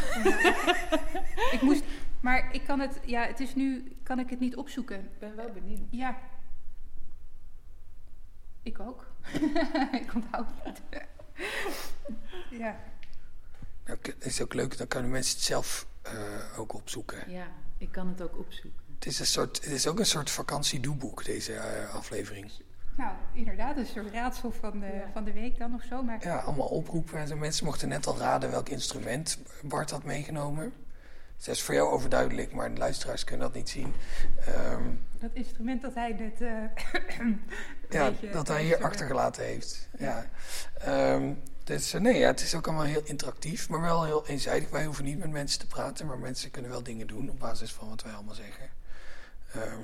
[1.57, 1.83] ik moest,
[2.21, 4.99] maar ik kan het, ja, het is nu, kan ik het niet opzoeken.
[4.99, 5.81] Ik ben wel benieuwd.
[5.91, 6.19] Ja.
[8.63, 9.07] Ik ook.
[10.03, 10.81] ik onthoud het.
[12.51, 12.77] ja.
[13.85, 17.31] Nou, het is ook leuk, dan kunnen mensen het zelf eh, ook opzoeken.
[17.31, 17.47] Ja,
[17.79, 18.81] ik kan het ook opzoeken.
[18.95, 22.51] Het is, een soort, het is ook een soort vakantiedoeboek, deze eh, aflevering.
[22.97, 25.11] Nou, inderdaad, een soort raadsel van de, Ja.
[25.13, 26.03] van de week dan of zo.
[26.03, 27.19] Maar Ja, allemaal oproepen.
[27.19, 27.37] En zo.
[27.37, 30.73] Mensen mochten net al raden welk instrument Bart had meegenomen.
[31.37, 33.93] Dus dat is voor jou overduidelijk, maar de luisteraars kunnen dat niet zien.
[34.47, 34.83] Ehm,
[35.19, 36.41] dat instrument dat hij net...
[36.41, 37.41] eh, een
[37.91, 39.89] ja, beetje dat hij hier achtergelaten heeft.
[39.99, 40.27] Ja.
[40.79, 41.33] Ehm,
[41.65, 44.71] dus, eh, nee, ja, het is ook allemaal heel interactief, maar wel heel eenzijdig.
[44.71, 47.73] Wij hoeven niet met mensen te praten, maar mensen kunnen wel dingen doen op basis
[47.73, 48.69] van wat wij allemaal zeggen.
[49.55, 49.81] Ehm,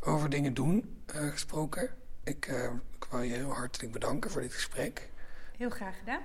[0.00, 1.90] over dingen doen eh, gesproken.
[2.28, 2.64] Ik, eh,
[2.98, 5.08] ik wil je heel hartelijk bedanken voor dit gesprek.
[5.56, 6.22] Heel graag gedaan.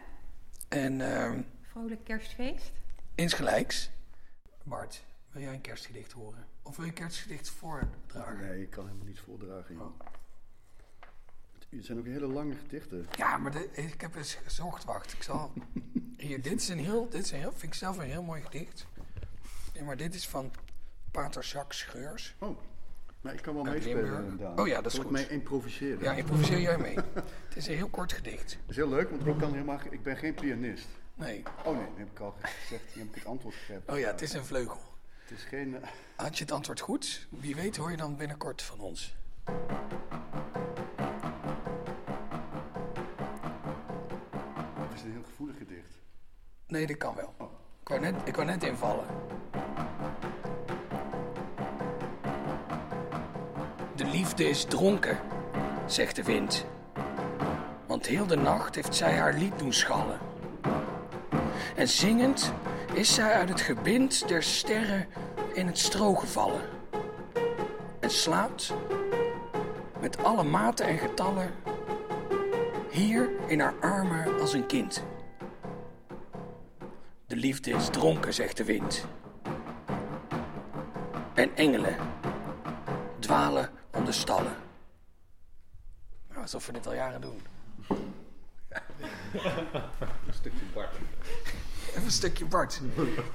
[0.68, 2.72] En ehm, Vrolijk kerstfeest.
[3.16, 3.90] insgelijks.
[4.64, 6.46] Bart, wil jij een kerstgedicht horen?
[6.62, 8.40] Of wil je een kerstgedicht voordragen?
[8.40, 9.80] Nee, ik kan helemaal niet voordragen.
[9.82, 10.00] Oh.
[11.70, 13.06] Het zijn ook hele lange gedichten.
[13.18, 14.84] Ja, maar de- ik heb eens gezocht.
[14.84, 15.54] Wacht, ik zal.
[16.18, 18.42] Hier, dit is een heel, dit is een heel, vind ik zelf een heel mooi
[18.42, 18.86] gedicht.
[19.74, 20.52] Nee, maar dit is van
[21.12, 22.36] Pater Jacques Scheurs.
[22.40, 22.58] Oh,
[23.24, 24.38] maar ik kan wel meespelen.
[24.38, 24.60] Daan.
[24.60, 25.06] Oh ja, dat is goed.
[25.06, 26.04] ik mij improviseren?
[26.04, 26.96] Ja, improviseer jij mee.
[27.14, 28.50] Het is een heel kort gedicht.
[28.62, 30.88] Dat is heel leuk, want ik, kan helemaal, ik ben geen pianist.
[31.16, 31.44] Nee.
[31.66, 32.96] Oh nee, dat heb ik al gezegd.
[32.96, 33.84] Nu heb ik het antwoord gegeven.
[33.94, 34.82] Oh ja, het is een vleugel.
[35.24, 35.76] Het is geen...
[35.82, 37.28] eh, Had je het antwoord goed?
[37.30, 39.16] Wie weet hoor je dan binnenkort van ons.
[44.80, 45.94] het is een heel gevoelig gedicht.
[46.68, 47.34] Nee, dat kan wel.
[47.82, 49.06] Ik wou net, ik wou net invallen.
[54.14, 55.20] Liefde is dronken,
[55.86, 56.66] zegt de wind.
[57.86, 60.20] Want heel de nacht heeft zij haar lied doen schallen.
[61.76, 62.54] En zingend
[62.94, 65.08] is zij uit het gebind der sterren
[65.54, 66.62] in het stro gevallen.
[68.00, 68.74] En slaapt
[70.00, 71.52] met alle maten en getallen
[72.90, 75.04] hier in haar armen als een kind.
[77.28, 79.06] De liefde is dronken, zegt de wind.
[81.34, 81.96] En engelen
[83.20, 84.56] dwalen om de stallen.
[86.30, 87.42] Nou, alsof we dit al jaren doen.
[90.28, 90.96] Een stukje Bart.
[91.90, 92.82] Even een stukje Bart.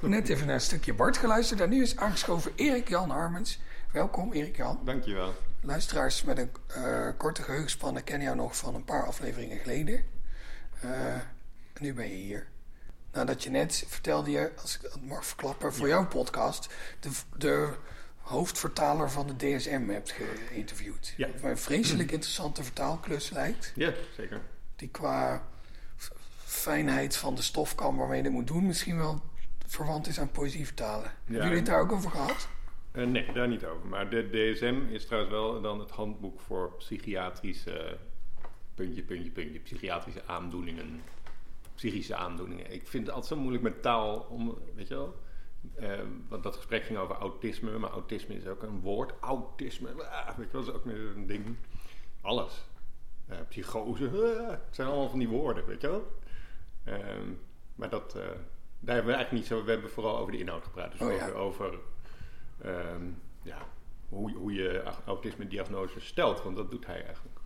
[0.01, 1.61] Net even naar een stukje Bart geluisterd.
[1.61, 3.59] En nu is aangeschoven Erik Jan Harmens.
[3.91, 4.79] Welkom, Erik Jan.
[4.85, 5.33] Dankjewel.
[5.61, 10.05] Luisteraars met een eh, korte geheugenspannen kennen jou nog van een paar afleveringen geleden.
[10.81, 11.21] En
[11.79, 12.47] nu ben je hier.
[13.11, 17.73] Nadat je net vertelde je, als ik dat mag verklappen, voor jouw podcast de, de
[18.29, 20.15] hoofdvertaler van de DSM hebt
[20.49, 21.13] geïnterviewd.
[21.17, 21.27] Ja.
[21.41, 23.71] Mij een vreselijk interessante vertaalklus lijkt.
[23.75, 24.41] Ja, zeker.
[24.75, 25.47] Die qua
[26.37, 29.21] fijnheid van de stofkam waarmee je dit moet doen, misschien wel
[29.65, 31.11] verwant is aan poëzie vertalen.
[31.23, 32.49] Hebben jullie het daar ook over gehad?
[32.91, 33.87] Eh, nee, daar niet over.
[33.87, 37.97] Maar de DSM is trouwens wel dan het handboek voor psychiatrische...
[38.75, 39.59] puntje, puntje, puntje.
[39.59, 41.01] Psychiatrische aandoeningen.
[41.75, 42.73] Psychische aandoeningen.
[42.73, 44.57] Ik vind het altijd zo moeilijk met taal om...
[44.75, 45.15] Weet je wel?
[45.75, 47.77] Eh, want dat gesprek ging over autisme.
[47.77, 49.13] Maar autisme is ook een woord.
[49.19, 50.03] Autisme.
[50.03, 51.55] ah, weet je wel, dat is ook weer een ding.
[52.21, 52.67] alles.
[53.27, 56.11] Eh, psychose, eh, het zijn allemaal van die woorden, weet je wel.
[56.83, 57.31] Ehm,
[57.75, 58.21] maar dat, eh,
[58.79, 59.63] daar hebben we eigenlijk niet zo...
[59.63, 60.91] We hebben vooral over de inhoud gepraat.
[60.91, 61.29] Dus Oh, ja.
[61.29, 61.79] over, over
[62.61, 63.03] ehm,
[63.41, 63.67] ja,
[64.09, 66.43] hoe, hoe je autisme-diagnose stelt.
[66.43, 67.39] Want dat doet hij eigenlijk.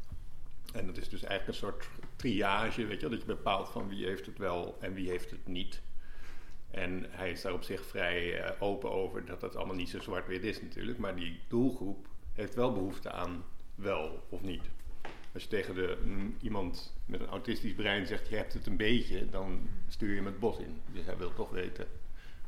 [0.73, 3.17] En dat is dus eigenlijk een soort triage, weet je wel.
[3.17, 5.81] Dat je bepaalt van wie heeft het wel en wie heeft het niet.
[6.73, 9.99] En hij is daar op zich vrij eh, open over dat het allemaal niet zo
[9.99, 10.97] zwart-wit is natuurlijk.
[10.97, 13.43] Maar die doelgroep heeft wel behoefte aan
[13.75, 14.63] wel of niet.
[15.33, 18.77] Als je tegen de, mm, iemand met een autistisch brein zegt je hebt het een
[18.77, 20.81] beetje, dan stuur je hem het bos in.
[20.91, 21.87] Dus hij wil toch weten,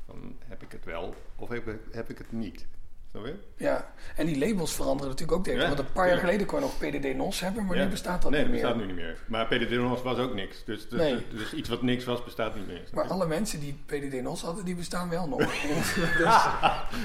[0.06, 2.68] van, heb ik het wel of heb heb ik het niet?
[3.16, 3.64] Snap je?
[3.64, 5.60] Ja, en die labels veranderen natuurlijk ook tegen.
[5.62, 7.84] Ja, Want een paar jaar geleden kon je nog PDD-NOS hebben, maar Ja.
[7.84, 8.74] nu bestaat dat nee, niet dat meer.
[8.76, 9.18] bestaat nu niet meer.
[9.28, 10.64] Maar PDD-NOS was ook niks.
[10.64, 11.26] Dus, dus, Nee.
[11.30, 12.82] dus iets wat niks was, bestaat niet meer.
[12.94, 15.40] Maar alle mensen die PDD-NOS hadden, die bestaan wel nog.
[15.72, 15.96] dus,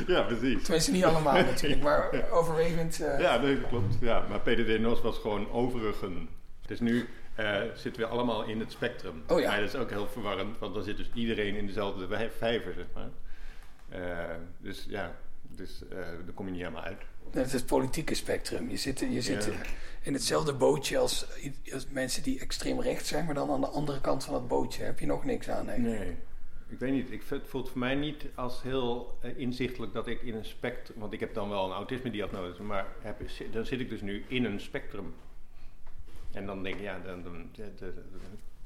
[0.06, 0.62] Ja, precies.
[0.62, 3.00] tenminste, niet allemaal natuurlijk, maar overwegend.
[3.00, 3.96] eh, Ja, nee, dat klopt.
[4.00, 6.28] Ja, maar PDD-NOS was gewoon overigen.
[6.66, 9.22] Dus nu eh, zitten we allemaal in het spectrum.
[9.26, 9.48] Oh ja.
[9.50, 12.06] Maar dat is ook heel verwarrend, want dan zit dus iedereen in dezelfde
[12.38, 13.08] vijver, zeg maar.
[13.88, 15.14] Eh, dus ja,
[15.56, 17.02] dus, eh daar kom je niet helemaal uit.
[17.30, 18.70] Het is het politieke spectrum.
[18.70, 19.52] Je zit, je zit Ja.
[20.02, 21.26] in hetzelfde bootje als,
[21.72, 24.82] als mensen die extreem rechts zijn, maar dan aan de andere kant van het bootje
[24.84, 25.68] heb je nog niks aan.
[25.68, 25.76] hè?
[25.78, 26.16] Nee.
[26.68, 30.06] Ik weet niet, ik, vind- het voelt voor mij niet als heel eh, inzichtelijk dat
[30.06, 30.98] ik in een spectrum...
[30.98, 33.20] Want ik heb dan wel een autisme-diagnose, maar heb,
[33.52, 35.14] dan zit ik dus nu in een spectrum.
[36.32, 37.50] En dan denk ik, ja, dan, dan,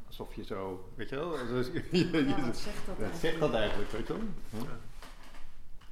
[0.06, 1.36] alsof je zo, weet je wel...
[1.48, 3.16] Dus, je, je- Ja, wat zegt dat?
[3.20, 4.22] Zegt dat eigenlijk, weet je wel?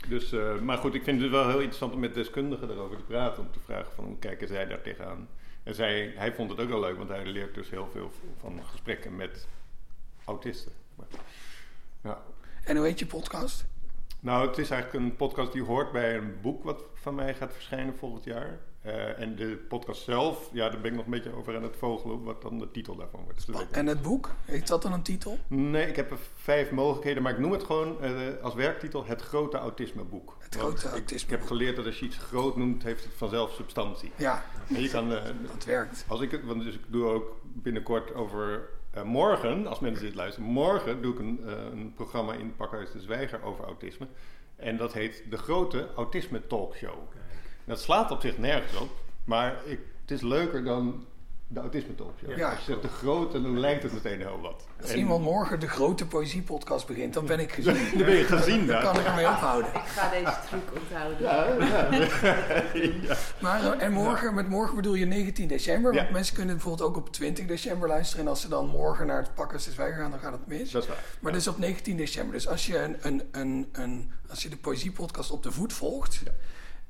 [0.09, 3.03] Dus, eh, maar goed, ik vind het wel heel interessant om met deskundigen erover te
[3.03, 3.43] praten.
[3.43, 5.29] Om te vragen van hoe kijken zij daar tegenaan.
[5.63, 8.61] En zij, hij vond het ook wel leuk, want hij leert dus heel veel van
[8.65, 9.49] gesprekken met
[10.25, 10.73] autisten.
[10.95, 11.07] Maar,
[12.03, 12.23] ja.
[12.65, 13.65] En hoe heet je podcast?
[14.21, 17.53] Nou, het is eigenlijk een podcast die hoort bij een boek wat van mij gaat
[17.53, 18.59] verschijnen volgend jaar.
[18.83, 21.77] Eh, en de podcast zelf, ja, daar ben ik nog een beetje over aan het
[21.77, 23.47] vogelen, wat dan de titel daarvan wordt.
[23.47, 24.31] Dus En het boek?
[24.45, 25.39] Heeft dat dan een titel?
[25.49, 29.21] Nee, ik heb er vijf mogelijkheden, maar ik noem het gewoon eh, als werktitel het
[29.23, 30.37] grote autismeboek.
[30.39, 31.33] Het Want grote ik- autisme.
[31.33, 34.13] Ik, heb geleerd dat als je iets groot noemt, heeft het vanzelf substantie.
[34.17, 36.05] Ja, En je kan, eh, dat werkt.
[36.09, 38.69] als ik het, want dus ik doe ook binnenkort over
[39.05, 41.41] morgen, als mensen dit luisteren, morgen doe ik een,
[41.73, 44.07] een programma in Pakhuis de Zwijger over autisme.
[44.57, 46.99] En dat heet de grote autisme talkshow.
[47.73, 48.91] Dat slaat op zich nergens op,
[49.25, 51.05] maar ik, het is leuker dan
[51.47, 52.37] de autisme talkshow.
[52.37, 52.49] Ja.
[52.51, 54.67] Als je zegt de grote, dan lijkt het meteen heel wat.
[54.81, 57.75] Als En- iemand morgen de grote poëziepodcast begint, dan ben ik gezien.
[57.97, 59.75] Dan ben je gezien Dan kan ik ermee ophouden.
[59.75, 61.21] Ik ga deze truc onthouden.
[61.23, 61.47] Ja,
[61.91, 62.73] ja.
[63.09, 63.17] ja.
[63.41, 65.93] Maar, eh, en morgen, met morgen bedoel je 19 december.
[65.95, 66.13] Want Ja.
[66.13, 68.25] mensen kunnen bijvoorbeeld ook op 20 december luisteren.
[68.25, 70.71] En als ze dan morgen naar het Pakkers de Zwijger gaan, dan gaat het mis.
[70.71, 71.05] Dat is waar.
[71.21, 72.33] Maar dus op 19 december.
[72.35, 76.23] Dus als je, een, een, een, een, als je de Poëziepodcast op de voet volgt...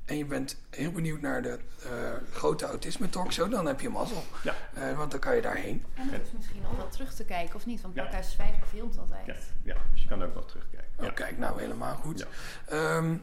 [0.05, 1.89] En je bent heel benieuwd naar de eh,
[2.31, 3.51] grote autisme talkshow...
[3.51, 4.23] dan heb je mazzel.
[4.43, 4.53] Ja.
[4.73, 5.85] Eh, want dan kan je daarheen.
[5.93, 7.81] En dat is misschien nog wel terug te kijken, of niet?
[7.81, 8.03] Want Ja.
[8.03, 9.25] Pakhuis Zwijger filmt altijd.
[9.25, 10.89] Ja, ja, dus je kan ook wel terugkijken.
[10.99, 11.11] Oh, Ja.
[11.11, 12.19] kijk, nou helemaal goed.
[12.19, 12.25] Ja.
[12.97, 13.15] Ehm,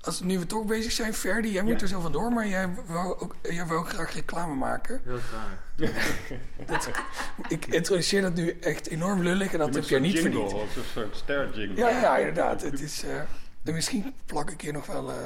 [0.00, 1.80] als nu we toch bezig zijn, Ferdi, jij moet Ja.
[1.80, 2.32] er zo vandoor...
[2.32, 5.00] maar jij wou ook, jij wou ook graag reclame maken.
[5.04, 5.58] Heel graag.
[7.48, 9.52] Ik introduceer dat nu echt enorm lullig...
[9.52, 10.52] en dat Je heb je niet jingle, verdiend.
[10.62, 11.76] Of een soort ster jingle.
[11.76, 12.62] Ja, ja, inderdaad.
[12.62, 13.16] Het is, eh,
[13.64, 15.16] en misschien plak ik hier nog wel eh,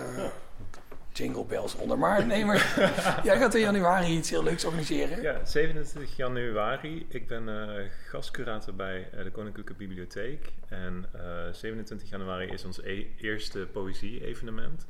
[1.17, 1.99] jingle bells onder.
[1.99, 2.27] Maar
[3.25, 5.23] jij gaat in januari iets heel leuks organiseren.
[5.23, 7.07] Ja, 27 januari.
[7.09, 10.53] Ik ben eh, gastcurator bij eh, de Koninklijke Bibliotheek.
[10.69, 14.87] En eh, 27 januari is ons e- eerste poëzie-evenement.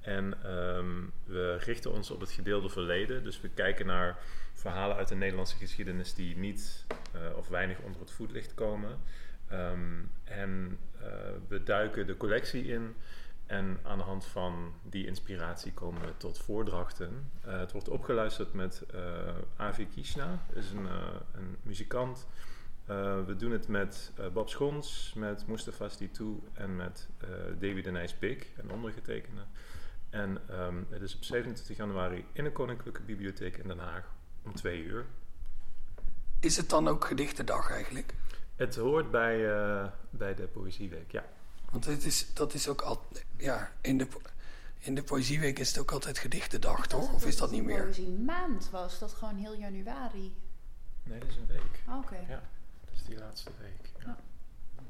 [0.00, 3.24] En ehm, we richten ons op het gedeelde verleden.
[3.24, 4.18] Dus we kijken naar
[4.54, 8.98] verhalen uit de Nederlandse geschiedenis die niet eh, of weinig onder het voetlicht komen.
[9.48, 11.06] Ehm, en eh,
[11.48, 12.94] we duiken de collectie in.
[13.50, 17.30] En aan de hand van die inspiratie komen we tot voordrachten.
[17.40, 19.00] Eh, het wordt opgeluisterd met eh,
[19.56, 22.26] Avi Kishna, is een, eh, een muzikant.
[23.26, 27.08] We doen het met Bob Schons, met Mustafa Stitou en met
[27.58, 28.16] David de Nijs
[28.56, 29.40] een ondergetekende.
[30.10, 34.54] En ehm, het is op 27 januari in de Koninklijke Bibliotheek in Den Haag om
[34.54, 35.06] twee uur.
[36.40, 38.14] Is het dan ook gedichtendag eigenlijk?
[38.56, 39.38] Het hoort bij,
[40.10, 41.24] bij de Poëzieweek, ja.
[41.70, 43.24] Want het is, dat is ook altijd...
[43.36, 44.06] Ja, in de,
[44.78, 47.12] in de Poëzieweek is het ook altijd gedichtendag, toch?
[47.12, 47.82] Of is dat niet meer?
[47.82, 50.34] Poëzie maand was dat gewoon heel januari.
[51.02, 51.82] Nee, dat is een week.
[51.86, 52.16] Ah, Oké.
[52.28, 52.42] Ja.
[52.84, 53.90] Dat is die laatste week.
[54.04, 54.16] Ja.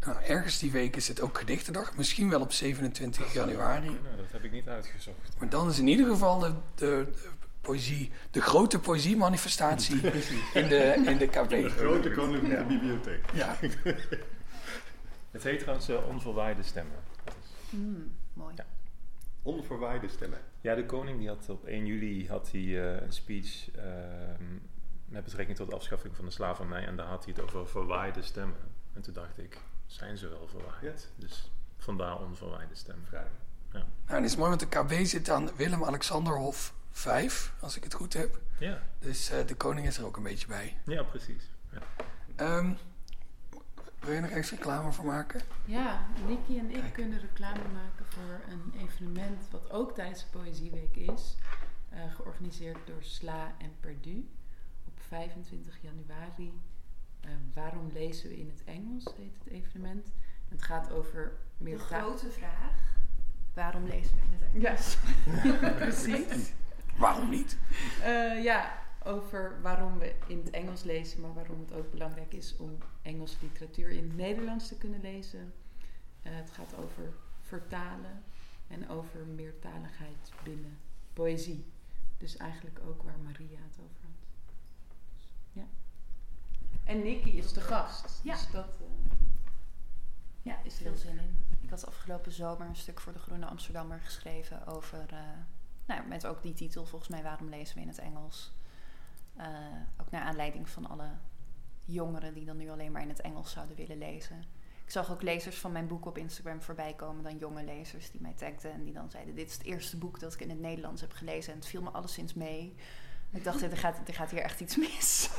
[0.07, 1.97] Nou, ergens die week is het ook gedichtendag.
[1.97, 3.86] Misschien wel op 27 januari.
[3.86, 5.39] Nou, dat heb ik niet uitgezocht.
[5.39, 7.28] Maar dan is in ieder geval de, de, de
[7.61, 8.11] poëzie...
[8.31, 10.01] De grote poëziemanifestatie
[10.61, 11.70] in de, in de KB.
[11.70, 13.24] Grote Koninklijke Bibliotheek.
[13.32, 13.57] Ja.
[15.31, 16.97] Het heet trouwens eh, Onverwaaide Stemmen.
[17.70, 18.55] Hmm, mooi.
[18.57, 18.65] Ja.
[19.43, 20.39] Onverwaaide stemmen.
[20.61, 24.44] Ja, de koning die had op 1 juli had hij, eh, een speech ehm,
[25.05, 26.86] met betrekking tot de afschaffing van de slavernij.
[26.86, 28.57] En daar had hij het over verwaaide stemmen.
[28.93, 31.11] En toen dacht ik, zijn ze wel verwaaid?
[31.16, 33.07] Dus vandaar onverwaaide stemmen.
[33.07, 33.27] Vrij.
[33.73, 37.94] Nou, en het is mooi, want de KB zit aan Willem-Alexanderhof 5, als ik het
[37.94, 38.40] goed heb.
[38.59, 40.77] Ja, Dus eh, de koning is er ook een beetje bij.
[40.86, 41.51] ja precies.
[41.73, 41.81] Ja.
[42.36, 42.73] Ehm,
[44.11, 45.41] wil je er eens reclame voor maken?
[45.65, 46.93] Ja, Nicky en ik Kijk.
[46.93, 51.37] kunnen reclame maken voor een evenement wat ook tijdens de Poëzieweek is.
[51.89, 54.28] eh, georganiseerd door Sla en Perdu.
[54.87, 56.61] Op 25 januari.
[57.20, 60.12] Eh, waarom lezen we in het Engels, heet het evenement.
[60.49, 62.95] Het gaat over De grote vraag,
[63.55, 64.99] waarom lezen we in het Engels?
[65.61, 66.53] Ja, precies.
[66.97, 67.59] Waarom niet?
[68.03, 72.56] Eh, ja, over waarom we in het Engels lezen, maar waarom het ook belangrijk is
[72.56, 75.52] om Engelse literatuur in het Nederlands te kunnen lezen.
[76.22, 78.22] Eh, het gaat over vertalen
[78.68, 80.78] en over meertaligheid binnen
[81.12, 81.64] poëzie.
[82.18, 84.55] Dus eigenlijk ook waar Maria het over had.
[85.14, 85.66] Dus, ja.
[86.85, 88.20] En Nicky is de gast.
[88.24, 88.35] Ja.
[88.35, 89.18] Dus dat, eh,
[90.43, 91.44] Ja, is veel zin in.
[91.60, 95.18] Ik had afgelopen zomer een stuk voor de Groene Amsterdammer geschreven over, eh,
[95.86, 98.52] nou, met ook die titel volgens mij, waarom lezen we in het Engels?
[99.41, 99.47] Eh,
[100.01, 101.09] ook naar aanleiding van alle
[101.85, 104.45] jongeren die dan nu alleen maar in het Engels zouden willen lezen.
[104.85, 108.21] Ik zag ook lezers van mijn boek op Instagram voorbij komen, dan jonge lezers die
[108.21, 110.61] mij tagden en die dan zeiden, dit is het eerste boek dat ik in het
[110.61, 112.75] Nederlands heb gelezen en het viel me alleszins mee.
[113.33, 115.31] Ik dacht, er gaat, er gaat hier echt iets mis.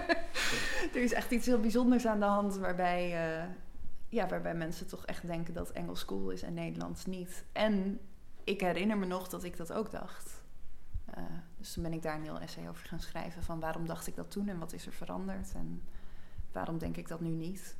[0.94, 3.48] er is echt iets heel bijzonders aan de hand waarbij, eh,
[4.08, 7.44] ja, waarbij mensen toch echt denken dat Engels cool is en Nederlands niet.
[7.52, 8.00] En
[8.44, 10.39] ik herinner me nog dat ik dat ook dacht.
[11.14, 11.22] Eh,
[11.58, 14.16] dus toen ben ik daar een heel essay over gaan schrijven van waarom dacht ik
[14.16, 15.82] dat toen en wat is er veranderd en
[16.52, 17.76] waarom denk ik dat nu niet.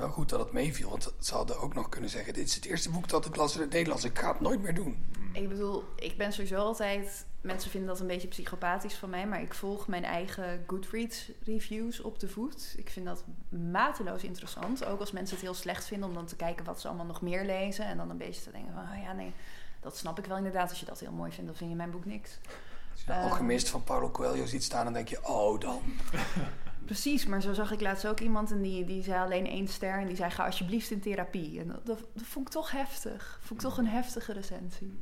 [0.00, 2.34] Wel goed dat het meeviel, want ze hadden ook nog kunnen zeggen...
[2.34, 4.04] dit is het eerste boek dat ik las in het Nederlands.
[4.04, 5.04] Ik ga het nooit meer doen.
[5.32, 7.26] Ik bedoel, ik ben sowieso altijd.
[7.40, 12.00] Mensen vinden dat een beetje psychopathisch van mij, maar ik volg mijn eigen Goodreads reviews
[12.00, 12.74] op de voet.
[12.76, 14.84] Ik vind dat mateloos interessant.
[14.84, 17.22] Ook als mensen het heel slecht vinden, om dan te kijken wat ze allemaal nog
[17.22, 17.84] meer lezen.
[17.84, 19.32] En dan een beetje te denken van, oh ja, nee,
[19.80, 20.68] dat snap ik wel inderdaad.
[20.70, 22.38] Als je dat heel mooi vindt, dan vind je mijn boek niks.
[22.92, 23.22] Als je de Eh.
[23.22, 25.26] alchemist van Paulo Coelho ziet staan, dan denk je...
[25.28, 25.80] oh, dan.
[26.84, 29.98] Precies, maar zo zag ik laatst ook iemand en die, die zei alleen één ster.
[29.98, 31.60] En die zei, ga alsjeblieft in therapie.
[31.60, 33.38] En dat, dat, dat vond ik toch heftig.
[33.42, 34.98] Vond ik toch een heftige recensie.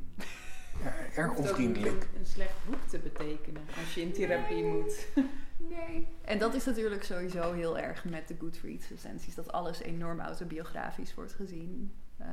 [0.83, 2.03] Ja, erg onvriendelijk.
[2.13, 5.05] Een, een slecht boek te betekenen als je in therapie moet.
[5.69, 6.07] Nee.
[6.21, 9.35] En dat is natuurlijk sowieso heel erg met de Goodreads recensies.
[9.35, 11.93] Dat alles enorm autobiografisch wordt gezien.
[12.17, 12.27] Eh,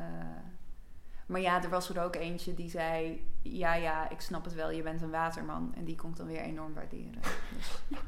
[1.27, 3.24] maar ja, er was er ook eentje die zei...
[3.43, 5.73] Ja, ja, ik snap het wel, je bent een waterman.
[5.77, 7.20] En die ik dan weer enorm waarderen.
[7.57, 8.01] Dus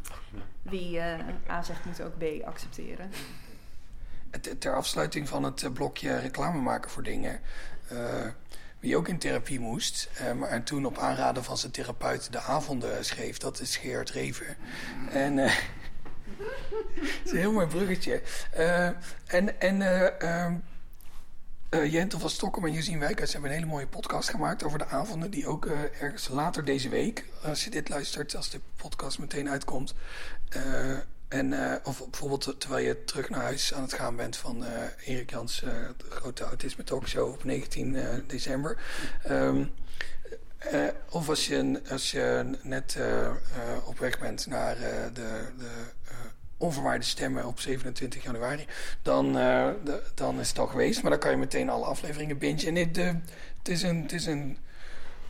[0.62, 3.10] wie eh, A zegt, moet ook B accepteren.
[4.58, 7.40] Ter- afsluiting van het eh, blokje reclame maken voor dingen.
[7.88, 8.26] eh,
[8.80, 13.04] wie ook in therapie moest, maar en toen op aanraden van zijn therapeut de avonden
[13.04, 14.56] schreef, dat is Geert Reven.
[15.10, 18.22] En het is een heel mooi bruggetje.
[19.26, 20.54] En en eh, ehm,
[21.68, 24.86] eh, Jentel van Stockholm en Josien Wijkhuis hebben een hele mooie podcast gemaakt over de
[24.86, 25.30] avonden.
[25.30, 29.48] Die ook eh, ergens later deze week, als je dit luistert, als de podcast meteen
[29.48, 29.94] uitkomt.
[30.48, 30.96] eh,
[31.28, 31.54] en,
[31.84, 34.64] of bijvoorbeeld terwijl je terug naar huis aan het gaan bent van
[35.04, 38.78] Erik Jans, de grote autisme talkshow op 19 eh, december.
[39.22, 39.64] Ehm,
[40.58, 42.98] eh, of als je, als je net
[43.84, 44.76] op weg bent naar
[45.12, 45.72] de, de
[46.58, 48.66] onverwaarde stemmen op 27 januari,
[49.02, 51.02] dan, eh, de- dan is het al geweest.
[51.02, 52.66] Maar dan kan je meteen alle afleveringen bingen.
[52.66, 53.06] En dit, eh,
[53.58, 54.58] het, is een, het is een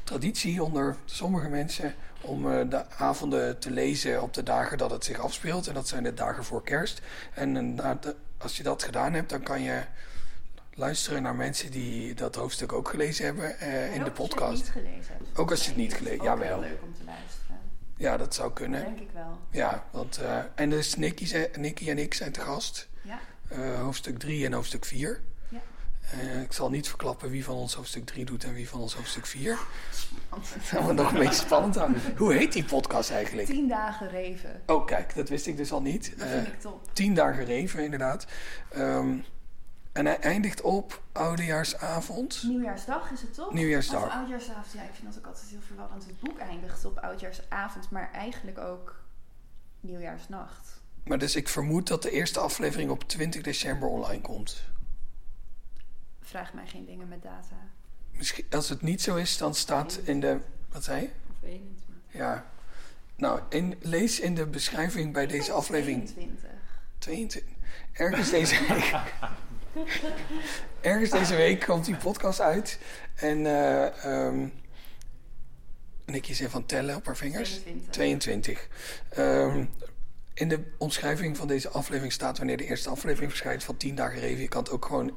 [0.04, 5.04] traditie onder sommige mensen om eh, de avonden te lezen op de dagen dat het
[5.04, 5.66] zich afspeelt.
[5.66, 7.00] En dat zijn de dagen voor kerst.
[7.34, 7.78] En
[8.38, 9.82] als je dat gedaan hebt, dan kan je
[10.74, 13.60] luisteren naar mensen die dat hoofdstuk ook gelezen hebben
[13.92, 14.50] in de podcast.
[14.50, 15.38] Als je het niet gelezen hebt.
[15.38, 16.60] Ook als je het niet gelezen- ook jawel.
[16.60, 17.37] leuk om te luisteren.
[17.98, 18.84] Ja, dat zou kunnen.
[18.84, 19.38] Denk ik wel.
[19.50, 22.88] Ja, want, eh, en dus Nicky, zei- Nicky en ik zijn te gast.
[23.02, 23.18] Ja.
[23.48, 25.20] Eh, hoofdstuk 3 en hoofdstuk 4.
[25.48, 25.58] Ja.
[26.10, 28.94] Eh, ik zal niet verklappen wie van ons hoofdstuk 3 doet en wie van ons
[28.94, 29.58] hoofdstuk 4.
[30.28, 31.96] Want Dat gaan we nog een beetje spannend aan.
[32.16, 33.46] Hoe heet die podcast eigenlijk?
[33.48, 34.62] Tien dagen reven.
[34.66, 36.18] Oh, kijk, dat wist ik dus al niet.
[36.18, 36.88] Dat vind ik top.
[36.92, 38.26] tien dagen reven, inderdaad.
[38.70, 39.16] Ehm,
[39.92, 42.42] en hij eindigt op oudejaarsavond.
[42.42, 43.52] Nieuwjaarsdag is het toch?
[43.52, 44.06] Nieuwjaarsdag.
[44.06, 44.72] Of oudjaarsavond.
[44.72, 46.06] Ja, ik vind dat ook altijd heel verwarrend.
[46.06, 49.02] Het boek eindigt op oudjaarsavond, maar eigenlijk ook
[49.80, 50.80] nieuwjaarsnacht.
[51.04, 54.62] Maar dus ik vermoed dat de eerste aflevering op 20 december online komt.
[56.20, 57.56] Vraag mij geen dingen met data.
[58.10, 60.40] Misschien, als het niet zo is, dan staat in de...
[60.68, 61.10] Wat zei je?
[61.30, 61.94] Of 21.
[62.08, 62.44] Ja.
[63.16, 66.50] Nou, in, lees in de beschrijving bij deze aflevering 22.
[66.98, 67.54] 22.
[67.92, 68.94] Ergens deze week.
[70.80, 72.78] Ergens deze week komt die podcast uit.
[73.14, 74.48] En eh ehm
[76.06, 77.50] Nicky is even aan het tellen op haar vingers.
[77.50, 77.90] 22.
[77.90, 78.68] 22.
[79.08, 79.64] Ehm,
[80.34, 84.20] in de omschrijving van deze aflevering staat wanneer de eerste aflevering verschijnt van 10 dagen
[84.20, 84.40] review.
[84.40, 85.12] Je kan het ook gewoon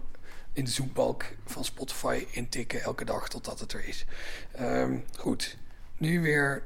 [0.53, 4.05] in de zoekbalk van Spotify intikken elke dag totdat het er is.
[4.51, 5.57] Ehm, goed,
[5.97, 6.63] nu weer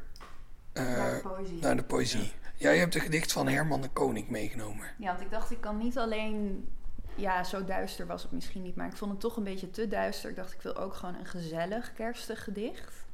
[0.74, 1.60] eh, Naar de poëzie.
[1.62, 2.32] naar de poëzie.
[2.56, 4.88] Jij hebt een gedicht van Herman de Koning meegenomen.
[4.98, 6.68] Ja, want ik dacht, ik kan niet alleen...
[7.16, 9.88] Ja, zo duister was het misschien niet, maar ik vond het toch een beetje te
[9.88, 10.30] duister.
[10.30, 13.06] Ik dacht, ik wil ook gewoon een gezellig kerstig gedicht.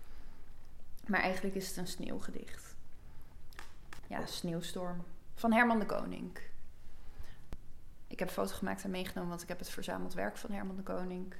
[1.07, 2.75] Maar eigenlijk is het een sneeuwgedicht.
[4.07, 5.03] Ja, Sneeuwstorm.
[5.35, 6.39] Van Herman de Koning.
[8.07, 10.83] Ik heb foto gemaakt en meegenomen, want ik heb het verzameld werk van Herman de
[10.83, 11.33] Koning.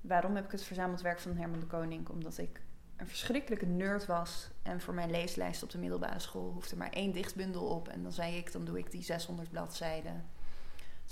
[0.00, 2.08] Waarom heb ik het verzameld werk van Herman de Koning?
[2.08, 2.60] Omdat ik
[2.96, 4.50] een verschrikkelijke nerd was.
[4.62, 7.88] En voor mijn leeslijst op de middelbare school hoefde maar één dichtbundel op.
[7.88, 10.24] En dan zei ik, dan doe ik die 600 bladzijden.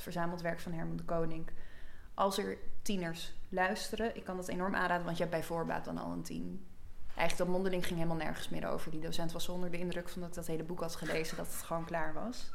[0.02, 1.50] Verzameld werk van Herman de Koning.
[2.14, 5.98] Als er tieners luisteren, ik kan dat enorm aanraden, want je hebt bij voorbaat dan
[5.98, 6.66] al een tien.
[7.06, 8.90] Eigenlijk dat mondeling ging helemaal nergens meer over.
[8.90, 11.46] Die docent was onder de indruk van dat ik dat hele boek had gelezen, dat
[11.46, 12.50] het gewoon klaar was.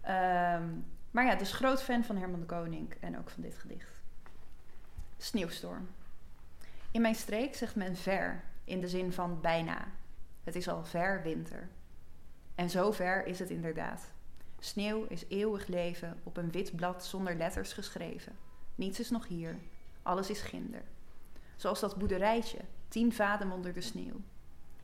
[0.00, 0.68] Ehm,
[1.10, 4.02] maar ja, dus groot fan van Herman de Koning en ook van dit gedicht.
[5.16, 5.88] Sneeuwstorm.
[6.90, 9.86] In mijn streek zegt men ver, in de zin van bijna.
[10.44, 11.68] Het is al ver winter.
[12.54, 14.12] En zo ver is het inderdaad.
[14.64, 18.32] Sneeuw is eeuwig leven op een wit blad zonder letters geschreven.
[18.74, 19.58] Niets is nog hier,
[20.02, 20.82] alles is ginder.
[21.56, 22.58] Zoals dat boerderijtje,
[22.88, 24.20] tien vadem onder de sneeuw.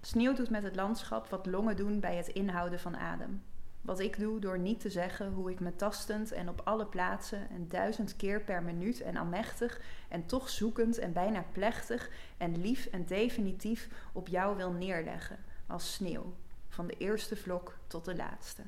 [0.01, 3.43] Sneeuw doet met het landschap wat longen doen bij het inhouden van adem.
[3.81, 7.51] Wat ik doe door niet te zeggen hoe ik me tastend en op alle plaatsen
[7.51, 12.87] en duizend keer per minuut en almechtig en toch zoekend en bijna plechtig en lief
[12.87, 16.35] en definitief op jou wil neerleggen als sneeuw,
[16.69, 18.63] van de eerste vlok tot de laatste.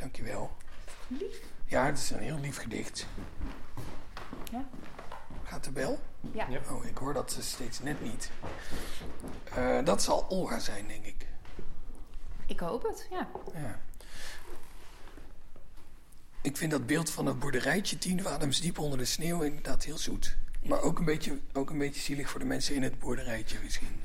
[0.00, 0.50] Dankjewel.
[1.08, 1.42] Lief.
[1.66, 3.06] Ja, het is een heel lief gedicht.
[4.50, 4.68] Ja.
[5.42, 6.00] Gaat de bel?
[6.32, 6.46] Ja.
[6.48, 6.60] Ja.
[6.70, 8.30] Oh, ik hoor dat steeds net niet.
[9.54, 11.26] Eh, dat zal Olga zijn, denk ik.
[12.46, 13.28] Ik hoop het, ja.
[13.54, 13.80] Ja.
[16.42, 19.98] Ik vind dat beeld van het boerderijtje tien wadems diep onder de sneeuw inderdaad heel
[19.98, 20.36] zoet.
[20.62, 24.00] Maar ook een beetje, ook een beetje zielig voor de mensen in het boerderijtje misschien.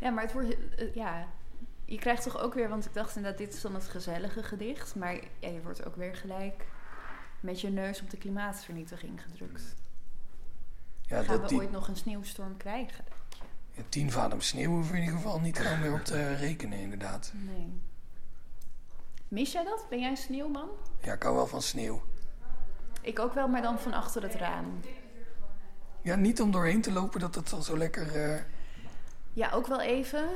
[0.00, 1.28] Ja, maar het wordt, eh, ja,
[1.88, 4.94] je krijgt toch ook weer, want ik dacht inderdaad, dit is dan het gezellige gedicht.
[4.94, 6.66] Maar ja, je wordt ook weer gelijk
[7.40, 9.62] met je neus op de klimaatvernietiging gedrukt.
[11.02, 13.04] Ja, Gaan dat we ooit nog een sneeuwstorm krijgen?
[13.70, 16.78] ja, tien vadems sneeuw hoeven we in ieder geval niet gaan meer op te rekenen,
[16.78, 17.32] inderdaad.
[17.34, 17.80] Nee.
[19.28, 19.86] Mis jij dat?
[19.90, 20.68] Ben jij een sneeuwman?
[21.02, 22.02] Ja, ik hou wel van sneeuw.
[23.00, 24.80] Ik ook wel, maar dan van achter het raam.
[26.02, 28.32] Ja, niet om doorheen te lopen dat het al zo lekker...
[28.32, 28.40] eh,
[29.32, 30.28] Ja, ook wel even.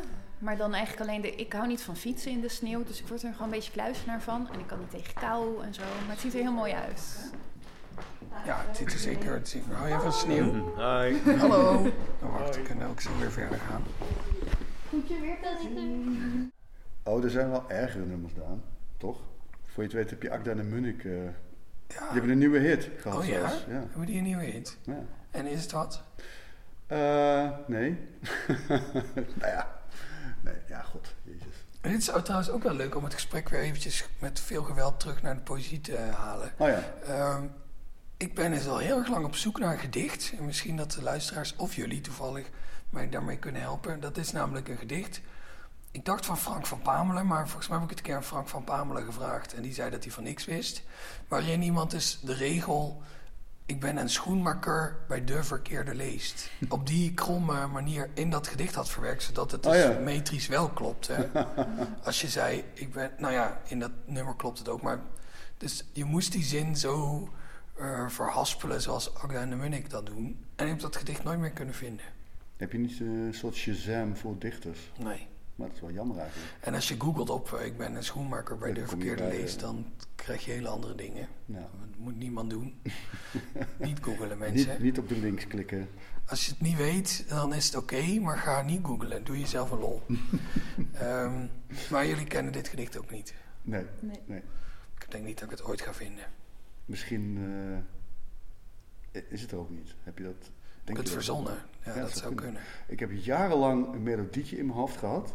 [0.43, 1.35] Maar dan eigenlijk alleen de...
[1.35, 3.73] Ik hou niet van fietsen in de sneeuw, dus ik word er gewoon een beetje
[3.73, 4.49] kluisenaar van.
[4.53, 5.83] En ik kan niet tegen kou en zo.
[5.83, 7.31] Maar het ziet er heel mooi uit.
[8.47, 9.33] ja, het ziet er zeker...
[9.35, 10.53] Het ziet, hou jij van sneeuw?
[10.77, 11.37] Hi.
[11.39, 11.87] Hallo.
[12.23, 13.83] Oh, wacht, ik kan ook zo weer verder gaan.
[17.05, 18.63] Oh, er zijn wel ergere nummers, Daan.
[18.97, 19.21] Toch?
[19.65, 21.05] Voor je het weet heb je Akda en Munnik.
[21.05, 21.31] eh, Ja.
[21.89, 23.33] Die hebben een nieuwe hit gehad Oh ja?
[23.49, 23.65] zelfs.
[23.69, 23.73] Ja.
[23.73, 24.79] Hebben die een nieuwe hit?
[24.83, 24.99] ja.
[25.31, 26.03] En is het wat?
[26.87, 27.99] Eh, nee.
[29.41, 29.81] nou ja.
[30.43, 31.15] Nee, ja, god.
[31.23, 31.65] Jezus.
[31.81, 35.23] Dit is trouwens ook wel leuk om het gesprek weer eventjes met veel geweld terug
[35.23, 36.53] naar de poëzie te halen.
[36.57, 36.83] Oh ja.
[37.07, 37.45] Ehm,
[38.17, 40.33] ik ben dus al heel erg lang op zoek naar een gedicht.
[40.39, 42.51] En misschien dat de luisteraars of jullie toevallig
[42.91, 44.01] mij daarmee kunnen helpen.
[44.01, 45.21] Dat is namelijk een gedicht.
[45.91, 48.25] Ik dacht van Frank van Pamelen, maar volgens mij heb ik het een keer aan
[48.25, 49.55] Frank van Pamelen gevraagd.
[49.55, 50.83] En die zei dat hij van niks wist.
[51.29, 53.03] Waarin iemand dus de regel...
[53.67, 56.51] Ik ben een schoenmaker bij de verkeerde leest.
[56.69, 59.99] Op die kromme manier in dat gedicht had verwerkt, zodat het Oh dus ja.
[59.99, 61.09] metrisch wel klopt.
[61.09, 61.27] Hè?
[62.05, 63.11] Als je zei, ik ben...
[63.19, 65.01] Nou ja, in dat nummer klopt het ook, maar...
[65.57, 67.29] Dus je moest die zin zo
[67.75, 70.45] eh, verhaspelen zoals Agda en de Munnik dat doen.
[70.57, 72.05] En ik heb dat gedicht nooit meer kunnen vinden.
[72.57, 74.79] Heb je niet eh, een soort Shazam voor dichters?
[74.99, 75.29] Nee.
[75.55, 76.53] Maar dat is wel jammer eigenlijk.
[76.61, 79.39] En als je googelt op eh, ik ben een schoenmaker bij Ja, de verkeerde bij,
[79.39, 79.87] lees, eh, dan
[80.23, 81.29] krijg je hele andere dingen.
[81.47, 82.81] Nou, Dat moet niemand doen.
[83.79, 84.83] niet googelen niet, mensen.
[84.83, 85.89] niet op de links klikken.
[86.27, 89.25] Als je het niet weet, dan is het oké, maar ga niet googelen.
[89.25, 90.03] Doe jezelf een lol.
[90.93, 91.47] Ehm,
[91.91, 93.35] maar jullie kennen dit gedicht ook niet.
[93.63, 94.21] Nee, Nee.
[94.27, 94.43] nee.
[94.99, 96.25] Ik denk niet dat ik het ooit ga vinden.
[96.85, 97.39] Misschien
[99.13, 99.95] eh, is het er ook niet.
[100.03, 100.35] Heb je dat?
[100.35, 100.51] Ik
[100.85, 101.25] Denk heb het je dat?
[101.25, 101.55] verzonnen.
[101.85, 102.45] Ja, Ja, dat zou zou kunnen.
[102.63, 102.63] kunnen.
[102.87, 105.35] Ik heb jarenlang een melodietje in mijn hoofd gehad.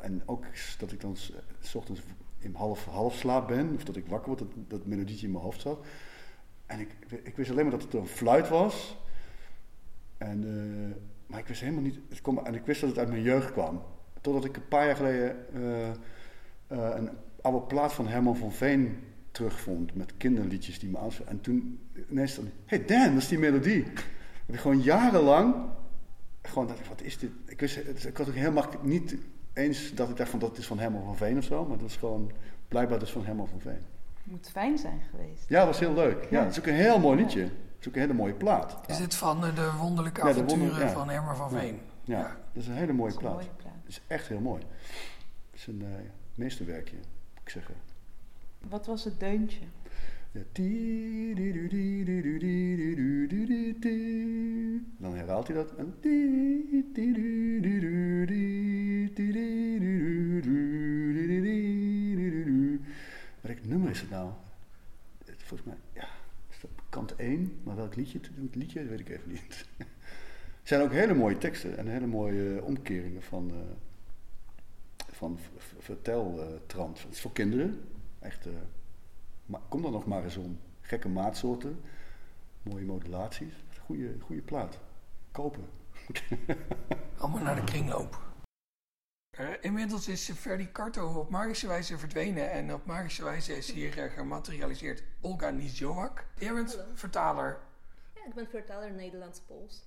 [0.00, 0.44] En ook
[0.78, 1.16] dat ik dan
[1.60, 2.00] s ochtends
[2.44, 5.44] in half, half slaap ben, of dat ik wakker word, dat dat melodietje in mijn
[5.44, 5.86] hoofd zat.
[6.66, 8.96] En ik, ik wist alleen maar dat het een fluit was.
[10.18, 10.96] En, eh,
[11.26, 11.98] maar ik wist helemaal niet.
[12.08, 13.82] Het kwam, en ik wist dat het uit mijn jeugd kwam.
[14.20, 15.96] Totdat ik een paar jaar geleden eh, eh,
[16.66, 17.10] een
[17.40, 18.98] oude plaat van Herman van Veen
[19.30, 21.32] terugvond met kinderliedjes die me aanspraken.
[21.32, 21.78] En toen
[22.10, 23.84] ineens dan, hey Dan, dat is die melodie.
[24.46, 25.54] Heb ik gewoon jarenlang,
[26.42, 27.30] gewoon dacht ik, wat is dit?
[27.46, 29.16] Ik, wist, ik had ook helemaal niet
[29.52, 31.88] eens dat ik dacht van dat is van Herman van Veen of zo, maar dat
[31.88, 32.30] is gewoon
[32.68, 33.84] blijkbaar dus van Herman van Veen.
[34.22, 35.48] Moet fijn zijn geweest.
[35.48, 36.26] Ja, dat was heel leuk.
[36.30, 37.40] Ja, het is ook een heel mooi liedje.
[37.42, 37.50] Het
[37.80, 38.78] is ook een hele mooie plaat.
[38.86, 40.92] Is dit van eh, de wonderlijke Ja, de avonturen wonder- ja.
[40.92, 41.50] van Herman van.
[41.50, 41.80] Veen?
[42.04, 42.36] Ja, Ja.
[42.52, 43.44] dat is een hele mooie Dat is een plaat.
[43.46, 43.72] mooie plaat.
[43.84, 44.62] Het is echt heel mooi.
[45.50, 45.88] Het is een eh,
[46.34, 47.74] meesterwerkje, moet ik zeggen.
[48.68, 49.60] Wat was het deuntje?
[54.98, 55.74] Dan herhaalt hij dat.
[55.76, 55.94] En.
[63.40, 64.30] Welk nummer is het nou?
[65.36, 66.08] Volgens mij, ja,
[66.50, 69.66] is dat kant 1, maar welk liedje, het liedje weet ik even niet.
[69.76, 69.88] Het
[70.68, 73.56] zijn ook hele mooie teksten en hele mooie eh, omkeringen van, eh,
[75.10, 77.02] van v- v- verteltrand.
[77.02, 77.80] Het is voor kinderen,
[78.18, 78.46] echt.
[78.46, 78.52] eh,
[79.46, 80.60] maar kom dan nog maar eens om.
[80.80, 81.82] Gekke maatsoorten,
[82.62, 83.54] mooie modulaties.
[83.84, 84.78] Goede, goede plaat.
[85.30, 85.68] Kopen.
[87.18, 88.30] Allemaal naar de kringloop.
[89.36, 93.98] Eh, inmiddels is Ferdi Karto op magische wijze verdwenen en op magische wijze is hier
[93.98, 96.26] eh, gematerialiseerd Olga Nizioak.
[96.38, 96.94] Jij bent Hallo.
[96.94, 97.60] vertaler.
[98.14, 99.82] Ja, ik ben vertaler Nederlands-Pools.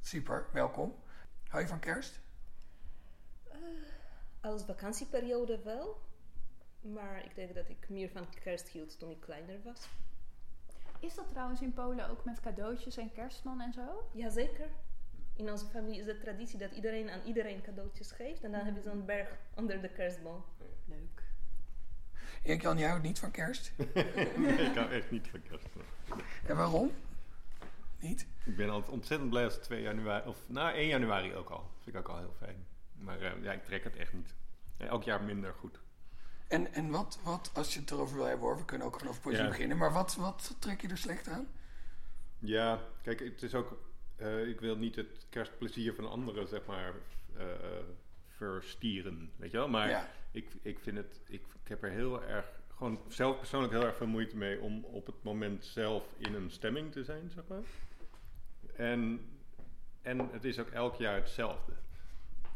[0.00, 0.94] Super, welkom.
[1.48, 2.20] Hou je van kerst?
[4.40, 6.00] Als vakantieperiode wel,
[6.80, 9.88] maar ik denk dat ik meer van kerst hield toen ik kleiner was.
[11.00, 14.08] Is dat trouwens in Polen ook met cadeautjes en kerstman en zo?
[14.12, 14.68] Jazeker.
[15.36, 18.74] In onze familie is het traditie dat iedereen aan iedereen cadeautjes geeft en dan heb
[18.74, 20.44] je zo'n berg onder de kerstboom.
[20.84, 21.22] Leuk.
[22.42, 23.72] Erik-Jan, jij houdt niet van kerst?
[24.36, 25.66] Nee, ik hou echt niet van kerst.
[26.46, 26.92] En waarom?
[27.98, 28.26] Niet?
[28.44, 31.70] Ik ben altijd ontzettend blij als het 2 januari, of na 1 januari ook al.
[31.82, 32.66] Vind ik ook al heel fijn.
[32.92, 34.34] Maar eh, ja, ik trek het echt niet.
[34.76, 35.80] Elk jaar minder goed.
[36.50, 39.08] En, en wat, wat, als je het erover wil hebben hoor, we kunnen ook gewoon
[39.10, 39.48] over poëzie Ja.
[39.48, 41.46] beginnen, maar wat, wat trek je er slecht aan?
[42.38, 43.78] Ja, kijk, het is ook.
[44.16, 46.94] eh, ik wil niet het kerstplezier van anderen, zeg maar,
[47.36, 47.44] eh,
[48.28, 49.30] verstieren.
[49.36, 49.68] Weet je wel?
[49.68, 50.08] Maar Ja.
[50.30, 51.20] ik, ik vind het.
[51.26, 52.46] Ik, ik heb er heel erg.
[52.76, 56.50] Gewoon zelf persoonlijk heel erg veel moeite mee om op het moment zelf in een
[56.50, 57.62] stemming te zijn, zeg maar.
[58.76, 59.20] En,
[60.02, 61.72] en het is ook elk jaar hetzelfde.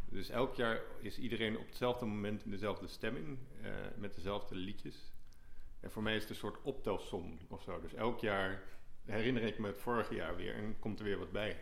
[0.09, 5.13] Dus elk jaar is iedereen op hetzelfde moment in dezelfde stemming, eh, met dezelfde liedjes.
[5.81, 7.81] En voor mij is het een soort optelsom of zo.
[7.81, 8.63] Dus elk jaar
[9.05, 11.57] herinner ik me het vorige jaar weer en komt er weer wat bij.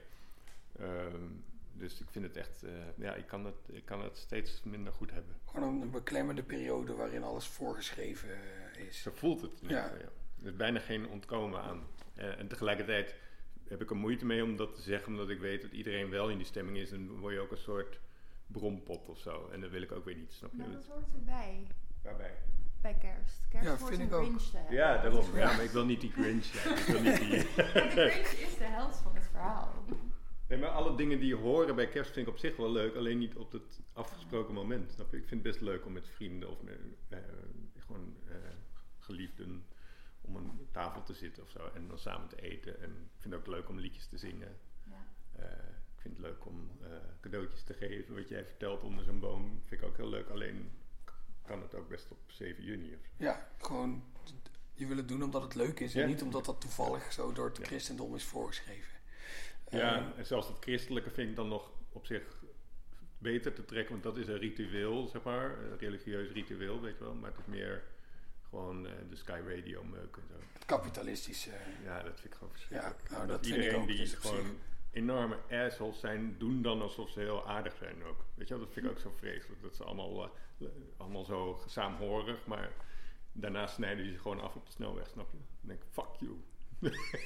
[0.79, 1.27] Ehm,
[1.73, 4.93] dus ik vind het echt, eh, ja, ik kan het, ik kan het steeds minder
[4.93, 5.37] goed hebben.
[5.45, 9.03] Gewoon een beklemmende periode waarin alles voorgeschreven eh, is.
[9.03, 9.53] Zo voelt het.
[9.61, 9.69] Ja.
[9.69, 10.09] ja.
[10.43, 11.87] Er is bijna geen ontkomen aan.
[12.15, 13.15] En tegelijkertijd
[13.69, 16.31] heb ik er moeite mee om dat te zeggen, omdat ik weet dat iedereen wel
[16.31, 16.91] in die stemming is.
[16.91, 17.99] En dan word je ook een soort
[18.53, 19.49] brompot of zo.
[19.49, 20.57] En dat wil ik ook weer niet, snap je?
[20.57, 21.67] Maar dat hoort erbij.
[22.03, 22.39] Waarbij?
[22.81, 23.49] Bij kerst.
[23.49, 24.25] Kerst Ja, hoort vind een ik ook.
[24.25, 24.75] Grinch te hebben.
[24.77, 25.37] Ja, daarom.
[25.37, 26.79] Ja, maar ik wil niet die Grinch zijn.
[26.79, 27.29] Ik wil niet die...
[27.57, 29.85] De Grinch is de helft van het verhaal.
[30.49, 33.19] Nee, maar alle dingen die horen bij kerst vind ik op zich wel leuk, alleen
[33.19, 34.93] niet op het afgesproken moment.
[34.93, 35.17] Snap je?
[35.17, 37.19] Ik vind het best leuk om met vrienden of met eh,
[37.79, 38.37] gewoon eh,
[38.99, 39.65] geliefden
[40.21, 42.81] om een tafel te zitten of zo en dan samen te eten.
[42.81, 44.57] En ik vind het ook leuk om liedjes te zingen.
[44.85, 45.07] Ja.
[45.33, 45.49] Eh,
[46.03, 46.89] vind het leuk om eh,
[47.21, 48.15] cadeautjes te geven.
[48.15, 50.29] Wat jij vertelt onder zo'n boom vind ik ook heel leuk.
[50.29, 50.71] Alleen
[51.47, 53.25] kan het ook best op 7 juni of zo.
[53.25, 54.05] Ja, gewoon
[54.75, 56.03] je wil het doen omdat het leuk is Ja.
[56.03, 57.65] en niet omdat dat toevallig zo door het Ja.
[57.65, 58.93] christendom is voorgeschreven.
[59.71, 62.23] Ja, Ehm, en zelfs het christelijke vind ik dan nog op zich
[63.19, 67.05] beter te trekken, want dat is een ritueel, zeg maar, een religieus ritueel, weet je
[67.05, 67.15] wel.
[67.15, 67.83] Maar het is meer
[68.49, 70.35] gewoon eh, de Sky Radio meuk en zo.
[70.53, 71.51] het kapitalistische.
[71.85, 73.01] Ja, dat vind ik gewoon verschrikkelijk.
[73.09, 74.57] Ja, nou, dat iedereen die gewoon
[74.93, 78.25] enorme assholes zijn, doen dan alsof ze heel aardig zijn ook.
[78.35, 79.63] Weet je wel, dat vind ik ook zo vreselijk.
[79.63, 80.67] Dat ze allemaal, eh,
[80.97, 82.71] allemaal zo saamhorig, maar
[83.33, 85.37] daarna snijden die ze gewoon af op de snelweg, snap je?
[85.37, 86.41] Dan denk ik, fuck you.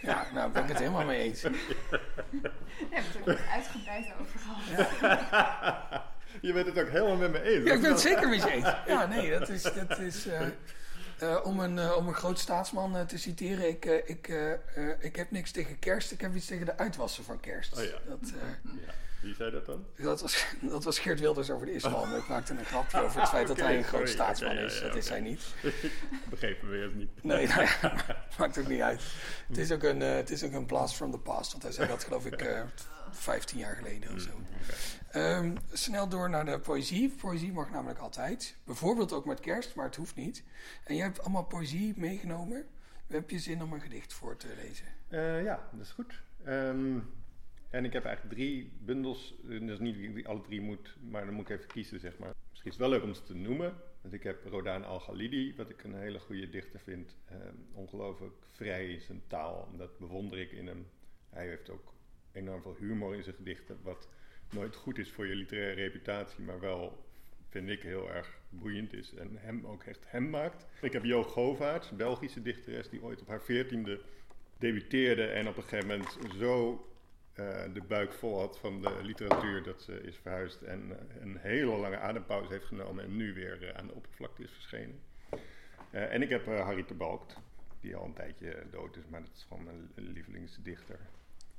[0.02, 1.42] Ja, nou ben ik het helemaal mee eens.
[2.90, 6.02] Hebben we het ook uitgebreid over gehad.
[6.46, 7.66] je bent het ook helemaal met me eens.
[7.66, 8.74] Ja, ik ben het zeker met je eens.
[8.86, 10.40] Ja, nee, dat is, dat is eh,
[11.18, 13.68] eh, om, een, eh, om een groot staatsman eh, te citeren.
[13.68, 14.32] Ik, ik,
[15.00, 17.78] ik heb niks tegen kerst, ik heb iets tegen de uitwassen van kerst.
[17.78, 17.98] Oh ja.
[18.08, 18.32] dat,
[18.62, 19.84] Ja, wie zei dat dan?
[19.96, 22.14] dat, was, dat was Geert Wilders over de islam.
[22.14, 24.14] Ik maakte een grapje over het feit dat hij een groot sorry.
[24.14, 24.78] staatsman is.
[24.78, 25.42] ja, Dat is hij niet.
[26.30, 27.24] Begrepen we eerst niet.
[27.24, 27.68] Nee, nou
[28.38, 29.02] maakt ook niet uit.
[29.48, 31.50] Het is ook een, het is ook een blast from the past.
[31.50, 32.62] Want hij zei dat geloof ik eh
[33.10, 34.30] 15 jaar geleden of zo.
[35.16, 37.10] Ehm, snel door naar de poëzie.
[37.20, 38.56] Poëzie mag namelijk altijd.
[38.64, 40.44] Bijvoorbeeld ook met kerst, maar het hoeft niet.
[40.84, 42.66] En jij hebt allemaal poëzie meegenomen.
[43.06, 44.86] Heb je zin om een gedicht voor te lezen?
[45.08, 46.22] Eh, ja, dat is goed.
[46.44, 46.98] Ehm,
[47.70, 49.34] en ik heb eigenlijk drie bundels.
[49.42, 52.18] eh, niet dat ik die alle drie moet, maar dan moet ik even kiezen, zeg
[52.18, 52.34] maar.
[52.50, 53.74] Misschien is het wel leuk om ze te noemen.
[54.00, 57.36] Want ik heb Rodan Al-Ghalidi, wat ik een hele goede dichter vind, eh,
[57.72, 59.68] ongelooflijk vrij in zijn taal.
[59.76, 60.86] Dat bewonder ik in hem.
[61.30, 61.92] Hij heeft ook
[62.32, 64.08] enorm veel humor in zijn gedichten, wat
[64.50, 67.04] nooit goed is voor je literaire reputatie, maar wel,
[67.48, 70.66] vind ik, heel erg boeiend is en hem ook echt hem maakt.
[70.80, 74.00] Ik heb Jo Govaerts, Belgische dichteres, die ooit op haar veertiende
[74.58, 76.86] debuteerde en op een gegeven moment zo
[77.36, 81.36] eh, de buik vol had van de literatuur dat ze is verhuisd en eh, een
[81.36, 85.00] hele lange adempauze heeft genomen en nu weer eh, aan de oppervlakte is verschenen.
[85.90, 87.36] En ik heb Harry de Balkt,
[87.80, 90.98] die al een tijdje dood is, maar dat is gewoon mijn lievelingsdichter.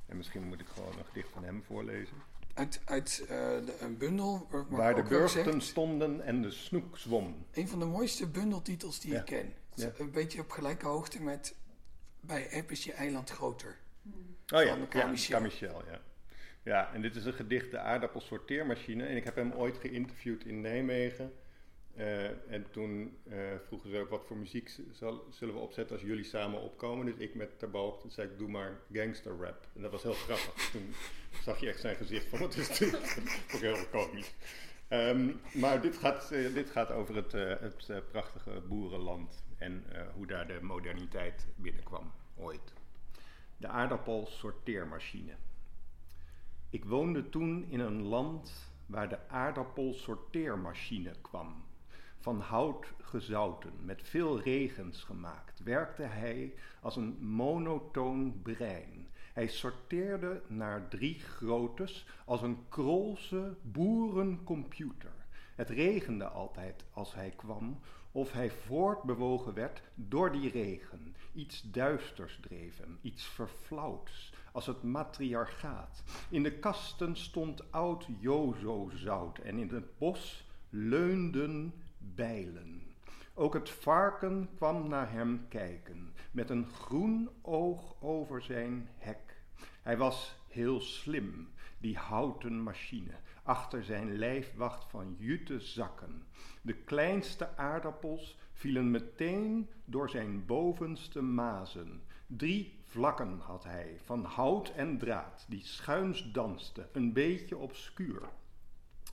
[0.06, 2.18] En misschien moet ik gewoon een gedicht van hem voorlezen.
[2.58, 4.48] Uit, uit eh, de, een bundel.
[4.50, 7.46] Waar, Waar de burchten stonden en de snoek zwom.
[7.54, 9.20] Een van de mooiste bundeltitels die Ja.
[9.20, 9.54] ik ken.
[9.74, 9.92] Ja.
[9.98, 11.56] Een beetje op gelijke hoogte met
[12.20, 13.78] Bij App is je eiland groter.
[14.54, 15.38] Oh ja, Van ja, Camichel.
[15.38, 16.00] Camichel, ja.
[16.64, 19.06] Ja, en dit is een gedicht, de aardappelsorteermachine.
[19.06, 21.34] En ik heb hem ooit geïnterviewd in Nijmegen.
[21.98, 23.38] Eh, en toen eh,
[23.68, 27.06] vroegen ze ook wat voor muziek zal, zullen we opzetten als jullie samen opkomen.
[27.06, 29.68] Dus ik met Terbalk, toen zei ik doe maar gangster rap.
[29.76, 30.70] En dat was heel grappig.
[30.72, 30.94] Toen
[31.44, 32.94] zag je echt zijn gezicht van wat is dit?
[33.54, 34.34] ik heel komisch.
[34.88, 37.32] Ehm, maar dit gaat, eh, dit gaat over het,
[37.88, 39.84] het prachtige boerenland en
[40.14, 42.74] hoe daar de moderniteit binnenkwam ooit.
[43.58, 45.34] De aardappelsorteermachine.
[46.70, 51.67] Ik woonde toen in een land waar de aardappelsorteermachine kwam.
[52.28, 59.08] Van hout gezouten, met veel regens gemaakt, werkte hij als een monotoon brein.
[59.34, 65.12] Hij sorteerde naar drie groottes als een krolse boerencomputer.
[65.56, 67.80] Het regende altijd als hij kwam,
[68.12, 71.16] of hij voortbewogen werd door die regen.
[71.34, 76.04] Iets duisters dreef hem, iets verflauwds, als het matriarchaat.
[76.30, 81.74] In de kasten stond oud jozo-zout en in het bos leunden
[82.16, 82.84] bijlen.
[83.34, 89.42] Ook het varken kwam naar hem kijken, met een groen oog over zijn hek.
[89.82, 93.14] Hij was heel slim, die houten machine.
[93.44, 96.24] Achter zijn lijfwacht van jute zakken.
[96.62, 102.02] De kleinste aardappels vielen meteen door zijn bovenste mazen.
[102.28, 108.22] Drie vlakken had hij, van hout en draad, die schuins dansten, een beetje obscuur.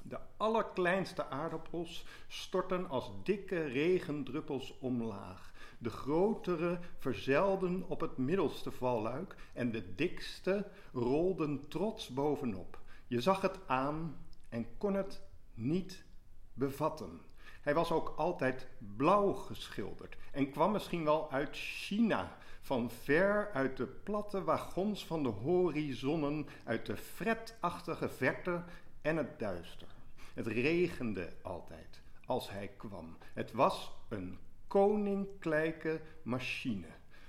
[0.07, 5.53] De allerkleinste aardappels stortten als dikke regendruppels omlaag.
[5.79, 12.79] De grotere verzelden op het middelste valluik en de dikste rolden trots bovenop.
[13.07, 14.17] Je zag het aan
[14.49, 15.23] en kon het
[15.55, 16.05] niet
[16.53, 17.21] bevatten.
[17.61, 23.77] Hij was ook altijd blauw geschilderd en kwam misschien wel uit China, van ver uit
[23.77, 28.65] de platte wagons van de horizonnen, uit de fretachtige verte
[29.03, 29.94] en het duister.
[30.35, 33.17] Het regende altijd als hij kwam.
[33.33, 36.87] Het was een koninklijke machine.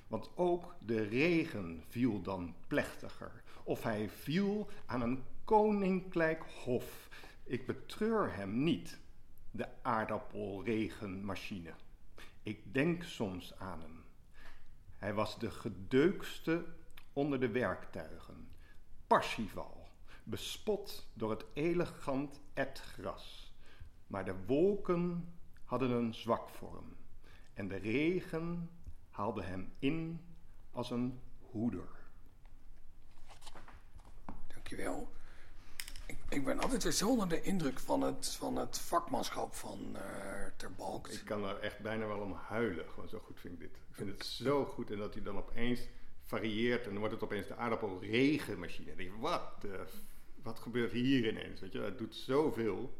[0.07, 3.43] Want ook de regen viel dan plechtiger.
[3.63, 7.09] Of hij viel aan een koninklijk hof.
[7.43, 8.99] Ik betreur hem niet,
[9.51, 11.73] de aardappelregenmachine.
[12.43, 14.03] Ik denk soms aan hem.
[14.97, 16.65] Hij was de gedeukste
[17.13, 18.47] onder de werktuigen.
[19.07, 19.74] Parsifal,
[20.25, 23.53] bespot door het elegant etgras.
[24.07, 25.33] Maar de wolken
[25.63, 26.95] hadden een zwak voor hem.
[27.53, 28.69] En de regen
[29.09, 30.21] haalde hem in
[30.71, 31.87] als een hoeder.
[34.47, 35.11] Dankjewel.
[36.05, 39.95] Ik, ik ben altijd weer zo onder de indruk van het, van het vakmanschap van
[39.95, 41.13] eh Ter Balkt.
[41.13, 42.89] Ik kan er echt bijna wel om huilen.
[42.89, 43.77] Gewoon zo goed vind ik dit.
[43.89, 44.91] Ik vind het zo goed.
[44.91, 45.79] En dat hij dan opeens
[46.23, 46.83] varieert.
[46.83, 48.91] En dan wordt het opeens de aardappelregenmachine.
[48.91, 49.85] En dan denk je, wat, de
[50.45, 51.59] wat gebeurt hier ineens?
[51.59, 52.97] Weet je, het doet zoveel.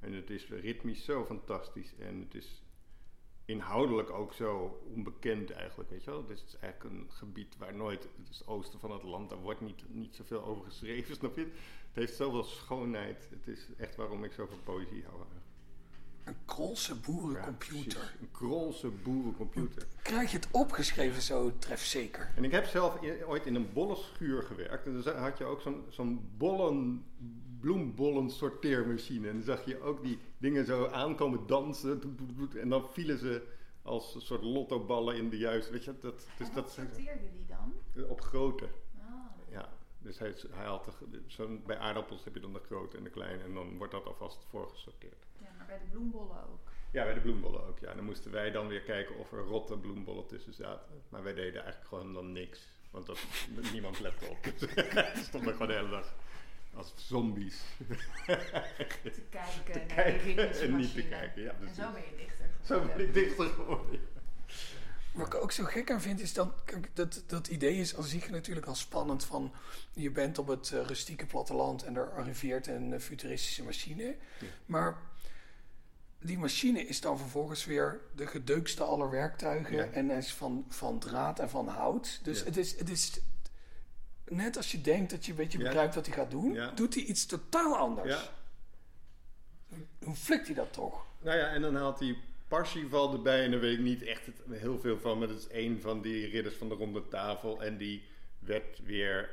[0.00, 1.94] En het is ritmisch zo fantastisch.
[1.98, 2.62] En het is
[3.44, 5.90] inhoudelijk ook zo onbekend eigenlijk.
[5.90, 6.26] Weet je wel?
[6.26, 8.02] Dit is eigenlijk een gebied waar nooit...
[8.02, 9.30] Het is het oosten van het land.
[9.30, 11.42] Daar wordt niet, niet zoveel over geschreven, snap je?
[11.42, 13.28] Het heeft zoveel schoonheid.
[13.30, 15.22] Het is echt waarom ik zoveel poëzie hou.
[16.24, 18.14] Een Krolse boerencomputer.
[18.20, 19.86] een krolse boerencomputer.
[20.02, 22.32] Krijg je het opgeschreven zo trefzeker?
[22.36, 24.86] En ik heb zelf i- ooit in een bollenschuur gewerkt.
[24.86, 27.04] En dan had je ook zo'n zo'n bollen,
[27.60, 29.28] bloembollen sorteermachine.
[29.28, 32.16] En dan zag je ook die dingen zo aankomen dansen.
[32.56, 33.46] En dan vielen ze
[33.82, 35.72] als een soort lottoballen in de juiste...
[35.72, 37.72] Weet je, dat, dus en dat sorteerde die dan?
[38.08, 38.64] op grootte.
[38.98, 39.10] Ah.
[39.50, 43.10] Ja, dus hij, hij had de, bij aardappels heb je dan de grote en de
[43.10, 43.42] kleine.
[43.42, 45.26] En dan wordt dat alvast voorgesorteerd.
[45.66, 46.70] Maar bij de bloembollen ook.
[46.90, 47.78] Ja, bij de bloembollen ook.
[47.78, 51.02] Ja, en dan moesten wij dan weer kijken of er rotte bloembollen tussen zaten.
[51.08, 52.68] Maar wij deden eigenlijk gewoon dan niks.
[52.90, 53.18] Want dat,
[53.72, 54.42] niemand lette op.
[55.14, 56.14] Dus stonden gewoon de hele dag
[56.74, 57.62] als zombies.
[57.86, 57.96] Te
[59.30, 62.16] kijken Te naar die kijken ritmische en niet te kijken, ja, en zo ben je
[62.16, 62.96] dichter Zo geworden.
[62.96, 64.00] ben ik dichter geworden.
[65.12, 68.02] Wat ik ook zo gek aan vind, is dat kijk, dat, dat idee is aan
[68.02, 69.52] zich natuurlijk al spannend van
[69.92, 74.16] je bent op het eh, rustieke platteland en er arriveert een eh, futuristische machine.
[74.66, 74.96] Maar
[76.26, 79.84] die machine is dan vervolgens weer de gedeukste aller werktuigen Ja.
[79.90, 82.20] en is van, van draad en van hout.
[82.22, 82.44] Dus Ja.
[82.44, 83.20] het, is, het is
[84.24, 87.02] net als je denkt dat je een beetje begrijpt wat hij gaat doen, doet hij
[87.02, 88.08] iets totaal anders.
[88.08, 88.32] Ja.
[90.04, 91.06] Hoe flikt hij dat toch?
[91.20, 92.16] Nou ja, en dan haalt hij
[92.48, 95.18] Parsifal erbij en daar weet ik niet echt het, heel veel van.
[95.18, 97.62] Maar dat is een van die ridders van de ronde tafel.
[97.62, 98.02] En die
[98.38, 99.30] werd weer...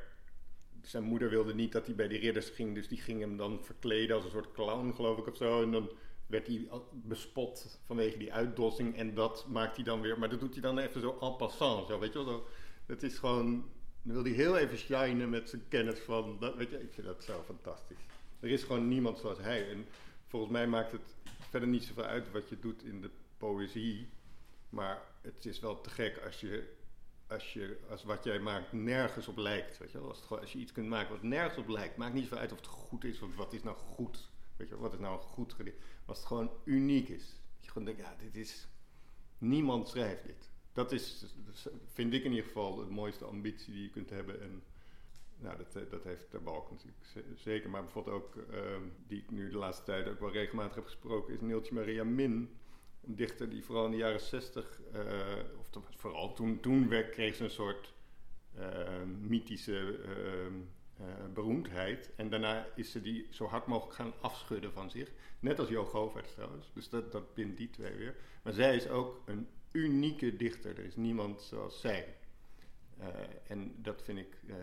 [0.81, 2.75] Zijn moeder wilde niet dat hij bij die ridders ging.
[2.75, 5.61] Dus die ging hem dan verkleden als een soort clown, geloof ik, of zo.
[5.61, 5.89] En dan
[6.31, 8.95] werd hij bespot vanwege die uitdossing.
[8.95, 10.19] En dat maakt hij dan weer...
[10.19, 12.45] Maar dat doet hij dan even zo en passant, zo, weet je wel.
[12.85, 13.69] Het is gewoon...
[14.03, 16.37] Dan wil hij heel even shinen met zijn kennis van...
[16.39, 17.97] Dat, weet je, ik vind dat zo fantastisch.
[18.39, 19.69] Er is gewoon niemand zoals hij.
[19.69, 19.85] En
[20.27, 21.15] volgens mij maakt het
[21.49, 24.09] verder niet zoveel uit wat je doet in de poëzie.
[24.69, 26.73] Maar het is wel te gek als, je,
[27.27, 29.77] als, je, als wat jij maakt nergens op lijkt.
[29.77, 29.97] Weet je?
[29.97, 32.57] Als, als je iets kunt maken wat nergens op lijkt, maakt niet zoveel uit of
[32.57, 33.19] het goed is.
[33.19, 34.30] Want wat is nou goed?
[34.69, 35.77] Wat is nou een goed gedicht?
[36.05, 37.25] Als het gewoon uniek is.
[37.25, 38.67] Dat je gewoon denkt, ja, dit is.
[39.37, 40.49] Niemand schrijft dit.
[40.73, 41.25] Dat is,
[41.85, 44.41] vind ik in ieder geval, de mooiste ambitie die je kunt hebben.
[44.41, 44.63] En
[45.37, 46.97] nou, dat, eh, dat heeft Ter Balk natuurlijk
[47.35, 47.69] zeker.
[47.69, 51.33] Maar bijvoorbeeld ook, ehm, die ik nu de laatste tijd ook wel regelmatig heb gesproken,
[51.33, 52.57] is Neeltje Maria Min.
[53.01, 57.35] Een dichter die vooral in de jaren zestig, eh, of vooral toen, toen werd, kreeg
[57.35, 57.93] ze een soort
[58.55, 60.61] eh, mythische ehm, eh,
[61.33, 62.09] beroemdheid.
[62.15, 65.11] En daarna is ze die zo hard mogelijk gaan afschudden van zich.
[65.39, 66.71] Net als Jo Govaerts trouwens.
[66.73, 68.15] Dus dat, dat bindt die twee weer.
[68.43, 70.77] Maar zij is ook een unieke dichter.
[70.77, 72.15] Er is niemand zoals zij.
[72.97, 73.07] Eh,
[73.47, 74.55] en dat vind ik, eh,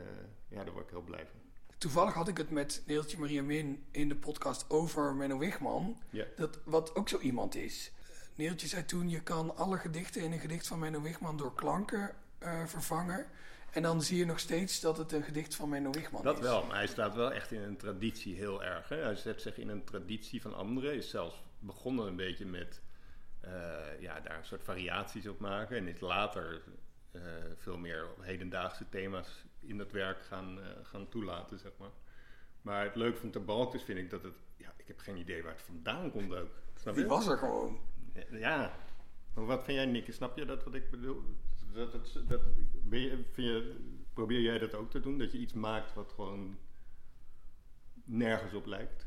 [0.49, 1.41] ja, daar word ik heel blij van.
[1.79, 5.97] Toevallig had ik het met Neeltje Maria Min in de podcast over Menno Wigman.
[6.11, 6.25] Ja.
[6.37, 7.93] Dat, wat ook zo iemand is.
[7.97, 11.55] Eh, Neeltje zei toen, je kan alle gedichten in een gedicht van Menno Wigman door
[11.55, 13.27] klanken eh, vervangen.
[13.71, 16.43] En dan zie je nog steeds dat het een gedicht van Menno Wigman Dat is.
[16.43, 18.89] wel, maar hij staat wel echt in een traditie heel erg.
[18.89, 18.97] Hè?
[18.97, 20.95] Hij zet zich in een traditie van anderen.
[20.95, 22.81] Is zelfs begonnen een beetje met
[23.41, 25.77] eh, ja, daar een soort variaties op maken.
[25.77, 26.63] En is later
[27.11, 27.23] eh,
[27.57, 31.91] veel meer hedendaagse thema's in dat werk gaan, eh, gaan toelaten, zeg maar.
[32.63, 34.35] Maar het leuke van Terbalk is, vind ik, dat het...
[34.57, 36.51] Ja, ik heb geen idee waar het vandaan komt ook.
[36.75, 37.01] Snap je?
[37.01, 37.81] Die was er gewoon.
[38.31, 38.73] Ja.
[39.35, 40.13] Maar wat vind jij, Nikke?
[40.13, 41.23] Snap je dat wat ik bedoel?
[41.79, 41.93] Dat,
[42.29, 42.41] dat,
[42.91, 43.77] je, vind je,
[44.13, 45.19] probeer jij dat ook te doen?
[45.19, 46.59] Dat je iets maakt wat gewoon
[48.05, 49.07] nergens op lijkt?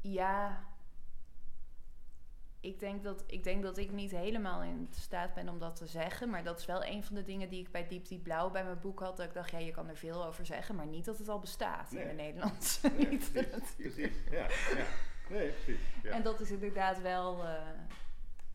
[0.00, 0.68] Ja.
[2.60, 5.86] Ik denk, dat, ik denk dat ik niet helemaal in staat ben om dat te
[5.86, 6.30] zeggen.
[6.30, 8.64] Maar dat is wel een van de dingen die ik bij Diep Diep Blauw bij
[8.64, 9.16] mijn boek had.
[9.16, 10.74] Dat ik dacht, ja, je kan er veel over zeggen.
[10.74, 14.16] Maar niet dat het al bestaat in de Nederlandse Nee, precies, precies.
[14.30, 14.46] Ja,
[14.76, 14.86] ja.
[15.30, 15.80] Nee, precies.
[16.02, 16.10] Ja.
[16.10, 17.44] En dat is inderdaad wel...
[17.44, 17.62] eh,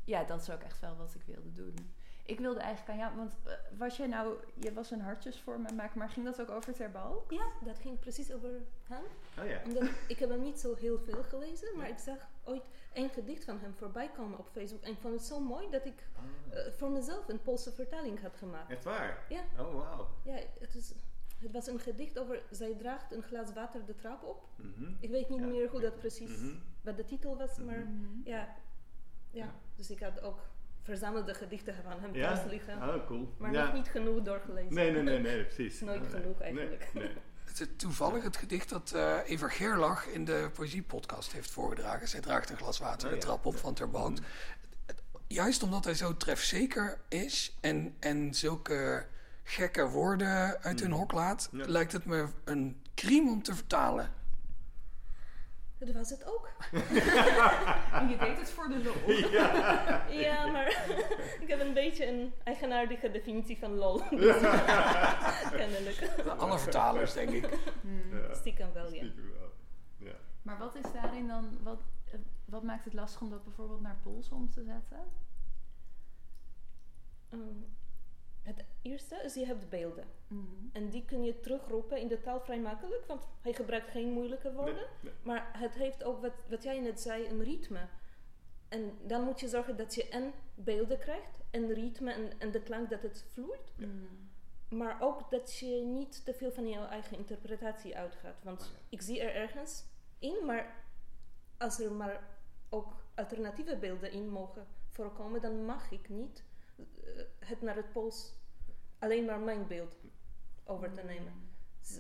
[0.03, 1.94] ja, dat is ook echt wel wat ik wilde doen.
[2.25, 3.15] Ik wilde eigenlijk aan jou...
[3.15, 4.35] Want eh, was jij nou...
[4.53, 5.99] Je was een hartjes voor me maken.
[5.99, 7.31] Maar ging dat ook over Terbalk?
[7.31, 8.49] Ja, dat ging precies over
[8.83, 9.03] hem.
[9.39, 9.61] Oh ja.
[9.65, 13.43] Omdat ik heb hem niet zo heel veel gelezen, maar ik zag ooit een gedicht
[13.43, 14.81] van hem voorbij komen op Facebook.
[14.81, 16.07] En ik vond het zo mooi dat ik
[16.49, 18.71] eh, voor mezelf een Poolse vertaling had gemaakt.
[18.71, 19.25] Echt waar?
[19.29, 19.41] Ja.
[19.59, 20.07] Oh, wauw.
[20.23, 20.93] Ja, het, is,
[21.39, 24.47] het was een gedicht over zij draagt een glas water de trap op.
[24.55, 24.91] Mhm.
[24.99, 25.45] Ik weet niet Ja.
[25.45, 26.55] meer hoe dat precies, Mhm.
[26.81, 28.05] wat de titel was, maar Mhm.
[28.23, 28.55] ja, ja.
[29.31, 29.53] Ja.
[29.75, 30.39] Dus ik had ook
[30.85, 32.33] verzamelde gedichten van hem Ja?
[32.33, 32.75] thuis liggen.
[32.89, 33.33] Oh, cool.
[33.37, 33.63] Maar ja.
[33.65, 34.73] nog niet genoeg doorgelezen.
[34.73, 35.79] Nee, nee, nee, nee, precies.
[35.81, 36.89] Nooit Nee, genoeg nee, eigenlijk.
[36.93, 37.09] Nee,
[37.45, 42.07] Het is toevallig het gedicht dat eh, Eva Gerlach in de Poëziepodcast heeft voorgedragen.
[42.07, 44.17] Zij draagt een glas water Oh, de trap op van Terbalk.
[45.27, 49.05] Juist omdat hij zo trefzeker is en, en zulke
[49.43, 51.65] gekke woorden uit hun hok laat, Ja.
[51.67, 54.11] lijkt het me een crime om te vertalen.
[55.85, 56.49] Dat was het ook.
[57.99, 59.15] En je deed het voor de lol.
[60.21, 60.67] Ja, maar
[61.43, 64.01] ik heb een beetje een eigenaardige definitie van lol.
[65.51, 66.09] Kennelijk.
[66.37, 67.49] Alle vertalers, denk ik.
[68.11, 68.33] Ja.
[68.33, 68.89] Stiekem wel, ja.
[68.89, 69.51] Stiekem wel.
[69.97, 70.15] Ja.
[70.41, 71.57] Maar wat is daarin dan...
[71.63, 71.81] Wat,
[72.11, 74.99] eh, wat maakt het lastig om dat bijvoorbeeld naar Pools om te zetten?
[77.29, 77.39] Ehm,
[78.45, 80.05] het eerste is, je hebt beelden.
[80.27, 80.43] Mhm.
[80.73, 84.53] En die kun je terugroepen in de taal vrij makkelijk, want hij gebruikt geen moeilijke
[84.53, 84.75] woorden.
[84.75, 85.13] Nee, nee.
[85.23, 87.87] Maar het heeft ook, wat, wat jij net zei, een ritme.
[88.69, 92.61] En dan moet je zorgen dat je en beelden krijgt, en ritme en, en de
[92.61, 93.73] klank dat het vloeit.
[93.77, 93.89] Mhm.
[94.69, 98.43] Maar ook dat je niet te veel van jouw eigen interpretatie uitgaat.
[98.43, 98.77] Want Oh ja.
[98.89, 99.85] ik zie er ergens
[100.19, 100.83] in, maar
[101.57, 102.27] als er maar
[102.69, 106.43] ook alternatieve beelden in mogen voorkomen, dan mag ik niet
[107.39, 108.33] het naar het Pools
[108.99, 109.97] alleen maar mijn beeld
[110.63, 111.33] over te nemen.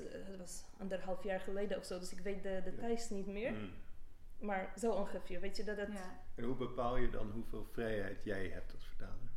[0.09, 3.51] Het was anderhalf jaar geleden of zo, dus ik weet de details niet meer.
[3.51, 3.69] Mm.
[4.39, 5.93] Maar zo ongeveer, weet je dat het...
[5.93, 6.19] Ja.
[6.35, 9.29] En hoe bepaal je dan hoeveel vrijheid jij hebt als vertaler?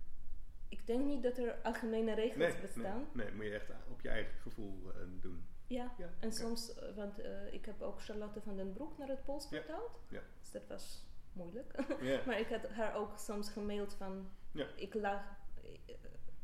[0.68, 3.08] Ik denk niet dat er algemene regels Nee, bestaan.
[3.12, 5.46] nee, nee, moet je echt op je eigen gevoel eh, doen.
[5.66, 9.08] Ja, Ja, en soms, eh, want eh, ik heb ook Charlotte van den Broek naar
[9.08, 10.00] het Pools Ja, vertaald.
[10.08, 10.20] ja.
[10.40, 11.74] Dus dat was moeilijk.
[12.00, 12.20] Ja.
[12.26, 14.66] maar ik had haar ook soms gemaild van, Ja.
[14.76, 15.94] ik, la, eh,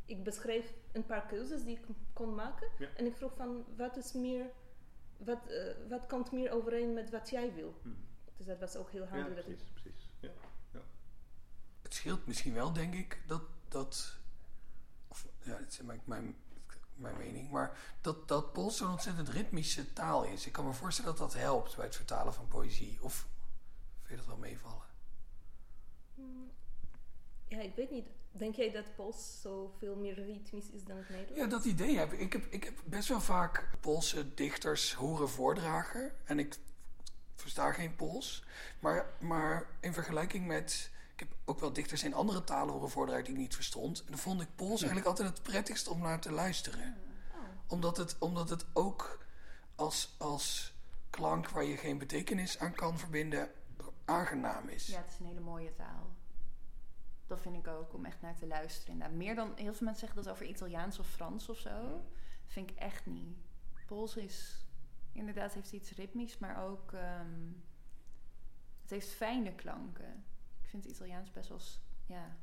[0.05, 2.69] ik beschreef een paar keuzes die ik kon maken.
[2.79, 2.89] Ja.
[2.97, 4.51] En ik vroeg van, wat is meer,
[5.17, 7.75] wat, eh, wat komt meer overeen met wat jij wil?
[7.83, 7.89] Hm.
[8.37, 9.35] Dus dat was ook heel Ja, handig.
[9.35, 10.11] dat ik, precies, precies.
[10.21, 10.31] Ja.
[11.83, 13.43] Het scheelt misschien wel, denk ik, dat.
[13.69, 14.19] dat
[15.09, 16.37] of, ja, dit is mijn, mijn,
[16.95, 17.51] mijn mening.
[17.51, 20.47] Maar dat, dat Pools zo'n ontzettend ritmische taal is.
[20.47, 22.99] Ik kan me voorstellen dat dat helpt bij het vertalen van poëzie.
[23.03, 23.27] Of
[24.03, 24.83] vind je dat wel meevallen?
[27.55, 28.07] Ja, ik weet niet.
[28.31, 31.41] Denk jij dat Pools zoveel meer ritmisch is dan het Nederlands?
[31.41, 32.21] Ja, dat idee heb ik.
[32.21, 36.13] Ik heb, ik heb best wel vaak Poolse dichters horen voordragen.
[36.25, 36.57] En ik
[37.35, 38.45] versta geen Pools.
[38.81, 40.91] Maar, maar in vergelijking met...
[41.13, 44.01] Ik heb ook wel dichters in andere talen horen voordragen die ik niet verstond.
[44.01, 46.97] En dan vond ik Pools eigenlijk altijd het prettigst om naar te luisteren.
[47.33, 47.39] Oh.
[47.67, 49.25] Omdat het, omdat het ook
[49.75, 50.75] als, als
[51.11, 53.51] klank waar je geen betekenis aan kan verbinden...
[54.05, 54.87] aangenaam is.
[54.87, 56.13] Ja, het is een hele mooie taal.
[57.35, 58.93] Dat vind ik ook, om echt naar te luisteren.
[58.93, 59.17] Inderdaad.
[59.17, 61.91] Meer dan, heel veel mensen zeggen dat over Italiaans of Frans of zo.
[62.45, 63.37] Dat vind ik echt niet.
[63.87, 64.67] Pools is,
[65.13, 67.53] inderdaad heeft iets ritmisch, maar ook, ehm,
[68.83, 70.25] het heeft fijne klanken.
[70.63, 71.61] Ik vind het Italiaans best wel,
[72.07, 72.37] ja,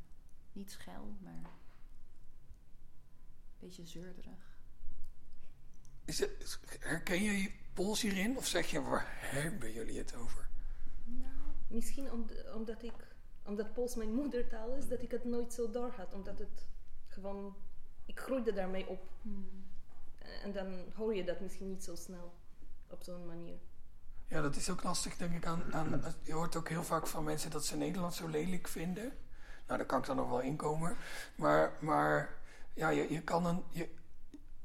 [0.54, 1.50] niet schel, maar een
[3.60, 4.58] beetje zeurderig.
[6.06, 8.38] Is het, herken je Pools hierin?
[8.38, 10.50] Of zeg je, waar hebben jullie het over?
[11.04, 13.11] Nou, misschien om, omdat ik,
[13.44, 16.14] omdat Pools mijn moedertaal is, dat ik het nooit zo door had.
[16.14, 16.66] Omdat het
[17.08, 17.56] gewoon,
[18.06, 19.02] ik groeide daarmee op.
[20.44, 22.34] En dan hoor je dat misschien niet zo snel
[22.88, 23.58] op zo'n manier.
[24.28, 25.46] Ja, dat is ook lastig, denk ik.
[25.46, 29.14] Aan, aan, je hoort ook heel vaak van mensen dat ze Nederlands zo lelijk vinden.
[29.68, 30.96] Nou, daar kan ik dan nog wel inkomen.
[31.36, 32.38] Maar, maar
[32.74, 33.64] ja, je, je kan een.
[33.70, 33.90] Je,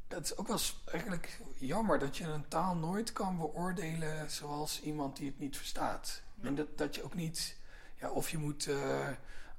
[0.08, 5.16] het is ook wel eigenlijk jammer dat je een taal nooit kan beoordelen zoals iemand
[5.16, 6.22] die het niet verstaat.
[6.42, 7.56] En dat, dat je ook niet.
[8.00, 9.08] Ja, of je moet eh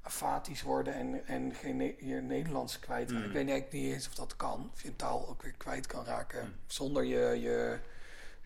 [0.02, 3.10] afatisch worden en, en geen je Nederlands kwijt.
[3.10, 3.16] Mm.
[3.16, 4.70] Ik weet eigenlijk niet eens of dat kan.
[4.72, 6.54] Of je taal ook weer kwijt kan raken Mm.
[6.66, 7.78] zonder je, je,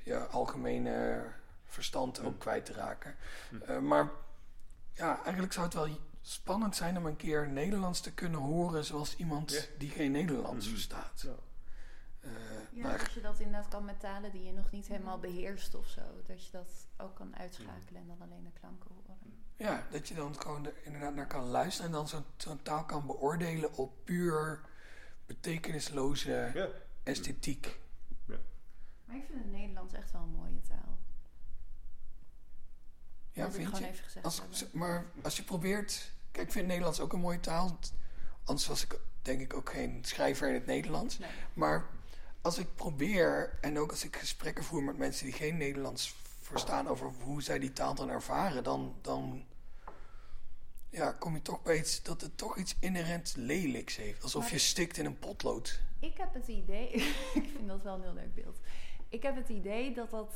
[0.02, 1.22] je algemene
[1.66, 2.38] verstand ook Mm.
[2.38, 3.14] kwijt te raken.
[3.66, 4.10] Eh, maar
[4.92, 5.88] ja, eigenlijk zou het wel
[6.20, 11.20] spannend zijn om een keer Nederlands te kunnen horen zoals iemand die geen Nederlands verstaat.
[11.26, 11.34] Ja.
[12.20, 12.30] Eh,
[12.74, 15.88] Ja, dat je dat inderdaad kan met talen die je nog niet helemaal beheerst of
[15.88, 16.00] zo.
[16.26, 19.16] Dat je dat ook kan uitschakelen en dan alleen de klanken horen.
[19.56, 22.84] ja, dat je dan gewoon er inderdaad naar kan luisteren en dan zo'n zo'n taal
[22.84, 24.60] kan beoordelen op puur
[25.26, 26.68] betekenisloze Ja.
[27.02, 27.80] esthetiek.
[29.04, 30.98] Maar ik vind het Nederlands echt wel een mooie taal.
[33.32, 33.90] Ja, dat ik vind gewoon je?
[33.92, 34.42] even gezegd Als,
[34.72, 36.12] maar als je probeert.
[36.30, 37.78] Kijk, ik vind Nederlands ook een mooie taal.
[38.44, 41.18] Anders was ik denk ik ook geen schrijver in het Nederlands.
[41.18, 41.30] Nee.
[41.54, 41.84] Maar
[42.42, 46.88] als ik probeer, en ook als ik gesprekken voer met mensen die geen Nederlands verstaan
[46.88, 49.44] over hoe zij die taal dan ervaren, dan, dan
[50.88, 54.22] ja, kom je toch bij iets dat het toch iets inherent lelijks heeft.
[54.22, 55.80] Alsof Maar- je stikt in een potlood.
[55.98, 56.92] Ik heb het idee,
[57.34, 58.58] ik vind dat wel een heel leuk beeld.
[59.08, 60.34] Ik heb het idee dat dat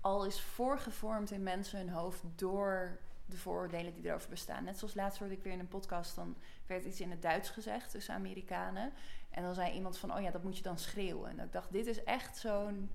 [0.00, 4.64] al is voorgevormd in mensen hun hoofd door de vooroordelen die erover bestaan.
[4.64, 6.36] Net zoals laatst hoorde ik weer in een podcast, dan
[6.66, 8.92] werd iets in het Duits gezegd tussen Amerikanen.
[9.30, 11.30] En dan zei iemand van, oh ja, dat moet je dan schreeuwen.
[11.30, 12.90] En ik dacht, dit is echt zo'n...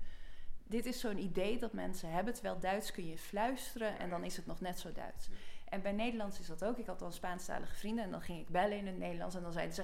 [0.66, 4.36] Dit is zo'n idee dat mensen hebben, terwijl Duits kun je fluisteren en dan is
[4.36, 5.28] het nog net zo Duits.
[5.68, 6.78] En bij Nederlands is dat ook.
[6.78, 9.52] Ik had dan Spaanstalige vrienden en dan ging ik bellen in het Nederlands en dan
[9.52, 9.82] zeiden ze...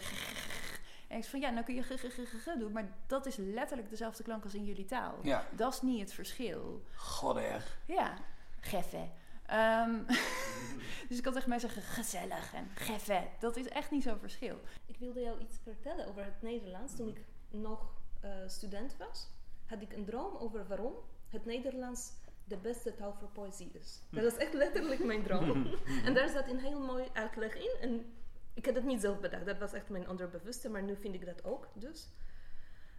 [1.08, 4.22] En ik zei van ja, nou kun je g, doen, maar dat is letterlijk dezelfde
[4.22, 5.18] klank als in jullie taal.
[5.22, 6.82] Ja, Dat is niet het verschil.
[6.94, 7.78] godder.
[7.86, 8.14] Ja,
[8.60, 9.08] geffe.
[9.46, 10.02] Ehm,
[11.08, 13.22] dus ik kan tegen mij zeggen gezellig en geffe.
[13.38, 14.60] Dat is echt niet zo'n verschil.
[14.86, 16.96] Ik wilde jou iets vertellen over het Nederlands.
[16.96, 19.30] Toen ik nog eh, student was,
[19.66, 20.94] had ik een droom over waarom
[21.28, 22.12] het Nederlands
[22.44, 24.02] de beste taal voor poëzie is.
[24.10, 25.66] Dat was echt letterlijk mijn droom.
[26.06, 27.76] en daar zat een heel mooi uitleg in.
[27.80, 28.14] En
[28.54, 31.26] ik had het niet zelf bedacht, dat was echt mijn onderbewuste, maar nu vind ik
[31.26, 32.08] dat ook dus.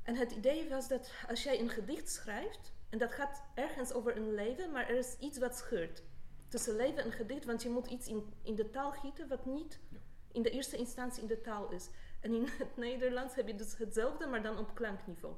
[0.04, 4.18] En het idee was dat als jij een gedicht schrijft, en dat gaat ergens over
[4.18, 6.04] een leven, maar er is iets wat scheurt
[6.48, 9.80] tussen leven en gedicht, want je moet iets in, in de taal gieten wat niet
[10.32, 11.90] in de eerste instantie in de taal is.
[12.20, 15.36] En in het Nederlands heb je dus hetzelfde, maar dan op klankniveau.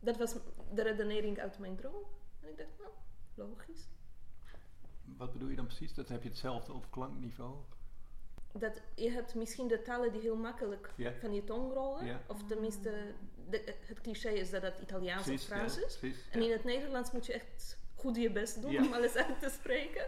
[0.00, 0.34] Dat was
[0.72, 2.02] de redenering uit mijn droom.
[2.40, 2.90] En ik dacht, nou,
[3.34, 3.88] logisch.
[5.16, 5.94] Wat bedoel je dan precies?
[5.94, 7.56] Dat heb je hetzelfde op klankniveau?
[8.52, 10.90] dat je hebt misschien de talen die heel makkelijk
[11.20, 12.20] van je tong rollen.
[12.26, 13.14] Of tenminste,
[13.48, 15.96] de, het cliché is dat het Italiaans of Precies, Frans ja, is.
[15.96, 16.46] precies, En ja.
[16.46, 18.82] in het Nederlands moet je echt goed je best doen Ja.
[18.82, 20.06] om alles uit te spreken.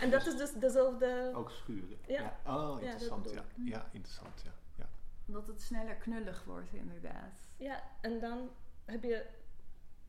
[0.00, 1.30] En dat is dus dezelfde...
[1.34, 1.98] Ook schuren.
[2.06, 2.36] Ja.
[2.46, 3.30] Oh, interessant.
[3.30, 3.68] Ja, ik.
[3.68, 3.88] ja.
[3.92, 4.42] interessant.
[4.44, 4.50] Ja.
[4.76, 4.88] Ja.
[5.26, 7.32] Dat het sneller knullig wordt, inderdaad.
[7.56, 8.50] Ja, en dan
[8.84, 9.26] heb je...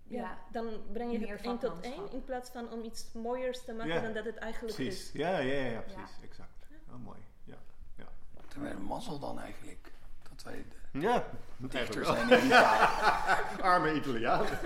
[0.03, 0.37] Ja, Ja.
[0.51, 3.73] dan breng je Meer het één tot één in plaats van om iets mooiers te
[3.73, 4.01] maken Ja.
[4.01, 5.03] dan dat het eigenlijk Precies.
[5.05, 5.11] is.
[5.11, 6.17] Ja, ja, ja, precies.
[6.23, 6.49] Exact.
[6.89, 7.19] Oh, mooi.
[7.43, 7.55] Ja.
[8.47, 9.91] Terwijl hebben mazzel dan eigenlijk.
[10.29, 11.25] Dat wij de Ja,
[11.57, 12.87] dichter zijn in taal.
[13.71, 14.59] Arme Italianen.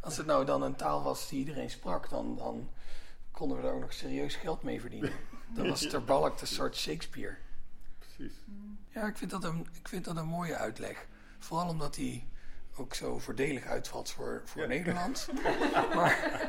[0.00, 2.70] Als het nou dan een taal was die iedereen sprak, dan, dan
[3.30, 5.12] konden we er ook nog serieus geld mee verdienen.
[5.54, 7.36] Dan was ter balk een soort Shakespeare.
[7.98, 8.32] Precies.
[8.88, 11.06] Ja, ik vind, dat een, ik vind dat een mooie uitleg.
[11.38, 12.28] Vooral omdat die
[12.76, 14.68] ook zo voordelig uitvalt voor, voor Ja.
[14.68, 15.28] Nederland.
[15.94, 16.40] maar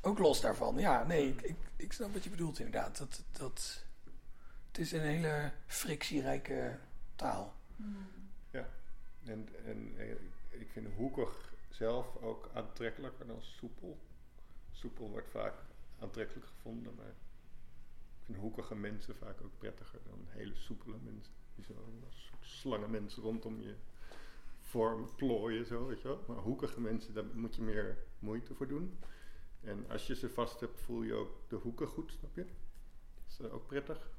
[0.00, 0.78] ook los daarvan.
[0.78, 2.98] Ja, nee, ik, ik, ik snap wat je bedoelt inderdaad.
[2.98, 3.84] Dat, dat,
[4.68, 6.78] het is een hele frictierijke
[7.16, 7.56] taal.
[9.24, 10.14] En, en eh,
[10.60, 13.98] ik vind hoekig zelf ook aantrekkelijker dan soepel.
[14.70, 15.54] Soepel wordt vaak
[15.98, 17.08] aantrekkelijk gevonden, maar
[18.18, 21.34] ik vind hoekige mensen vaak ook prettiger dan hele soepele mensen.
[21.54, 21.72] Die zo
[22.06, 23.74] als slangenmensen rondom je
[24.60, 26.24] vorm plooien, zo, weet je wel.
[26.26, 28.98] Maar hoekige mensen, daar moet je meer moeite voor doen.
[29.60, 32.44] En als je ze vast hebt, voel je ook de hoeken goed, snap je?
[32.44, 34.10] Dat is ook prettig.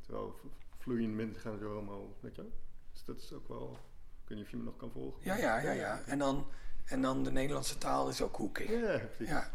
[0.00, 0.34] Terwijl
[0.78, 2.52] vloeiende mensen gaan zo helemaal, weet je wel.
[2.92, 3.78] Dus dat is ook wel...
[4.26, 5.20] Ik weet niet of je me nog kan volgen.
[5.24, 6.00] Ja, ja, ja, ja.
[6.06, 6.46] En dan,
[6.84, 8.70] en dan de Nederlandse taal is ook hoekig.
[8.70, 9.28] Ja, precies.
[9.28, 9.50] Ja.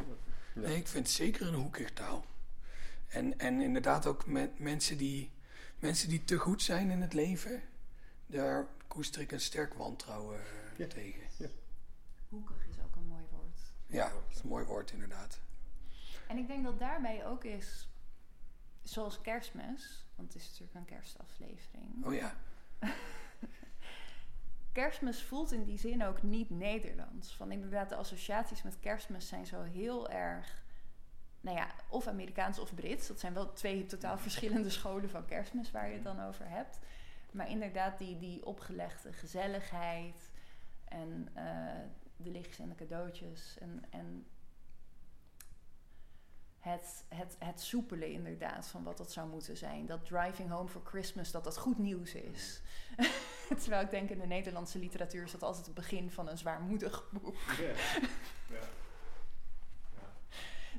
[0.55, 2.25] Nee, ik vind het zeker een hoekig taal.
[3.07, 5.31] En, en inderdaad ook me- mensen, die,
[5.79, 7.61] mensen die te goed zijn in het leven,
[8.25, 10.87] daar koester ik een sterk wantrouwen eh, Ja.
[10.87, 11.21] tegen.
[12.29, 13.59] Hoekig is ook een mooi woord.
[13.87, 15.39] Ja, dat is een mooi woord inderdaad.
[16.27, 17.89] En ik denk dat daarmee ook is,
[18.83, 22.05] zoals kerstmis, want het is natuurlijk een kerstaflevering.
[22.05, 22.35] Oh ja,
[24.71, 27.35] Kerstmis voelt in die zin ook niet Nederlands.
[27.35, 30.63] Van inderdaad, de associaties met kerstmis zijn zo heel erg,
[31.41, 33.07] nou ja, of Amerikaans of Brits.
[33.07, 36.79] Dat zijn wel twee totaal verschillende scholen van kerstmis waar je het dan over hebt.
[37.31, 40.29] Maar inderdaad, die, die opgelegde gezelligheid
[40.85, 41.43] en eh,
[42.17, 44.25] de lichtjes en de cadeautjes en, en
[46.59, 49.85] het, het, het soepele inderdaad van wat dat zou moeten zijn.
[49.85, 52.61] Dat driving home for Christmas, dat dat goed nieuws is.
[53.61, 57.09] Terwijl ik denk in de Nederlandse literatuur is dat altijd het begin van een zwaarmoedig
[57.11, 57.35] boek.
[57.59, 57.73] Ja.
[58.55, 58.67] Ja.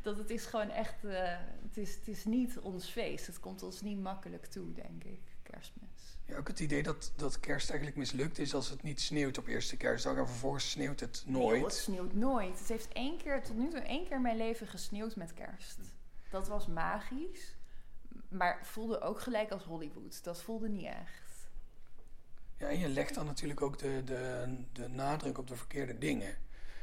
[0.03, 3.27] Dat het is gewoon echt, eh, het, is, het is niet ons feest.
[3.27, 6.19] Het komt ons niet makkelijk toe, denk ik, kerstmis.
[6.27, 9.47] ja ook het idee dat, dat kerst eigenlijk mislukt is als het niet sneeuwt op
[9.47, 11.73] eerste kerstdag en vervolgens sneeuwt het Nee, joh, het nooit.
[11.75, 12.59] sneeuwt nooit.
[12.59, 15.79] Het heeft één keer, tot nu toe één keer in mijn leven gesneeuwd met kerst.
[16.31, 17.57] Dat was magisch.
[18.29, 20.25] Maar voelde ook gelijk als Hollywood.
[20.25, 21.22] Dat voelde niet echt.
[22.63, 26.37] Ja, en je legt dan natuurlijk ook de, de, de nadruk op de verkeerde dingen.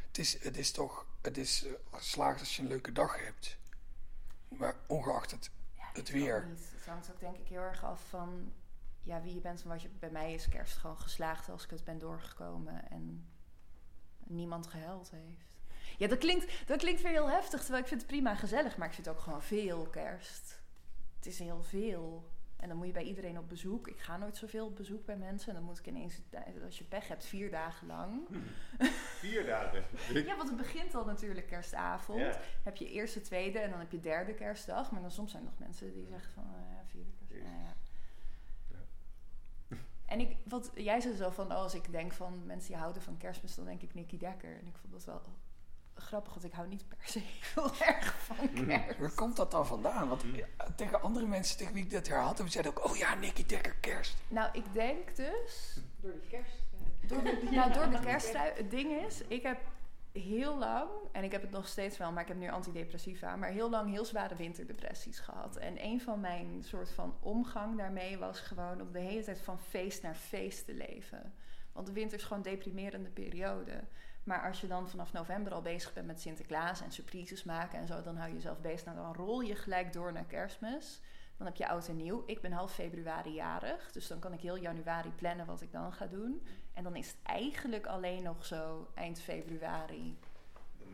[0.07, 3.57] Het is, het is toch, het is eh, geslaagd als je een leuke dag hebt.
[4.47, 6.47] Maar ongeacht het, Ja, Het weer.
[6.47, 8.53] Het hangt ook denk ik heel erg af van
[9.03, 9.89] ja, wie je bent en wat je...
[9.89, 13.27] Bij mij is kerst gewoon geslaagd als ik het ben doorgekomen en
[14.18, 15.61] niemand gehuild heeft.
[15.97, 18.88] Ja, dat klinkt, dat klinkt weer heel heftig, terwijl ik vind het prima gezellig, maar
[18.88, 20.61] ik vind ook gewoon veel kerst.
[21.15, 22.30] Het is heel veel.
[22.60, 23.88] En dan moet je bij iedereen op bezoek.
[23.88, 25.49] Ik ga nooit zoveel op bezoek bij mensen.
[25.49, 26.22] En dan moet ik ineens,
[26.65, 28.27] als je pech hebt, vier dagen lang.
[29.19, 29.84] Vier dagen.
[30.27, 32.19] Ja, want het begint al natuurlijk kerstavond.
[32.19, 32.40] Ja.
[32.64, 34.91] Heb je eerste, tweede en dan heb je derde kerstdag.
[34.91, 37.48] Maar dan soms zijn er nog mensen die zeggen van, oh ja, vierde kerstdag.
[37.48, 37.76] Nou ja.
[40.14, 43.02] En ik, wat jij zei zo van, oh, als ik denk van mensen die houden
[43.02, 44.57] van kerstmis, dan denk ik Nicky Dekker.
[44.60, 45.22] En ik vond dat wel
[46.01, 47.21] grappig, want ik hou niet per se
[47.53, 48.97] heel erg van kerst.
[48.99, 50.07] Waar komt dat dan vandaan?
[50.07, 50.45] Want ja,
[50.76, 53.76] tegen andere mensen tegen wie ik dit herhad heb, zeiden ook: Oh ja, Nicky Dekker,
[53.76, 54.17] kerst.
[54.27, 56.55] Nou, ik denk dus Door de kerst.
[57.07, 58.51] Door de, nou, door de kersttrui.
[58.55, 59.59] Het ding is, ik heb
[60.11, 63.49] heel lang, en ik heb het nog steeds wel, maar ik heb nu antidepressiva, maar
[63.49, 65.55] heel lang heel zware winterdepressies gehad.
[65.55, 69.59] En een van mijn soort van omgang daarmee was gewoon om de hele tijd van
[69.59, 71.34] feest naar feest te leven.
[71.71, 73.84] Want de winter is gewoon een deprimerende periode.
[74.30, 77.88] Maar als je dan vanaf november al bezig bent met Sinterklaas en surprises maken en
[77.88, 78.85] zo, dan hou je jezelf bezig.
[78.85, 81.01] Nou, dan rol je gelijk door naar kerstmis.
[81.38, 82.23] Dan heb je oud en nieuw.
[82.26, 85.93] Ik ben half februari jarig, dus dan kan ik heel januari plannen wat ik dan
[85.93, 86.45] ga doen.
[86.73, 90.18] En dan is het eigenlijk alleen nog zo eind februari,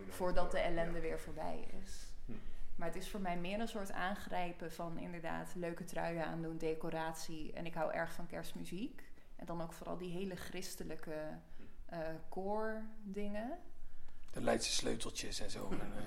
[0.09, 2.13] voordat de ellende weer voorbij is.
[2.25, 2.31] Hm.
[2.75, 7.53] Maar het is voor mij meer een soort aangrijpen van inderdaad leuke truien aandoen, decoratie.
[7.53, 9.03] En ik hou erg van kerstmuziek.
[9.35, 11.37] En dan ook vooral die hele christelijke
[12.29, 13.57] koor dingen.
[14.31, 15.69] De Leidse sleuteltjes en zo.
[15.71, 16.03] En, eh,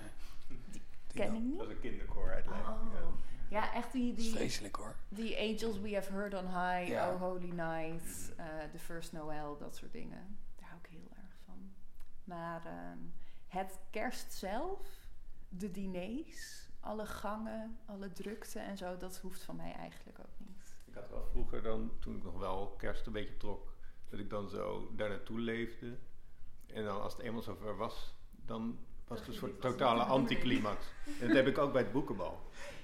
[1.13, 1.59] Die Ken dan- ik niet.
[1.59, 2.73] Dat is een kinderkoor uit Leiden.
[2.73, 2.93] Oh.
[2.93, 3.01] ja.
[3.51, 4.95] Ja, echt die, die, vreselijk hoor.
[5.09, 7.13] die Angels We Have Heard on High, Ja.
[7.13, 10.39] Oh Holy Night, eh, The First Noel, dat soort dingen.
[10.57, 11.71] Daar hou ik heel erg van.
[12.25, 12.99] Maar ehm,
[13.47, 14.81] het kerst zelf,
[15.49, 20.75] de diners, alle gangen, alle drukte en zo, dat hoeft van mij eigenlijk ook niet.
[20.85, 23.75] Ik had wel vroeger dan, toen ik nog wel kerst een beetje trok,
[24.11, 25.97] dat ik dan zo daar naartoe leefde.
[26.67, 28.15] En dan als het eenmaal zover was,
[28.47, 30.87] dan was het een soort totale anticlimax.
[31.21, 32.41] En dat heb ik ook bij het boekenbal.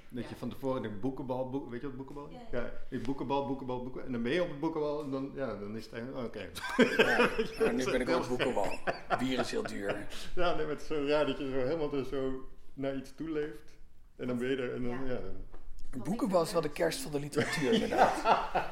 [0.08, 2.36] Dat je van tevoren denkt, boekenbal, boek, weet je wat boekenbal is?
[2.50, 4.06] Ja, Ja, je boekenbal, boekenbal, boekenbal.
[4.06, 6.50] En dan ben je op het boekenbal en dan, ja, dan is het eigenlijk, oké.
[7.72, 8.78] Nu ben ik op het boekenbal.
[9.18, 10.06] Bier is heel duur.
[10.34, 13.14] Ja, nee, maar het is zo raar dat je zo helemaal er zo naar iets
[13.14, 13.72] toe leeft.
[14.16, 15.20] En dan ben je er en dan, Ja.
[16.04, 18.22] boekenbal is wel de kerst van de literatuur inderdaad.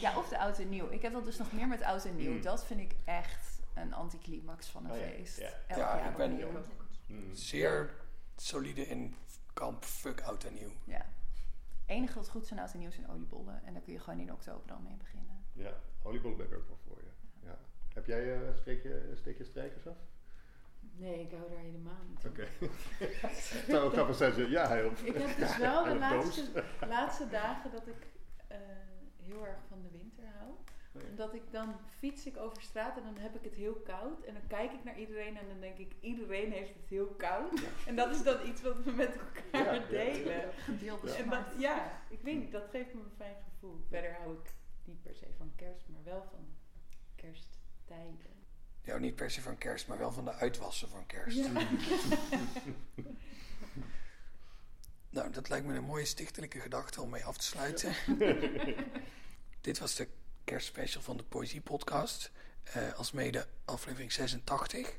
[0.00, 0.90] Ja, of de oud en nieuw.
[0.90, 2.32] Ik heb dat dus nog meer met oud en nieuw.
[2.32, 2.42] Mm.
[2.42, 5.38] Dat vind ik echt een anticlimax van een Oh ja, feest.
[5.38, 5.50] ja.
[5.66, 6.64] Elk Ja, jaar ik ben-.
[7.06, 7.34] Mm.
[7.34, 7.94] Zeer
[8.36, 9.14] solide in
[9.52, 10.72] kamp fuck oud en nieuw.
[10.84, 10.96] Ja.
[11.86, 13.60] Het enige wat goed zijn oud en nieuw zijn oliebollen.
[13.64, 15.44] En daar kun je gewoon in oktober al mee beginnen.
[15.52, 15.72] Ja,
[16.02, 17.10] oliebollen ben ik ook wel voor je.
[17.46, 17.58] Ja.
[17.94, 19.96] Heb jij eh steek, je, steek je strijkers af?
[20.80, 22.30] Nee, ik hou daar helemaal niet van.
[22.30, 22.46] Oké.
[23.92, 24.96] Zou zijn, zo, ja, hij op.
[24.98, 28.06] Ik heb dus wel de laatste, laatste dagen dat ik
[28.48, 28.58] eh,
[29.28, 30.50] heel erg van de winter hou.
[30.50, 31.08] Oh ja.
[31.08, 34.24] Omdat ik dan fiets ik over straat en dan heb ik het heel koud.
[34.24, 37.60] En dan kijk ik naar iedereen en dan denk ik, iedereen heeft het heel koud.
[37.86, 40.50] En dat is dan iets wat we met elkaar Ja, delen.
[41.16, 43.80] En dat, ja, ik weet niet, dat geeft me een fijn gevoel.
[43.88, 44.52] Verder hou ik
[44.84, 46.46] niet per se van kerst, maar wel van
[47.14, 48.36] kersttijden.
[48.82, 51.48] Ja, niet per se van kerst, maar wel van de uitwassen van kerst.
[55.10, 57.92] Nou, dat lijkt me een mooie stichtelijke gedachte om mee af te sluiten.
[59.60, 60.08] Dit was de
[60.44, 62.30] kerstspecial van de Poëzie Podcast.
[62.62, 64.96] eh als mede aflevering 86.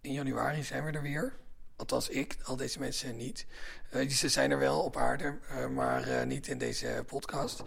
[0.00, 1.36] In januari zijn we er weer.
[1.76, 3.46] Althans, ik, al deze mensen niet.
[3.90, 7.62] Eh, ze zijn er wel op aarde, eh, maar niet in deze podcast.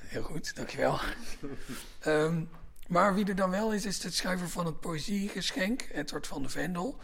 [0.00, 1.00] Heel goed, dankjewel.
[2.00, 2.42] Ehm
[2.86, 6.48] maar wie er dan wel is, is de schrijver van het Poëziegeschenk, Edward van de
[6.48, 7.00] Vendel.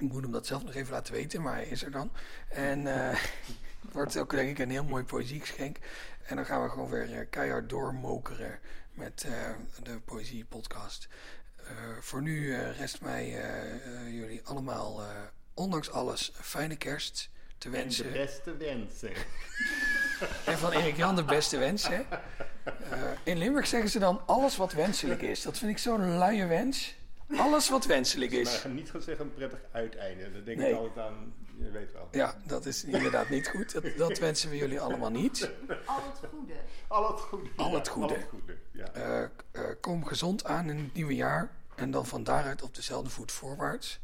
[0.00, 2.10] Ik moet hem dat zelf nog even laten weten, maar hij is er dan.
[2.48, 3.18] En eh,
[3.84, 5.78] het wordt ook denk ik een heel mooi poëziegeschenk.
[6.30, 8.58] En dan gaan we gewoon weer eh, keihard doormokeren
[8.92, 9.32] met eh,
[9.82, 11.08] de Poëzie-podcast.
[11.56, 13.42] Eh, voor nu rest mij
[14.10, 15.02] jullie allemaal,
[15.54, 18.12] ondanks alles, een fijne kerst te En de wensen.
[18.12, 19.12] beste wensen.
[20.46, 22.06] En van Erik Jan de beste wensen.
[23.22, 25.42] In Limburg zeggen ze dan alles wat wenselijk is.
[25.42, 26.96] Dat vind ik zo'n luie wens.
[27.36, 28.56] Alles wat wenselijk Maar is.
[28.56, 30.32] ga niet gaan zeggen een prettig uiteinde.
[30.32, 30.70] Dat denk Nee.
[30.70, 32.08] ik altijd aan, je weet wel.
[32.10, 33.72] Ja, dat is inderdaad niet goed.
[33.72, 35.50] Dat, dat wensen we jullie allemaal niet.
[35.86, 36.54] Al het goede.
[36.88, 37.48] Al het goede.
[37.56, 38.14] Al het goede.
[38.14, 38.92] Al het goede, ja.
[38.92, 39.30] Eh, eh,
[39.80, 41.50] kom gezond aan in het nieuwe jaar.
[41.76, 44.00] En dan van daaruit op dezelfde voet voorwaarts.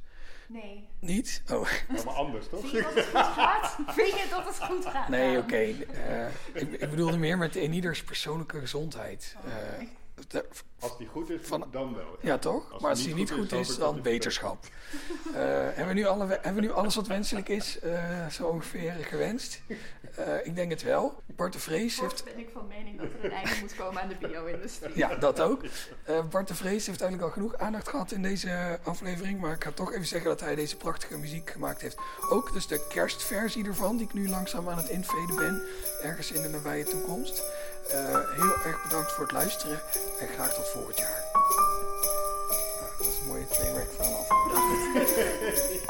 [0.49, 0.89] Nee.
[1.01, 1.43] Niet?
[1.53, 1.69] Oh,
[2.05, 2.61] maar anders, toch?
[2.61, 3.77] Vind je dat het goed gaat?
[3.87, 5.09] Vind je dat het goed gaat?
[5.09, 5.57] nee, oké.
[5.57, 9.37] Eh, ik, ik bedoelde meer met in ieders persoonlijke gezondheid.
[9.45, 9.87] Eh, de-
[10.81, 12.17] Als die goed is, Van- dan wel.
[12.21, 12.73] ja, toch?
[12.73, 14.65] Als maar als die niet goed is, dan beterschap.
[14.65, 18.93] Eh, hebben, we nu alle, hebben we nu alles wat wenselijk is eh, zo ongeveer
[18.93, 19.61] gewenst?
[20.17, 21.23] Eh, ik denk het wel.
[21.27, 24.09] Bart de Vrees heeft ben ik van mening dat er een einde moet komen aan
[24.09, 24.93] de bio-industrie.
[24.97, 25.63] Ja, dat ook.
[26.05, 29.41] Eh, Bart de Vrees heeft eigenlijk al genoeg aandacht gehad in deze aflevering.
[29.41, 31.97] Maar ik ga toch even zeggen dat hij deze prachtige muziek gemaakt heeft.
[32.31, 35.63] Ook dus de kerstversie ervan, die ik nu langzaam aan het infaden ben.
[36.03, 37.43] Ergens in de nabije toekomst.
[37.91, 39.81] Eh, heel erg bedankt voor het luisteren.
[40.21, 41.25] En graag tot volgend jaar.
[42.81, 45.85] Nou, dat is een mooie trainwreck van aflevering.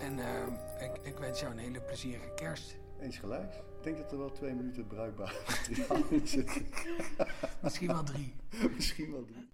[0.00, 2.76] En eh, ik, ik wens jou een hele plezierige kerst.
[3.00, 3.54] Eens gelijk.
[3.54, 6.62] Ik denk dat er wel twee minuten bruikbaar materiaal in zit.
[7.62, 8.34] Misschien wel drie.
[8.76, 9.48] Misschien wel drie.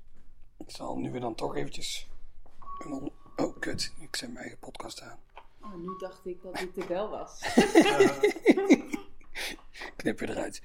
[0.59, 2.09] Ik zal nu weer dan toch eventjes...
[2.79, 3.93] Een on- oh, kut.
[4.01, 5.19] Ik zet mijn eigen podcast aan.
[5.63, 7.41] Oh, nu dacht ik dat dit er wel was.
[9.97, 10.63] Knip je eruit.